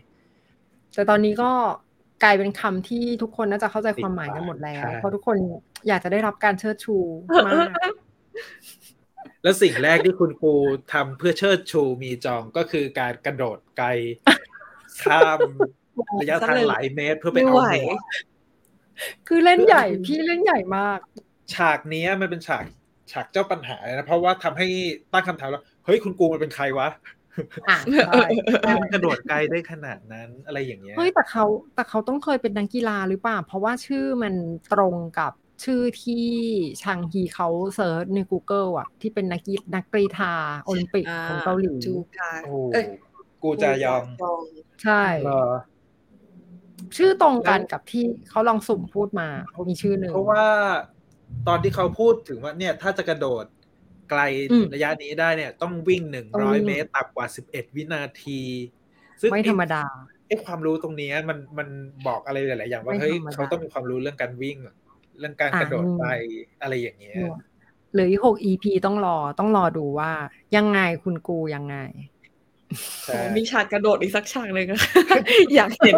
[0.96, 1.52] แต่ตอนนี้ก็
[2.24, 5.38] กลายเป็นคำที่ทุกคนน่าจะเข้าใจความหมายกันหมดแล้วใช่เพราะทุกคน
[5.88, 6.96] อยากจะได้รับการเชิดชู
[7.48, 7.70] มาก
[9.44, 10.54] แล้วสิ่งแรกที่คุณครู
[10.94, 13.88] ทำเพื่อเชิดชูมีจองก็คือการกระโดดไกล
[15.04, 15.40] ข้าม
[16.22, 17.98] ระยะทางหลายเมตรเพื่อไปไม่เอาไหวหมวก
[19.28, 21.00] คือเล่นใหญ่พี่เล่นใหญ่มาก
[21.54, 22.64] ฉากเนี้ยมันเป็นฉาก
[23.12, 24.68] ฉากเจ้าปัญหาเลยนะเพราะว่าทำให้
[25.14, 31.46] ตั้งคำถามแล้วเฮ้ยคุณกูมันเป็นใครวะอะใช่ทำไมมันกระโดดไกลได้ขนาดนั้นอะไรอย่างเงี้ยเฮ้ยแต่เขา
[31.76, 34.34] แต่เขาต้องเคยเป็นนักกีฬาหรือเปล่า เพราะว่าชื่อมัน
[34.74, 35.32] ตรงกับ
[35.64, 36.28] ชื่อที่
[36.82, 40.34] ชางฮีเขาเซิร์ชใน Google อะ ที่เป็นนักกีนักกรีฑา
[40.66, 42.86] โอลิมปิกของเกาหลีจูกาโอ้เอ้ย
[43.44, 44.42] กูจะยองจอง
[44.84, 45.46] ใช่เหรอ
[46.98, 49.28] ชื่อตรงกันกับที่เขาลองสุ่มพูดมา
[49.70, 50.46] มีชื่อหนึ่งเพราะว่า
[51.48, 53.46] ตอนที่เขาพูดถึงว่าเนี่ย ถ้าจะกระโดด
[54.14, 58.42] ไกลอืมระยะนี้ได้เนี่ย ต้องวิ่งหนึ่งต้องร้อยวิ่งเมตรต่ำกว่าสิบเอ็ดวินาที
[59.22, 59.84] ซึ่งไม่ธรรมดา
[60.28, 61.68] ไอ้ความรู้ตรงเนี้ยมันมัน
[62.08, 64.58] บอกอะไรหลาย ๆ อย่างว่าไม่เฮ้ยธรรมดาเขาต้องมีความรู้เรื่องการวิ่ง
[65.20, 66.06] เรื่องการกระโดดอ่าไป
[66.62, 67.16] อะไรอย่างเงี้ย
[67.94, 70.12] เหลืออีกหก EP ต้องรอต้องรอดูว่า
[70.56, 71.78] ยังไงคุณกูยังไง
[73.06, 74.82] ใช่มีฉากกระโดดอีกสักฉากหนึ่งอะ
[75.56, 75.96] อยากเห็น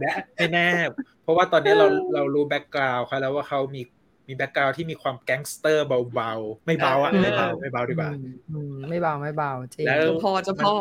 [0.00, 0.68] และไม่แน่
[1.22, 3.82] เพราะว่าตอนนี้เราเรารู้ background เขาแล้วว่าเขามี
[4.28, 10.74] มี background ที่มีความแก๊งสเตอร์เบาๆ ไม่เบาอะเออไม่เบาไม่เบาดีกว่าอืมอืมไม่เบาไม่เบาจริงแล้วเจ้าพ่อเจ้าพ่อ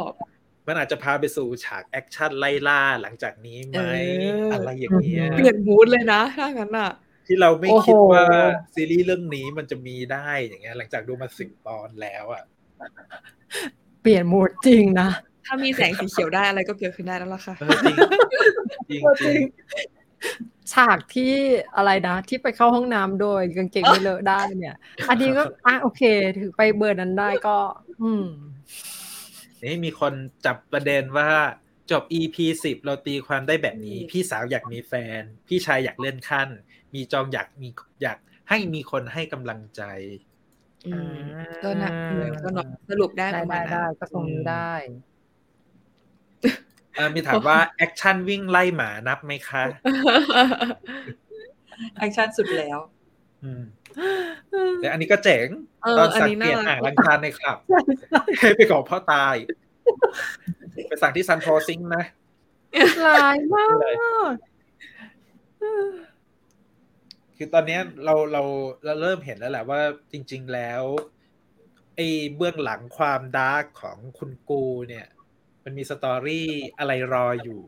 [0.67, 3.81] มันอาจจะพาไปสู่ฉาก action ไล่ล่าหลังจากนี้ไหม
[4.19, 6.91] เออออะไรอย่างเงี้ยเปลี่ยน mood เลยนะถ้างั้นอะ
[7.27, 8.25] ที่เราไม่โอ้โหคิดว่า
[8.73, 12.43] ซีรีส์เรื่องนี้มันจะมีได้อย่างเงี้ยหลังจากดูมาสิบตอนแล้วอะ
[14.01, 15.09] เปลี่ยนโหมดจริงนะ
[15.45, 17.95] ถ้ามีแสงสีเขียวได้อะไรก็เกิดขึ้นได้แล้วล่ะค่ะเออจริง
[18.89, 19.41] จริงจริง
[20.73, 21.33] ฉากที่
[21.75, 24.75] อะไรนะ ที่ไปเข้าห้องน้ำโดยกางเกงไม่เลอะได้เนี่ย
[25.09, 26.01] อันนี้ก็อะโอเค
[26.39, 27.57] ถือไปเบอร์นั้นได้ก็
[28.01, 28.25] อืม
[29.63, 30.13] นี่มีคน
[30.45, 31.29] จับประเด็นว่า
[31.91, 36.49] จบ EP สิบเราตีความได้แบบนี้ พี่สาวอยากมีแฟน พี่ชายอยากเลื่อนขั้น
[36.93, 37.69] มีจองอยากมี
[38.01, 38.17] อยาก
[38.49, 39.81] ให้มีคนให้กำลังใจ
[40.85, 45.16] อืมอ่าก็นะเออก็เนอะสรุปได้ได้ประมาได้ณนั้ได้นก็ตรงนี้ได้เอ่อ
[47.15, 49.63] มีถามว่า action วิ่งไล่หมานับไหมคะ
[51.97, 52.79] action สุดแล้ว
[53.43, 53.63] อืม
[54.79, 55.47] แต่อันนี้ก็เจ๋ง
[55.83, 57.57] เออตอนอันสั่งนี้เปลี่ยนน่ารักอ่างล้างจานในคลับ
[58.39, 59.35] ให้ไปขอพ่อตาย
[60.87, 62.03] ไปสั่งที่ซันโพซิงค์นะ
[63.05, 63.95] ลายมากเลย
[67.37, 68.43] คือตอนเนี้ยเราเรา
[68.85, 70.83] เราเริ่มเห็นแล้วแหละว่าจริง ๆแล้ว
[71.95, 75.07] ไอ้เบื้องหลังความ dark ของคุณกูเนี่ย
[75.67, 76.47] มันมี story
[76.79, 77.61] อะไรรออยู่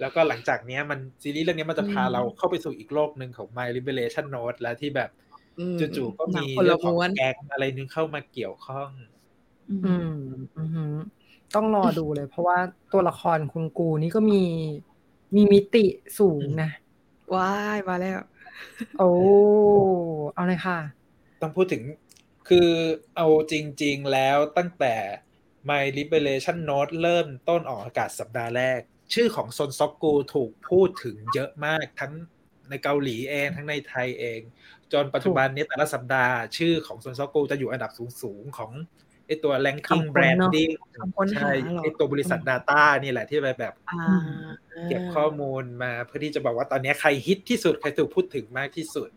[0.00, 5.10] แล้วก็หลังจากเนี้ยมันซีรีส์เรื่องนี้มันจะพาอืมเราเข้าไปสู่อีกโลกหนึ่งของ My Liberation Note แล้วที่แบบ
[5.58, 8.90] อืมจู่ๆก็มีหนังคนละเรื่องของม้วนแก๊งอะไรนึงเข้ามาเกี่ยวข้อง
[9.70, 10.10] อืม
[10.58, 10.94] อือหือ
[11.54, 12.58] ต้องรอดูเลย เพราะว่า
[12.92, 14.42] ตัวละครคุณกูนี่ก็มี
[15.36, 15.84] มีมิติ
[16.18, 16.70] สูงนะ
[17.34, 18.18] ว้ายมาแล้ว
[18.98, 19.10] โอ้
[20.34, 20.78] เอาเลยค่ะ
[21.42, 21.82] ต้องพูดถึง
[22.48, 22.70] คือ
[23.16, 24.94] เอาจริง ๆแล้วตั้งแต่
[25.70, 28.80] My Liberation Note เริ่มต้นออกอากาศสัปดาห์แรก
[29.14, 32.12] ชื่อของซนซอกกูถูกพูดถึงเยอะมากทั้ง
[32.68, 34.40] ในเกาหลีเองทั้งในไทยเอง
[34.92, 37.90] จนปัจจุบันนี้แต่ละสัปดาห์ ชื่อของซนซอกกูจะอยู่อันดับ
[38.22, 38.72] สูงๆของ
[39.26, 44.48] ไอตัว ranking คำค้นเนอะ branding คำค้นหาใช่เหรอไอตัวบริษัท Data นี่แหละที่ไปแบบอ่า
[44.88, 49.08] เก็บข้อมูลมาเพื่อที่จะบอกว่าตอนนี้ใครฮิตที่สุด ใครถูกพูดถึงมากที่สุด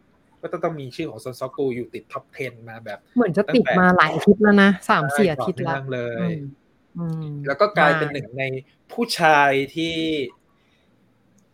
[0.42, 6.42] ก็ต้องต้องมีชื่อของซนซอกูอยู่ติดท็อป 10 มาแบบ เหมือนจะติดมาหลายอาทิตย์แล้วนะสามสี่อาทิตย์ต่แล้เนื่วองเลยอืม
[6.98, 8.44] อืมแล้วก็กลายเป็นหนึ่งใน
[8.92, 9.96] ผู้ชายที่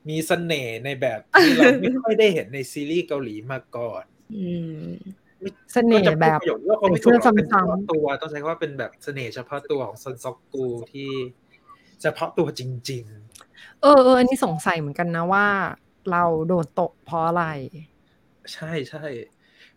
[0.09, 4.03] มีเสน่ห์ในแบบที่เราไม่ค่อยได้เห็นในซีรีส์เกาหลีมาก่อน
[4.35, 4.49] อื
[4.81, 4.85] ม
[5.73, 11.09] เสน่ห์แบบก็จะพูดประโยคว่าเขาไม่ถูกหรอกเสื้อเป็นเฉซ้ำๆพาะตัวต้องใช้คำว่าเป็นแบบเสน่ห์เฉพาะตัวของซนซอกกูที่
[12.01, 12.61] เฉพาะตัวจ
[12.91, 13.05] ริง
[13.81, 15.47] เออเอออันนี้สงสัยเหมือนกันนะว่า
[16.11, 17.96] เราโดนตกเพราะอะไรๆ
[18.53, 19.05] ใช่ใช่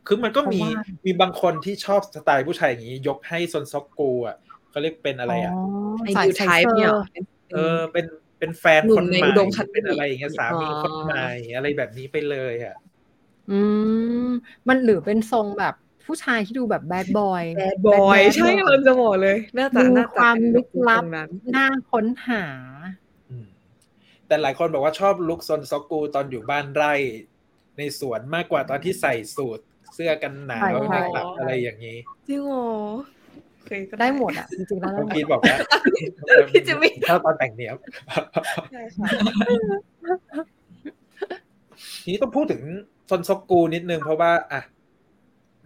[0.06, 4.36] คือมันก็มีเพราะว่ามีบางคนที่ชอบสไตล์ผู้ชายอย่างนี้ ยกให้ซนซอกกูอะ
[4.70, 5.52] เขาเรียกเป็นอะไรอะ
[6.05, 7.02] ไอสายดูไซไทป์เซอเนี่ยร์
[7.52, 8.06] เออเป็น
[8.38, 12.76] เป็นแฟนหนุ่คมนในใหม่อุดมคติเป็นอะไรอย่างเงี้ยสามีอ๋อคนใหม่อะไรแบบนี้ไปเลยอะ
[13.51, 13.60] อื
[14.26, 14.28] ม
[14.68, 15.74] มันหรือเป็นทรงแบบ
[16.06, 22.44] ผู้ชายที่ดูแบบแบดบอยแบดบอยใช่เราจะบอกเลยน่าจะมีน่าจะความเป็นลึกลับตรงนั้นน่าค้นหา
[23.30, 23.47] อืม
[24.26, 26.94] แต่หลายคนบอกว่าชอบลุคซนซอกกูตอนอยู่บ้านไร่
[27.81, 29.61] ในสวนมากกว่าตอนที่ใส่สูท
[29.94, 31.98] เสื้อกันหนาวใช่ใช่ในคลับอะไรอย่างนี้
[32.28, 32.69] จริงเหรอ
[33.66, 35.57] เคยก็ได้หมดอะจริงๆแล้วเมื่อได้กี้หมดบอกว่า
[36.48, 37.77] พี่จิมมี่ถ้าตอนแต่งเนี้ยบ
[38.73, 39.09] ใช่ค่ะ
[42.02, 42.62] ทีนี้ต้องพูดถึง
[43.11, 44.61] ซนซอกกูนิดนึงเพราะว่า อะ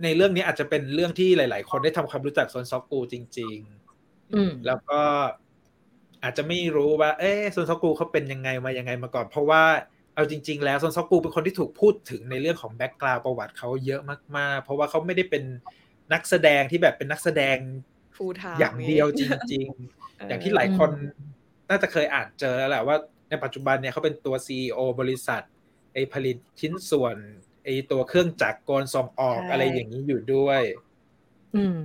[0.03, 5.01] ในเรื่องนี้อาจจะเป็นเรื่องที่หลาย ๆ คนได้ทำความรู้จักซนซอกกูจริงๆอืมแล้วก็
[6.23, 9.62] อาจจะไม่รู้ว่า เอ๊ะซนซอกูเขาเป็นยังไงมายังไงมาก่อน เพราะว่า
[10.15, 14.01] เอาจริง ๆ แล้วซนซอกูเป็นคนที่ถูกพูดถึงในเรื่องของแบ็กกราวประวัติเขาเยอะ
[14.36, 15.45] มาก ๆ เพราะว่าเขาไม่ได้เป็น
[16.12, 17.57] นักแสดงที่แบบเป็นนักแสดง
[18.16, 19.23] ฟูทาอย่างเดียวจ
[19.53, 19.69] ริง
[19.99, 20.91] ๆ อย่างที่หลายคน
[21.70, 22.97] น่าจะเคยอ่านเจอแล้วแหละว่า
[23.31, 25.43] ในปัจจุบันเนี่ยเขาเป็นตัว CEO บริษัท
[25.95, 27.16] ไอผลิตชิ้นส่วน
[27.65, 30.62] ไอตัวเครื่องจักรกลส่งออกอะไรอย่างนี้อยู่ด้วย
[31.57, 31.82] อืม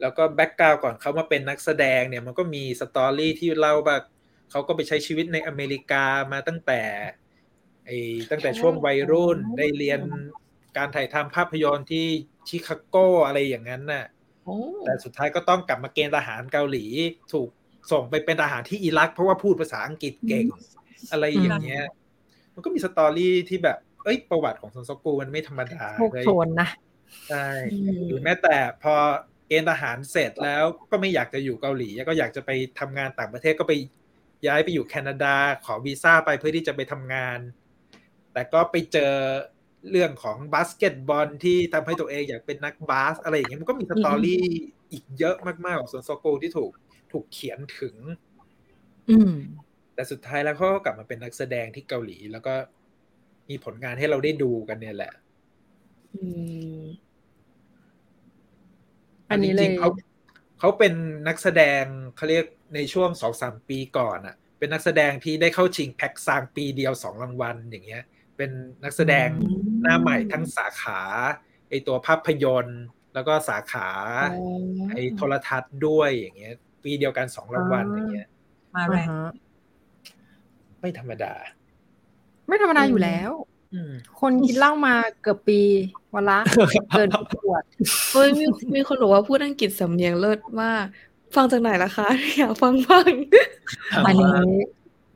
[0.00, 3.96] แล้วก็ background ก่อนเขามาเป็นนักแสดงเนี่ยมันก็มี story ที่เล่าว่า
[4.50, 6.80] เขาก็ไปใช้ชีวิตในอเมริกามาตั้งแต่
[7.86, 7.98] ไอ้
[8.30, 10.00] ตั้งแต่ช่วงวัยรุ่นได้เรียน
[10.76, 12.06] การถ่ายทำภาพยนตร์ที่
[12.48, 12.96] ชิคาโก
[13.26, 14.04] อะไรอย่างนั้นน่ะ
[14.44, 16.84] โอ้แต่สุดท้ายก็ต้องกลับมาเกณฑ์ทหารเกาหลี
[17.32, 17.48] ถูก
[17.92, 20.46] ส่งไปเป็นทหารที่อิรัก เพราะว่าพูดภาษาอังกฤษเก่ง
[21.10, 21.84] อะไรอย่างเงี้ย
[22.54, 26.68] มันก็มี story ที่แบบ เอ้ย ประวัติของซอนซอกูมันไม่ธรรมดาโชคเลยโชนนะ
[27.28, 27.48] ใช่
[28.06, 28.94] หรือแม้แต่พอ
[29.48, 32.50] เกณฑ์ทหารเสร็จแล้วก็ไม่อยากจะอยู่เกาหลี ก็อยากจะไป
[32.80, 33.72] ทำงานต่างประเทศก็ไป
[34.46, 35.34] ย้ายไปอยู่แคนาดา
[35.64, 37.38] ขอวีซ่าไปเพื่อที่จะไปทำงาน
[38.34, 39.12] แต่ก็ไปเจอ
[39.90, 44.44] เรื่องของบาสเกตบอลที่ทำให้ตัวเองอยากเป็นนักบาส อะไรอย่างเงี้ยมันก็มี story
[44.92, 46.72] อีกเยอะมากๆของซอนซอกูที่ถูก
[47.12, 47.94] ถูกเขียนถึง
[49.10, 49.32] อืม
[49.94, 52.54] แต่สุดท้ายแล้วเขาก็กลับมาเป็นนักแสดงที่เกาหลี แล้วก็
[53.50, 55.12] มีผลงานให้เราได้ดูกันเนี่ยแหละ
[56.14, 56.24] อื
[56.78, 56.80] ม
[59.30, 59.88] อันนี้จเลริยงๆเขา
[60.58, 60.94] เขาเป็น
[61.28, 61.82] นักแสดง
[62.16, 68.02] เขาเรียกในช่วงสองสามปีก่อนอะ่ะ เป็นนักแสดงที่ได้เข้าชิงแพ็กซางปีเดียวสองรางวัลอย่างเงี้ย
[68.36, 68.50] เป็น
[68.84, 69.28] นักแสดง
[69.82, 71.00] หน้าใหม่ทั้งสาขา
[71.68, 72.82] ไอตัวภาพยนตร์
[73.14, 73.88] แล้วก็สาขา
[74.90, 78.28] ไอโทรทัศน์ด้วยอย่างเงี้ย ปีเดียวกันสองรางวัลอย่างเงี้ย
[78.74, 79.30] มาแรอ่างฮะ
[80.80, 81.34] ไม่ธรรมดา
[82.48, 83.30] ไม่ธรรมดาอยู่แล้ว
[83.74, 85.60] อืมคนกินเหล้ามาเกือบปี
[86.14, 86.38] วันละ
[86.90, 87.62] เกินขวด
[88.12, 88.44] เฮ้ยมี
[88.74, 90.84] มีคนบอกว่าพูดอังกฤษสำเนียงเลิศมาก
[91.34, 92.08] ฟังจากไหนล่ะคะ
[92.38, 93.12] อยากฟังบ้าง
[94.06, 94.28] อันนี้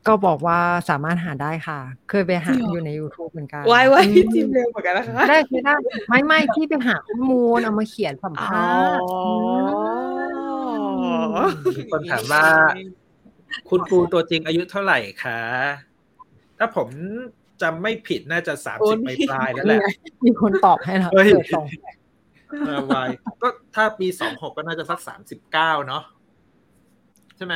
[0.09, 0.59] ก็บอกว่า
[0.89, 1.79] สามารถหาได้ค่ะ
[2.09, 5.75] เคยไปหาจริงเหรอออยู่ใน YouTube เหมือนกันไว้ไว้อืพี่มจิมเร็วเหมือนกันนะคะ ได้ใช่ได้
[6.09, 8.63] ไม่ไม่ที่ไปหาข้อมูลเอามาเขียนสัมอ๋ภา
[8.97, 9.13] ษณ์อ
[11.77, 12.45] มีคนถามว่า
[13.69, 15.39] คุณครูตัวจริงอายุเท่าไหร่คะ
[16.57, 16.87] ถ้าผม
[17.61, 19.81] จำไม่ผิดน่าจะสามโอ้สิบนี่ปลายๆแล้วแหละ
[20.25, 21.67] มีคนตอบให้แล้วเฮ้ยเกิดสอง
[22.65, 23.07] เออวัย
[23.41, 26.03] ก็ถ้าปีสองหกก็น่าจะสักสามสิบเก้าเนาะ
[27.37, 27.53] ใช่ไหม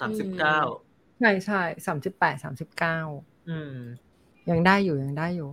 [0.00, 0.58] สามสิบเก้า
[1.20, 2.98] ใช่ใช่สามสิบแปดสามสิบเก้า
[3.48, 3.74] อืม
[4.50, 5.50] ยังได้อยู่ยังได้อยู่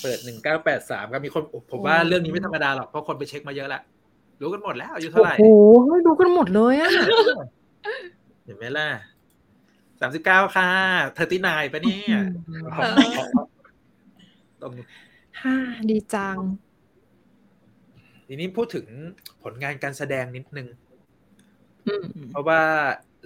[0.00, 3.82] เปิดหนึ่งเก้าแปดสามก็มีคนผมว่าเรื่องนี้ไม่ธรรมดาหรอกเพราะคนไปเช็คมาเยอะแล้ว
[4.40, 5.44] รู้กันหมดแล้วอายุเท่าโอ้ไหร่โห
[6.06, 6.90] ดูกันหมดเลยอะ
[8.44, 8.88] เห็นไหมล่ะ
[10.00, 10.70] สามสิบเก้าค่ะ
[11.14, 12.98] เธอที่นายปะเนี่ยเออ
[14.60, 14.72] ตรง
[15.42, 15.56] ฮ่า
[15.90, 16.36] ดีจัง
[18.26, 18.86] ทีนี้พูดถึง
[19.42, 20.68] ผลงานการแสดงนิดนึง
[21.86, 22.60] อืมเพราะว่า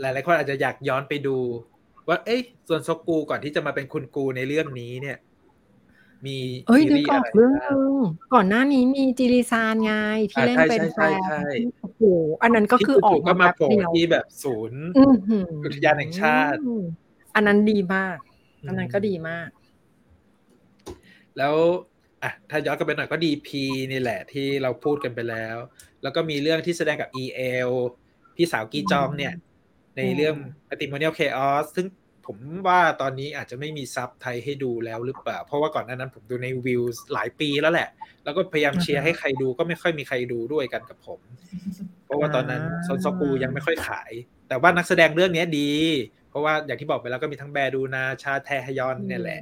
[0.00, 1.38] หลายๆคนอาจจะอยากย้อนไปดู
[2.08, 5.18] ว่า เอ๊ะส่วนซกกูก่อนที่จะมาเป็นคุณกูในเรื่องนี้เนี่ย
[6.26, 7.94] มีเอ้ยซีนึกรีส์ออะอกไรเรื่องบ้างนึง
[8.34, 9.92] ก่อนหน้านี้มีจิริซานไง
[10.30, 12.02] ที่อ่าเล่นใช่เป็นใช่แฟใช่นใช่ที่สโห
[12.42, 16.58] อันนั้นก็คือออกก็มาแบบโผล่เดียวที่แบบศูนย์อื้อหืออุทยานแห่งชาติ
[17.34, 18.16] อันนั้นดีมาก
[18.66, 19.48] อันนั้นก็ดีมาก
[21.38, 21.54] แล้ว
[22.22, 25.56] อะถ้าย้อนกลับไปหน่อยก็ดีพีนี่แหละที่เราพูดกันไปแล้ว
[26.02, 27.70] แล้วก็มีเรื่องที่แสดงกับ EL
[28.36, 29.34] พี่สาวกีจองเนี่ย
[29.96, 30.36] ในเรื่อง
[30.68, 31.86] Matrimonial Chaos ซึ่ง
[32.26, 32.36] ผม
[32.68, 37.88] ว่าตอนนี้อาจจะไม่มีซับไทยให้ดูแล้วหรือเปล่า เพราะว่าก่อนหน้านั้นผมดูในวิวหลายปีแล้วแหละ
[38.24, 41.20] แล้วก็พยายามเชียร์ให้ใครดูก็ไม่ค่อยมีใครดูด้วยกันกับผม
[42.04, 44.12] เพราะว่าตอนนั้นอ่าซอนซอกูยังไม่ค่อยขาย
[44.48, 45.70] แต่ว่านักแสดงเรื่องนี้ดี
[46.30, 49.40] เพราะว่าอย่างที่บอกไปแล้วก็มีทั้งแบร์ดูนาชาแทฮยอนเนี่ยแหละ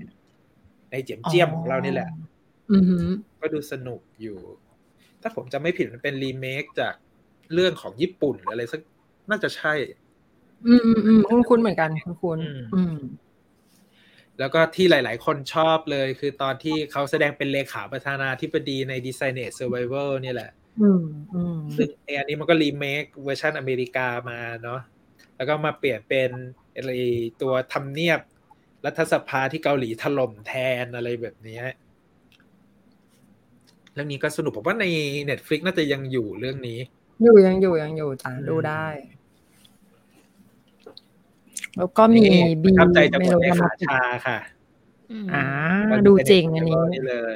[0.91, 2.09] ในเจียมเจียมของเรานี่แหละ
[2.71, 3.07] อือหือ
[3.41, 4.39] ก็ดูสนุกอยู่
[5.23, 6.95] ถ้าผมจำไม่ผิดมันเป็นรีเมคจาก
[7.55, 8.81] เรื่องของญี่ปุ่นหรืออะไรสัก
[9.31, 9.75] น่าจะใช่
[10.67, 12.97] อืมอืมอืมคุ้นคุ้นๆเหมือนกันคุ้นคุ้นอืมอืม
[14.39, 20.51] แล้วก็ที่หลาย ๆ คนชอบเลย คือตอนที่เขาแสดงเป็นเลขาประธานาธิบดีใน Designated Survivor เนี่ยแหละ
[20.83, 21.03] อืม
[21.35, 24.81] อืมซึ่งไอ้อันนี้มันก็รีเมคเวอร์ชันอเมริกามาเนาะ
[25.37, 26.31] แล้วก็มาเปลี่ยนเป็น
[26.75, 26.93] อะไร
[27.43, 28.21] ตัวทำเนียบ
[28.87, 30.53] รัฐสภาที่เกาหลีถล่มแท
[30.85, 31.65] นอะไรแบบเนี้ย
[33.95, 34.87] เรื่องนี้ก็สนุกผมว่าใน
[35.31, 36.79] Netflix น่าจะยังอยู่เรื่องนี้
[37.23, 38.87] อยู่ยังอยู่ยังอยู่จ้ะอืมดูได้
[41.79, 44.39] แล้วก็มีนี่บีประทับใจจะหเมมดโลในดราขามาติกชาค่ะ
[45.33, 45.45] อ่า
[45.91, 47.35] ก็ดูเป็นจริงอันนี้นี่เลย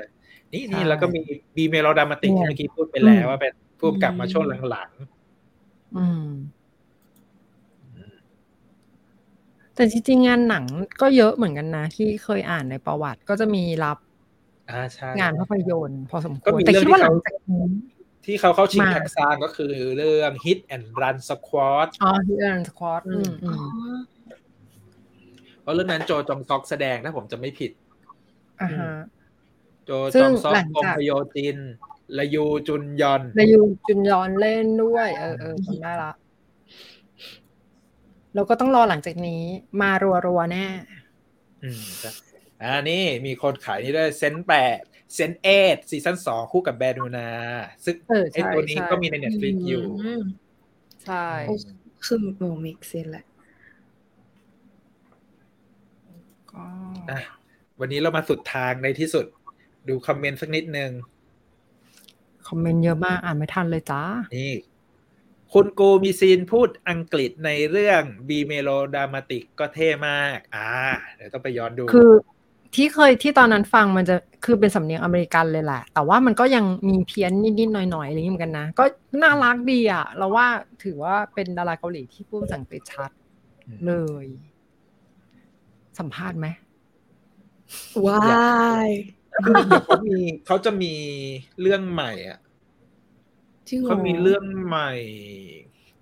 [0.52, 1.20] นี่นี่ใช่แล้วก็มี
[1.56, 4.90] Be Melodramatic เนี่ยที่เมื่อกี้พูดไปแล้วอืมว่าเป็นผู้กำกับมาช่วงหลัง
[5.96, 6.26] อืม
[9.74, 10.64] แต่จริงๆงานหนัง
[11.00, 17.64] ก็เยอะเหมือนกันนะ ที่เคยอ่านในประวัติก็จะมีรับๆอ่าใช่งานภาพยนตร์พอสมคก็วรมีแต่เรื่องคิดว่าที่หลัเขางจากนี้
[18.24, 23.64] ที่เขาเข้าชิงมาแท็กซานก็คือเรื่อง Hit and Run Squad อ๋อที่เอ็นสควอตอืมอืม
[25.62, 27.72] เพราะเรื่องนั้นโจจองซอกแสดงถ้าผมจะไม่ผิด
[28.60, 28.92] อ่าฮะ
[29.84, 31.58] โจซึ่จงองซอกหลังกงจากพโยจิน
[32.18, 36.12] ละยูจุนยอนนายยูจุนยอนเล่นด้วย เออเออจำได้ละ
[38.34, 39.42] แล้วก็ต้องรอหลังจากนี้
[39.80, 39.90] มา
[40.26, 40.66] รัวๆแน่
[41.62, 42.14] อืมครับ
[42.62, 44.80] อ่านี่มีคนขายนี่ด้วย Sense แปด
[45.14, 47.28] Sense Eight ซีซั่นสองคู่กับแบดูนา
[47.84, 49.84] ซึ่งเออไอใช่ตัวนี้ใช่ก็มีใน Netflix อยู่
[50.20, 50.22] ม
[51.04, 51.54] ใช่โอ้
[52.04, 53.24] คือโมมิกเซนแหละ
[56.41, 56.41] ก็ อะ
[57.80, 59.26] วันนี้เรามาสุดทางในที่สุด
[59.88, 60.90] ดูคอมเมนต์สักนิดนึง
[62.48, 64.02] คอมเมนต์เยอะมาก อ่านไม่ทันเลยจ้า
[64.36, 64.52] นี่
[65.52, 70.70] คุณกูมีซีนพูดอังกฤษในเรื่อง Be Melodramatic ก็เท่มาก อ่า
[71.16, 72.10] เดี๋ยวต้องไปย้อนดู คือ
[72.74, 78.84] ที่เคยที่ตอนนั้นฟังมันจะคือเป็นสำเนียงอเมริกันเลยแหละ แต่ว่ามันก็ยังมีเพี้ยนนิดๆหน่อยๆอะไรอย่างนี้เหมือนกันนะ ก็
[79.22, 80.46] น่ารักดีอะ เราว่า
[80.84, 83.10] ถือว่าเป็นดาราเกาหลีที่พูดภาษาอังกฤษชัด
[83.86, 83.92] เล
[84.24, 84.26] ย
[85.98, 86.46] สัมภาษณ์ไหม
[88.06, 88.22] ว้า
[88.86, 88.90] ย
[89.42, 90.94] เดี๋ยวเขามีเขาจะมี
[91.60, 92.38] เรื่องใหม่อะ
[93.68, 94.92] จริงเหรอเขามีเรื่องใหม่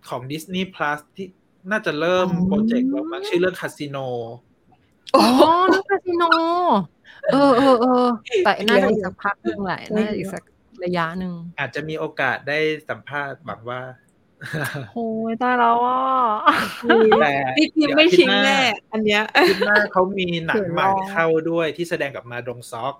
[0.09, 1.27] ของ Disney Plus ที่
[1.71, 3.99] น่าจะเริ่มอ๋อโปรเจกต์แล้วมั้งชื่อเรื่องคาสิโน
[5.17, 5.25] อ๋อ
[5.73, 6.25] นักคาสิโน
[7.33, 8.07] เออเออเออ
[8.45, 10.43] แต่น่าจะอีกสักพักหนึ่งแหละน่าจะอีกสัก
[10.85, 12.59] ระยะหนึ่งอาจจะมีโอกาสได้
[12.89, 13.81] สัมภาษณ์หวังว่า
[14.95, 15.99] โอ้ยตายแล้วอะ
[17.21, 18.59] แต่พี่จิมไม่ทิ้งแน่
[18.93, 22.95] อันเนี้ยอาทิตย์หน้าเขามีหนังใหม่เดี๋ยวรอเข้าด้วยที่แสดงกับมาดงซอก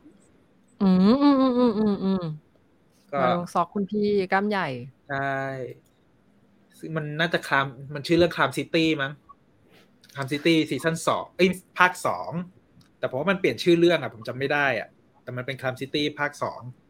[0.83, 2.23] อืมอืมอืมอืมอืมอืม
[3.13, 4.69] ก็มาลงซอกคุณพี่กล้ามใหญ่
[5.09, 5.35] ใช่
[6.79, 9.13] ซึ่งมันน่าจะ Crime มันชื่อเรื่อง Crime City มั้ง
[10.17, 11.49] Crime City ซีซั่นสองเอ้ย
[11.79, 12.31] ภาคสอง
[12.99, 14.89] แต่ผมว่ามันเปลี่ยนชื่อเรื่องอะ ผมจำไม่ได้อะ
[15.23, 16.90] แต่มันเป็น Crime City ภาคสองอืมอ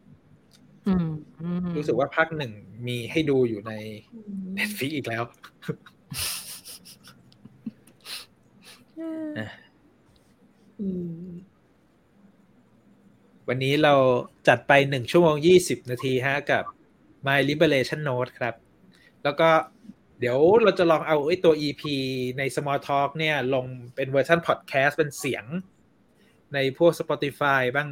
[1.77, 2.51] รู้สึกว่าภาคหนึ่ง
[2.87, 3.71] มีให้ดูอยู่ใน
[4.57, 5.23] Netflix อีกแล้ว
[10.81, 10.87] อื
[11.27, 11.31] ม
[13.47, 13.93] วันนี้เรา
[14.47, 16.63] จัดไปหนึ่งชั่วโมงยี่สิบนาทีฮะกับ
[17.27, 18.55] My Liberation Note ครับ
[19.23, 19.49] แล้วก็
[20.19, 21.81] เดี๋ยวเราจะลองเอาไอ้ตัว EP
[22.37, 25.45] ใน Small Talk เนี่ย ลงเป็นเวอร์ชันพอดแคสต์เป็นเสียง
[26.53, 27.89] ในพวก Spotify บ้าง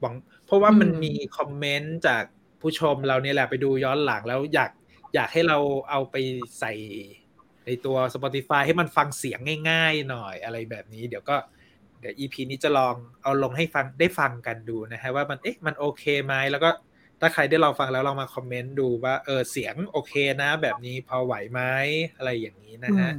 [0.00, 2.24] หวังเพ ราะว่ามันมีคอมเมนต์จาก
[2.60, 4.70] ผู้ชมเราเนี่ยแหละไปดูย้อนหลังแล้วอยาก
[5.14, 5.58] อยากให้เรา
[5.90, 6.16] เอาไป
[6.60, 6.72] ใส่
[7.66, 11.36] ในตัว Spotify ให้มันฟังเสียงง่ายๆหน่อยอะไรแบบนี้ เดี๋ยวก็
[12.00, 16.70] เดี๋ยว EP นี้จะลองเอาลงให้ฟังได้ฟังกันดูนะฮะว่ามันเอ๊ะมันโอเคไหมแล้วก็
[17.20, 21.60] ถ้าใครได้ลองฟังแล้วลองมาคอมเมนต์ดูว่าเออเสียงโอเคนะ แบบนี้พอไหวไหม
[22.16, 23.12] อะไรอย่างนี้นะฮะ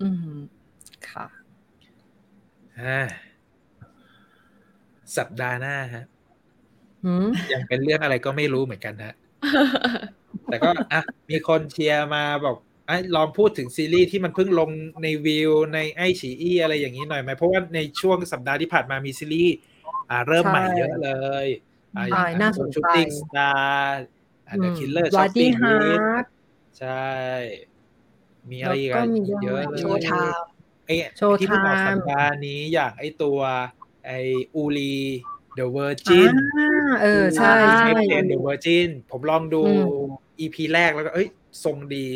[0.00, 0.36] อืม
[1.10, 1.26] ค่ะ
[2.80, 3.00] อ่า
[5.16, 6.13] สัปดาห์หน้าฮะหืม
[7.52, 9.14] ยังเป็นเรื่องอะไรก็ไม่รู้เหมือนกันฮะ
[10.44, 11.00] แต่ก็อะ
[11.30, 12.56] มีคนเชียร์มาบอก
[12.86, 14.70] ไอ้ลองพูดถึงซีรีส์ที่มันเพิ่งลง
[15.02, 19.54] ในวิวในไอฉีอีอะไรอย่างนี้หน่อยไหมเพราะว่าในช่วงสัปดาห์ที่ผ่านมามีซีรีส์
[20.10, 21.10] อ่าเริ่มใหม่เยอะเล
[21.44, 21.46] ย
[21.96, 24.04] อ่าอย่างน่าสนใจ Shooting Star
[24.48, 26.26] อ่า The Killer's Shopping List Bloody Heart
[26.78, 27.08] ใช่
[28.50, 30.46] มีอะไรอีกแล้วก็อะมีเรื่องเยอะอะไรเลย Showtime
[30.86, 33.38] ไอ้โชว์ที่เพิ่งออกไทม์สัปดาห์นี้อย่างไอ้ตัว
[34.06, 34.18] ไอ้
[34.56, 39.84] Woori the Virginอ่าเออใช่ใช่เเด the Virgin ผมลองดูอืม
[40.40, 41.28] EP แรกแล้วก็ เอ้ย
[41.64, 42.06] ทรงดี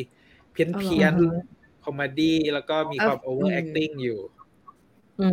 [0.52, 1.38] เพี้ยนเพี้ยนอือฮึ
[1.84, 4.20] comedy แล้วก็มีความเออ overacting อยู่
[5.20, 5.28] อื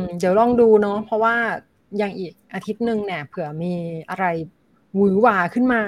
[0.00, 1.34] ม เดี๋ยวลองดูเนาะเพราะว่า
[1.98, 3.74] อย่างอีกอาทิตย์หนึ่งเนี่ย เผื่อมี
[4.10, 4.26] อะไร
[4.94, 5.82] หวือหวาขึ้นมา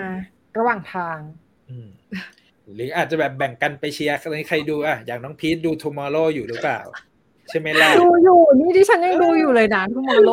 [0.59, 1.19] ระหว่างทาง
[1.71, 1.89] อืม
[2.75, 6.81] หรืออาจจะแบบแบ่งกันไปเชียร์ใครใครดูอะ อย่างน้องพีทดู Tomorrow อยู่หรือเปล่า
[7.51, 10.33] ใช่ไหมล่ะ ดูอยู่ นี่ดิฉันยังดูอยู่เลยนะ Tomorrow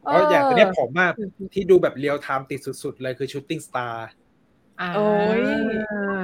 [0.00, 1.10] เพราะอย่างเนี้ยผมอะ
[1.54, 3.94] ที่ดูแบบ real-time ติดสุดๆเลยคือ Shooting Star
[4.96, 5.08] โอ้
[5.38, 5.40] ย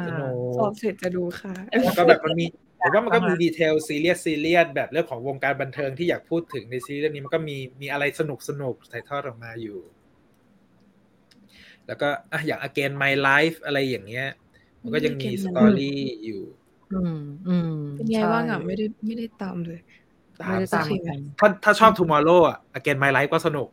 [0.06, 2.46] สนุกสอบเสร็จจะดูค่ะแล้วก็แบบมันมี
[2.80, 9.78] ผมว่ามันก็มี detail ซีเรียสซีเรียสแบบเรื่องของวงการบันเทิงที่อยากพูดถึงในซีรีส์เรื่องนี้มันก็มีมีอะไรสนุกสนุกถ่ายทอดออกมาอยู่
[11.86, 14.28] แล้วก็อะอย่าง again my life อะไรอย่างเงี้ย
[14.82, 16.42] มันก็ยังมี Again ส My ตอรี่อยู่
[16.92, 17.18] อืม
[17.48, 20.03] อืมเป็นไงบ้างอะไม่ได้ไม่ได้ตามเลยไม่ได้
[20.43, 23.69] ตามเหมือนกันถ้าถ้าชอบ tomorrow อะ again my life ก็สนุก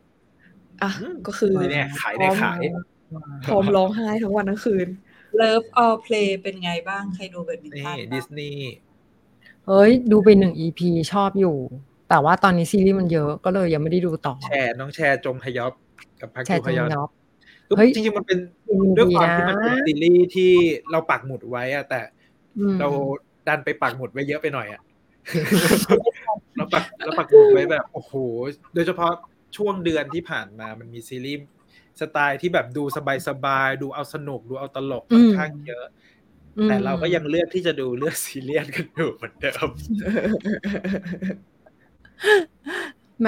[0.83, 0.91] อะ
[1.27, 2.59] ก็คือเนี่ยขายได้ขาย
[3.45, 4.87] พร้อมร้องไห้ทั้งวันทั้งคืน
[5.41, 8.71] Love All Play เป็นไงบ้างใครดูแบบนี้นี่บ้างดิสนีย์
[9.67, 10.79] เฮ้ย ดูไปหนึ่ง EP
[11.11, 11.57] ชอบอยู่
[12.09, 15.73] แต่ว่าตอนนี้ซีรีส์มันเยอะก็เลยยังไม่ได้ดูต่อ แชร์น้องแชร์จงฮยอบ
[16.21, 17.09] กับพักแชจูร์ฮจงยอนยอบ
[17.67, 18.39] คือเฮ้ยจริงๆมันเป็น
[18.69, 20.51] ดีด้วยความนะที่มันเป็นซีรีส์ที่
[20.91, 22.01] เราปักหมุดไว้อะแต่
[22.57, 22.89] อืมเรา
[23.47, 24.81] ดันไปปักหมุดไว้เยอะไปหน่อยอะ
[26.61, 28.13] เราปักเราปักหมุดไว้แบบโอ้โห
[28.73, 29.11] โดยเฉพาะ
[29.57, 31.39] ช่วงเดือนที่ผ่านมามันมีซีรีส์
[32.01, 32.83] สไตล์ที่แบบดู
[33.27, 35.85] สบายๆดูเอาสนุกดูเอาตลกค่อนข้างเยอะ
[36.57, 39.69] อืมแต่เราก็ยังเลือกที่จะดูเลือกซีเรียสกันอยู่เหมือนเดิม
[43.19, 43.27] แหม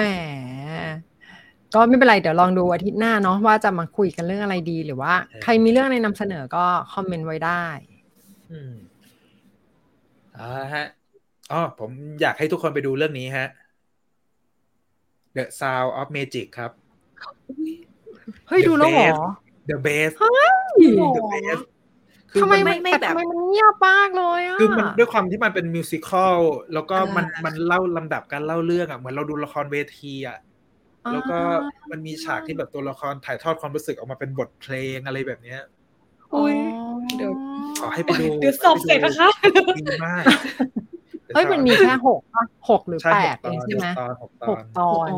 [1.74, 7.64] ก็ไม่เป็นไรเดี๋ยวลองดูอาทิตย์หน้าเนาะว่าจะมาคุยกันเรื่องอะไรดีหรือว่าเออใครมีเรื่องอะไรนำเสนอก็คอมเมนต์ไว้ได้
[8.50, 8.74] อืม
[10.34, 10.40] อ่า
[10.72, 10.82] ฮะ
[11.54, 11.90] อ๋อผม
[12.20, 13.48] อยากให้ทุกคนไปดูเรื่องนี้ฮะ
[15.36, 16.70] The Sound of Magic ครับ
[18.48, 19.20] เฮ้ย The ดูแล้วเหรอ best
[19.70, 20.82] The Best เฮ้ย
[21.16, 21.62] The Best
[22.30, 26.38] คือทำไมมันมันไม่แต่แบบ ทำไมมันเงียบมากเลยอะ คือมันด้วยความที่มันเป็นมิวสิควล
[26.74, 30.38] แล้วก็มันอ่ามั มันเล่าลำดับการเล่าเรื่องอะเหมือนเราดูละครเวทีอะ
[31.04, 31.38] อ่าแล้วก็
[31.90, 35.60] มันมีฉากที่แบบตัวละครถ่ายทอดความรู้สึกออกมาเป็นบทเพลงอะไรแบบเนี้ย
[36.34, 37.32] อุ๊ยอ๋อเดี๋ยว
[37.80, 39.28] ขอให้ไปดูเดี๋ยวสอบเสร็จนะคะ
[39.78, 40.24] ดีมาก
[41.32, 45.12] เฮ้ยมันมีแค่หกปะหกหรือใช่แปหดกตเอองนใช่ไหมตอนหกตหอกนตอน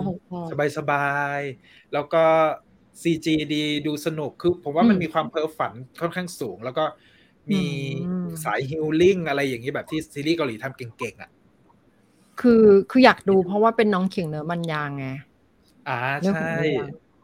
[0.51, 0.99] สบายสบา
[1.39, 2.25] ยๆแล้วก็
[3.03, 6.85] CG ดีดูสนุกคือผมว่ามันอืมมีความเพ้อฝันค่อนข้างสูง แล้วก็
[7.53, 7.61] มีอื
[8.27, 11.31] มสายฮิลลิ่งอะไรอย่างนี้แบบที่ซีรีส์เกาหลีทำเก่งๆอะ
[12.41, 15.07] คือคืออยากดูเพราะว่าเป็นน้องเขียงเนื้อมันยางไง
[15.87, 16.71] อ่าเรื่องขใช่องเรื่อง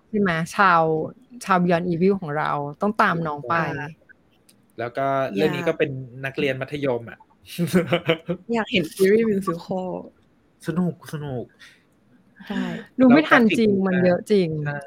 [0.09, 0.84] ใช่ไหมชาว
[1.44, 2.50] ชาวยอนอีวิวของเรา
[2.80, 3.54] ต้องตามน้องไป
[4.78, 5.06] แล้วก็
[5.36, 5.90] เรื่องนี้ก็เป็น
[6.24, 7.18] นักเรียนมัธยมอะ
[8.55, 9.90] อยากเห็นซีรีส์มิวสิควล
[10.66, 11.44] สนุกสนุก
[12.47, 12.62] ใช่
[13.01, 14.78] ดูไม่ทันจริงมันเยอะจริงใช่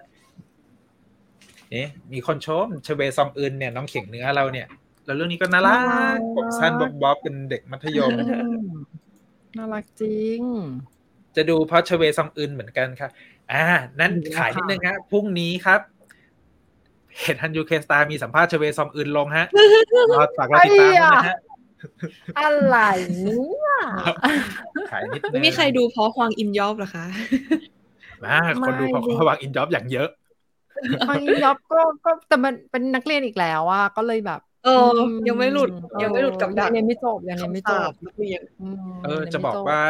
[1.72, 4.68] เอ๊ะมีคนชมชเวซองอึนเนี่ยน้องเขียงเนื้อเราเนี่ย
[5.06, 8.38] แล้วเรื่องนี้ก็น่ารัน่ารักน่ารักผมสั้นบ๊อบบ๊อบเป็นเด็กมัธยมอื
[8.68, 8.74] ม
[9.58, 10.40] น่ารักจริง
[11.36, 13.10] จะดูเพราะชเวซองอึนเหมือนกันค่ะ
[13.52, 13.64] อ่า
[14.00, 15.82] นั่นดีนะคะขายนิดนึงฮะพรุ่งนี้ครับ
[17.18, 19.46] เพจ Hallyu K Star มีสัมภาษณ์ชเวซองอึนลงฮะ
[20.18, 21.38] รอฝากเราติดตามด้วยนะฮะ
[22.40, 22.78] อะไร
[23.24, 23.40] เนี่
[23.70, 23.76] ย
[24.92, 27.06] ขายนิดนึงไม่มีใครดูเพราะฮวางอินยอบเหรอคะ
[28.24, 30.10] มาคนดูเพราะไม่เขาวางอินจ็อบอย่างเยอะ
[31.10, 34.90] ฟังอินยอบก็ก็แต่มันเป็นนักเรียนอีกแล้วอะก็เลยแบบ เออ
[35.28, 38.42] ยังไม่หลุดเออยังไม่หลุดกับดักยังเรียนไม่จบยังเรียนไม่จบคำสาปนักเรียน
[39.02, 39.82] มเออรียนจะไม่บอกจว่า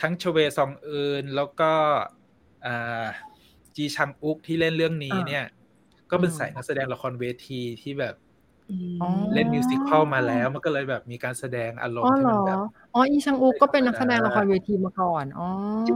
[0.00, 1.72] ทั้งชเวซองอึนแล้วก็
[2.66, 3.06] อ่า
[3.76, 5.44] จีชังอุกที่เล่นเรื่องนี้เนี่ย
[6.10, 8.25] ก็เป็นสายนักแสดงละครเวทีที่แบบอ๋อ
[9.34, 12.58] เล่นมิวสิควลมาแล้ว มันก็เลยแบบมีการแสดงอารมอ๋อณ์ที่เหรมันอแบบ
[12.94, 15.48] อ๋ออีชังอุกก็เป็นนักแสดงละครเวทีมาก่อนอ๋อ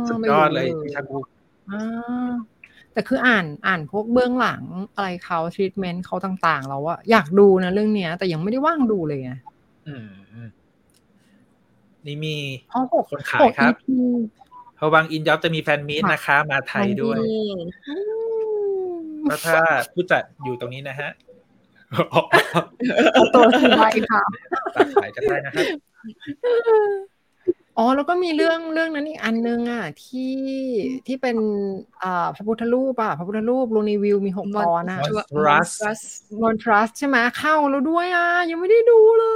[0.09, 1.27] สุดไม่ยอดรู้เลยจีชังอุก
[1.71, 2.33] อ่า
[2.93, 4.63] แต่คืออ่านอ่านพวกเบื้องหลัง
[4.95, 9.33] อะไรเขาทรีทเมนต์เขาต่างๆ แล้วอะอยากดูนะเรื่องเนี้ย แต่ยังไม่ได้ว่างดูเลยไง
[9.87, 10.49] อืมอืม
[12.07, 12.37] นี่มี
[12.69, 13.99] เพราะหกคนขายครับหก EP
[14.77, 17.53] เพราะบางอินจ็อบจะมีแฟนมีตนะคะ มาไทยด้วยอืม
[19.29, 19.59] ก็ถ้า
[19.93, 21.30] ผู้จัดอยู่ตรงนี้นะฮะเอา
[23.35, 24.23] ตัวทีไว้ค่ะ
[24.75, 25.67] ฝากขายกันได้นะครับ
[27.79, 30.35] อ๋อแล้วก็มีเรื่องเรื่องนั้นอีกอันนึงอะที่
[31.07, 31.37] ที่เป็น
[32.03, 35.71] อ่าพระพุทธรูปอะพระพุทธรูปลูนีวิวมีหกตอนอะ Monstrous
[36.41, 39.27] มอนทรัสใช่ไหมเข้าแล้วด้วยอะยังไม่ได้ดูเล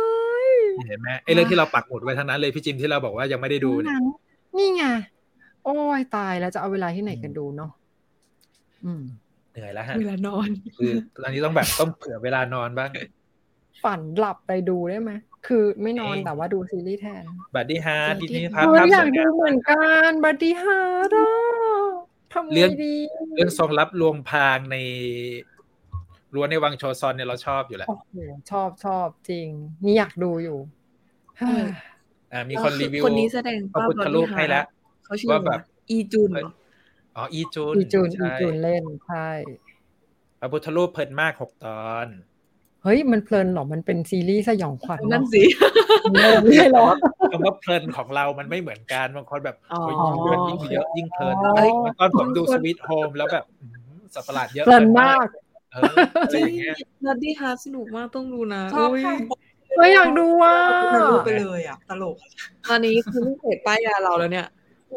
[0.44, 0.46] ย
[0.88, 4.04] เห็นไหมไอ้เรื่องที่เราปักหมุดไว้ทั้งนั้นเลยพี่จิมที่เราบอกว่ายังไม่ได้ดูเนี่ยนั้น
[4.56, 4.84] นี่ไง
[5.64, 7.70] โอ้ยตายแล้วจะเอาเวลาที่ไหนกันดูเนาะ
[8.86, 9.02] อืม
[9.54, 10.48] เหนื่อยแล้วฮะเวลานอน
[10.78, 12.90] คือตอนนี้ต้องแบบต้องเผื่อเวลานอนบ้าง
[13.84, 15.12] ฝันหลับไปดูได้ไหม
[15.46, 17.24] คือไม่นอนแต่ว่าดูซีรีส์แทน
[17.54, 21.16] Bloody Heart Disney Plus อยากดูเหมือนกัน Bloody Heart
[22.32, 22.94] ทำไงเรื่องดี
[23.34, 24.76] เรื่องทรงรับลวงพรางใน
[26.34, 28.16] รั้วในวังโชซอนเนี่ยเราชอบอยู่แล้วโอ้โห
[28.50, 29.48] ชอบชอบจริง
[29.84, 30.58] นี่อยากดูอยู่
[32.32, 34.64] อ่ามีคนรีวิวคนนี้แสดงพระพุทธรูปให้แล้ว
[35.04, 35.60] เขาชื่อว่าแบบ
[35.90, 36.48] อีจุนเหร
[37.16, 39.28] ออ๋ออีจุนอีจุนใช่อีจุนเล่นใช่
[40.40, 42.06] พระพุทธรูปเพลินมากหกตอน
[42.82, 45.42] เฮ้ยมันเพลินเหรอมันเป็นซีรีส์สยองขวัญนั่นเนาะสิ
[46.12, 46.86] เลิไม่ใช่เหรอ
[47.32, 55.26] คำว่าเพลินของเรามันไม่เหมือนกันบางคนแบบอ๋อโอ้ยยิ่งมันยิ่งเยอะยิ่งเพลินอ๋อเอ้ยตอนผมดู Sweet Home แล้วแบบอื้อหือสัตว์ประหลาดเยอะเพลินมาก
[55.72, 55.94] เออ
[56.26, 56.76] อะไรอย่างเงี้ย
[57.06, 59.14] Bloodyดี้ฮาร์สนุกมากต้องดูนะชอบอุ๊ยค่ะ
[59.76, 60.56] เฮ้ยอยากดูอะ
[60.94, 62.16] ทะลุไปเลยอะตลก
[62.68, 64.46] ตอนนี้คือไม่เสร็จป้ายยาเราแล้วเนี่ย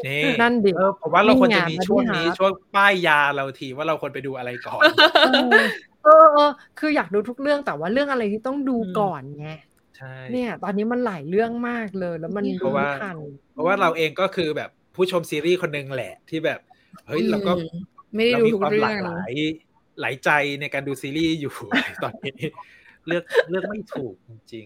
[0.05, 4.83] นี่นั่นดิเออผมว่าเราควรจะมีนี่ไงช่วงนี้ Bloody Heart ช่วงป้ายยาเราทีว่าเราควรไปดูอะไรก่อน
[5.25, 5.63] เออ
[6.03, 6.07] เอ
[6.37, 6.39] อ
[6.79, 9.49] คืออยากดูทุกเรื่องแต่ว่าเรื่องอะไรที่ต้องดูอืมก่อนไง
[9.97, 13.17] ใช่เนี่ย ตอนนี้มันหลายเรื่องมากเลย แล้วมันเพดูราะว่าไม่ทัน
[13.53, 16.59] เพราะว่าเราเองก็คือแบบผู้ชมซีรีส์คนหนึ่งแหละที่แบบ
[17.07, 17.75] เฮ้ยเราก็อืม
[18.15, 19.33] ไม่ได้เราดูมีทุกความเรื่หอลากงหลาย
[20.01, 20.29] หลายใจ
[20.61, 21.53] ในการดูซีรีส์อยู่
[22.03, 22.35] ตอนนี้
[23.07, 24.65] เลือกเลือกไม่ถูกจริง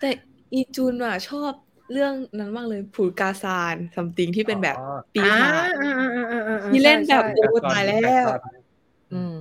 [0.00, 0.10] แต่
[0.52, 1.52] อีจุนอะชอบ
[1.92, 8.26] เรื่องนั้นมากเลยผูกาซาน something ที่ๆเป็นแบบอ๋อปีศาจอ่าอ่าอ่าอ่าอ่าที่เล่นแบบใช่โอ้ใช่ตายแล้ว
[9.12, 9.38] อืม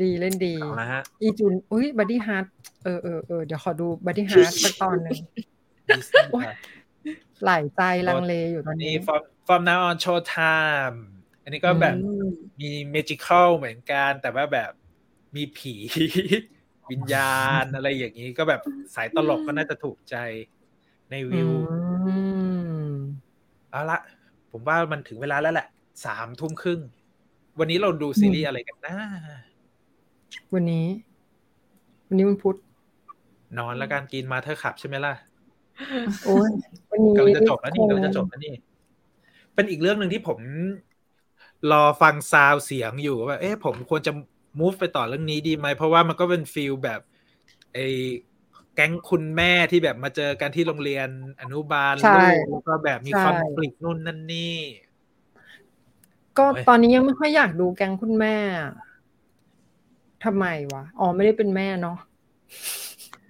[0.00, 2.44] ดีเล่นดีเอาละฮะอีจุนอุ้ย Bloody Heart
[2.84, 5.18] เออเออเออเดี๋ยวขอดู Bloody Heart สักตอนหนึ่ง
[5.88, 6.56] Disney โอ๊ยครับ
[7.44, 10.96] หลายใจลังเลอยู่ตอนนี่นี่ From From Now On Showtime
[11.42, 12.28] อันนี้ก็แบบอืม
[12.60, 14.70] มี magical เหมือนกัน แต่ว่าแบบ
[15.36, 15.74] มีผี
[16.90, 18.60] วิญญาณอะไรอย่างนี้ก็แบบ
[18.94, 20.16] สายตลกก็น่าจะถูกใจ
[21.10, 22.16] ในวิวอื
[22.88, 22.92] ม
[23.70, 23.98] เอาละ
[24.50, 25.66] ผมว่ามันถึงเวลาแล้วแหละ
[26.04, 26.80] สามทุ่มครึ่ง
[27.58, 28.96] วันนี้เราดูซีรีส์อะไรกันนะ
[30.54, 30.86] วันนี้
[32.08, 32.56] วันนี้มันพุธ
[33.58, 35.14] นอนแล้วการกินมาเธอขับใช่ไหมล่ะ
[36.24, 36.50] โอ้ย
[36.90, 38.54] วันนี้กำลังจะจบแล้วนี่คงกำลังจะจบแล้วนี่
[39.54, 40.38] เป็นอีกเรื่องหนึ่งที่ผม
[41.72, 44.12] รอฟัง sound เสียงอยู่ว่า เอ๊ะผมควรจะ
[44.60, 47.00] move ไปต่อเรื่องนี้ดีไหม เพราะว่ามันก็เป็น feel แบบ
[47.74, 47.86] ไอ้
[48.29, 51.08] แก๊งคุณแม่ที่แบบมาเจอกันที่โรงเรียน
[51.40, 54.56] อนุบาลใช่ลูกแล้วก็แบบมีใช่ conflict นู่นนั่นนี่
[56.38, 58.72] ก็โอ้ยตอนนี้ยังไม่ค่อยอยากดูแก๊งคุณแม่อะ
[60.24, 61.98] ทำไมวะอ๋อไม่ได้เป็นแม่เนาะ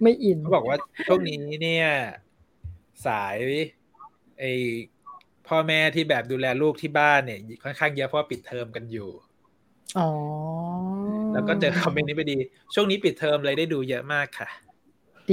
[0.01, 1.87] ไม่อินเขาบอกว่าช่วงนี้เนี่ย
[3.05, 3.37] สาย
[4.39, 4.51] ไอ้
[5.47, 9.09] พ่อแม่ที่แบบดูแลลูกที่บ้านเนี่ย ค่อนข้างเยอะเพราะว่าปิดเทอมกันอยู่
[9.97, 10.09] อ๋อ
[11.33, 12.37] แล้วก็เจอคอมเมนต์นี้ไปดี
[12.73, 14.49] ช่วงนี้ปิดเทอมเลยได้ดูเยอะมากค่ะ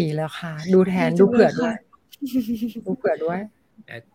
[0.00, 1.74] ดีแล้วค่ะ ดูแทนดูเผื่อด้วย
[2.86, 3.38] ดูเผื่อด้วย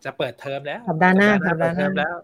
[0.04, 2.14] จะเปิดเทอมแล้วสัปดาห์หน้าเปิดเทอมสัปดาห์หน้าแล้ว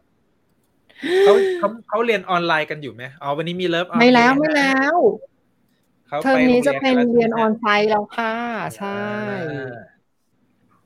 [1.25, 4.95] เขาเขาเขาเรียนออนไลน์กันอยู่ไหมอ๋อวันนี้มีเลิฟไม่แล้วไม่แล้ว
[6.09, 9.01] เขาเทอมนี้จะเป็นไงเรียนออนกัไซต์แล้วค่ะแล้วใช่
[9.51, 9.77] อ่า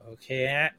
[0.03, 0.71] โอเคฮะ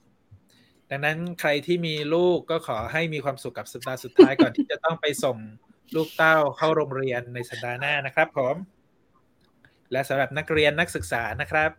[0.89, 5.37] ดังนั้นใครที่มีลูกก็ขอให้มีความสุขกับสัปดาห์สุดท้ายก่อนที่จะต้องไปส่ง
[5.95, 8.55] ลูกเต้าเข้าโรงเรียนในสัปดาห์หน้านะครับผม
[9.91, 11.71] และสำหรับนักเรียนนักศึกษานะครับ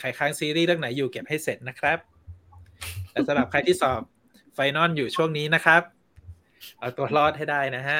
[0.00, 1.98] ใครค้างซีรีส์เรื่องไหนอยู่เก็บให้เสร็จนะครับ
[3.10, 4.00] และสำหรับใครที่สอบ
[4.54, 5.82] ไฟนอลอยู่ช่วงนี้นะครับ
[6.78, 7.98] เอาตัวรอดให้ได้นะฮะ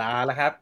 [0.00, 0.52] ลาแล้วครับ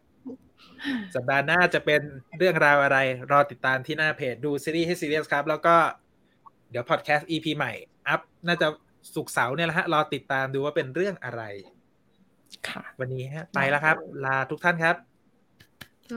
[1.14, 2.00] สัปดาห์หน้าจะเป็น
[2.38, 2.98] เรื่องราวอะไร
[3.30, 5.76] รอติดตามที่หน้าเพจดูซีรีส์ให้ซีเรียสครับ แล้วก็
[6.70, 7.72] เดี๋ยวพอดแคสต์ EP ใหม่
[8.08, 8.66] อัพ น่าจะ
[9.14, 11.42] สุกร์เสาร์เนี่ยแหละฮะ รอติดตามดูว่าเป็นเรื่องอะไร
[12.68, 14.96] ค่ะ วันนี้ฮะ ไปแล้วครับ ลาทุกท่านครับ
[16.10, 16.12] ส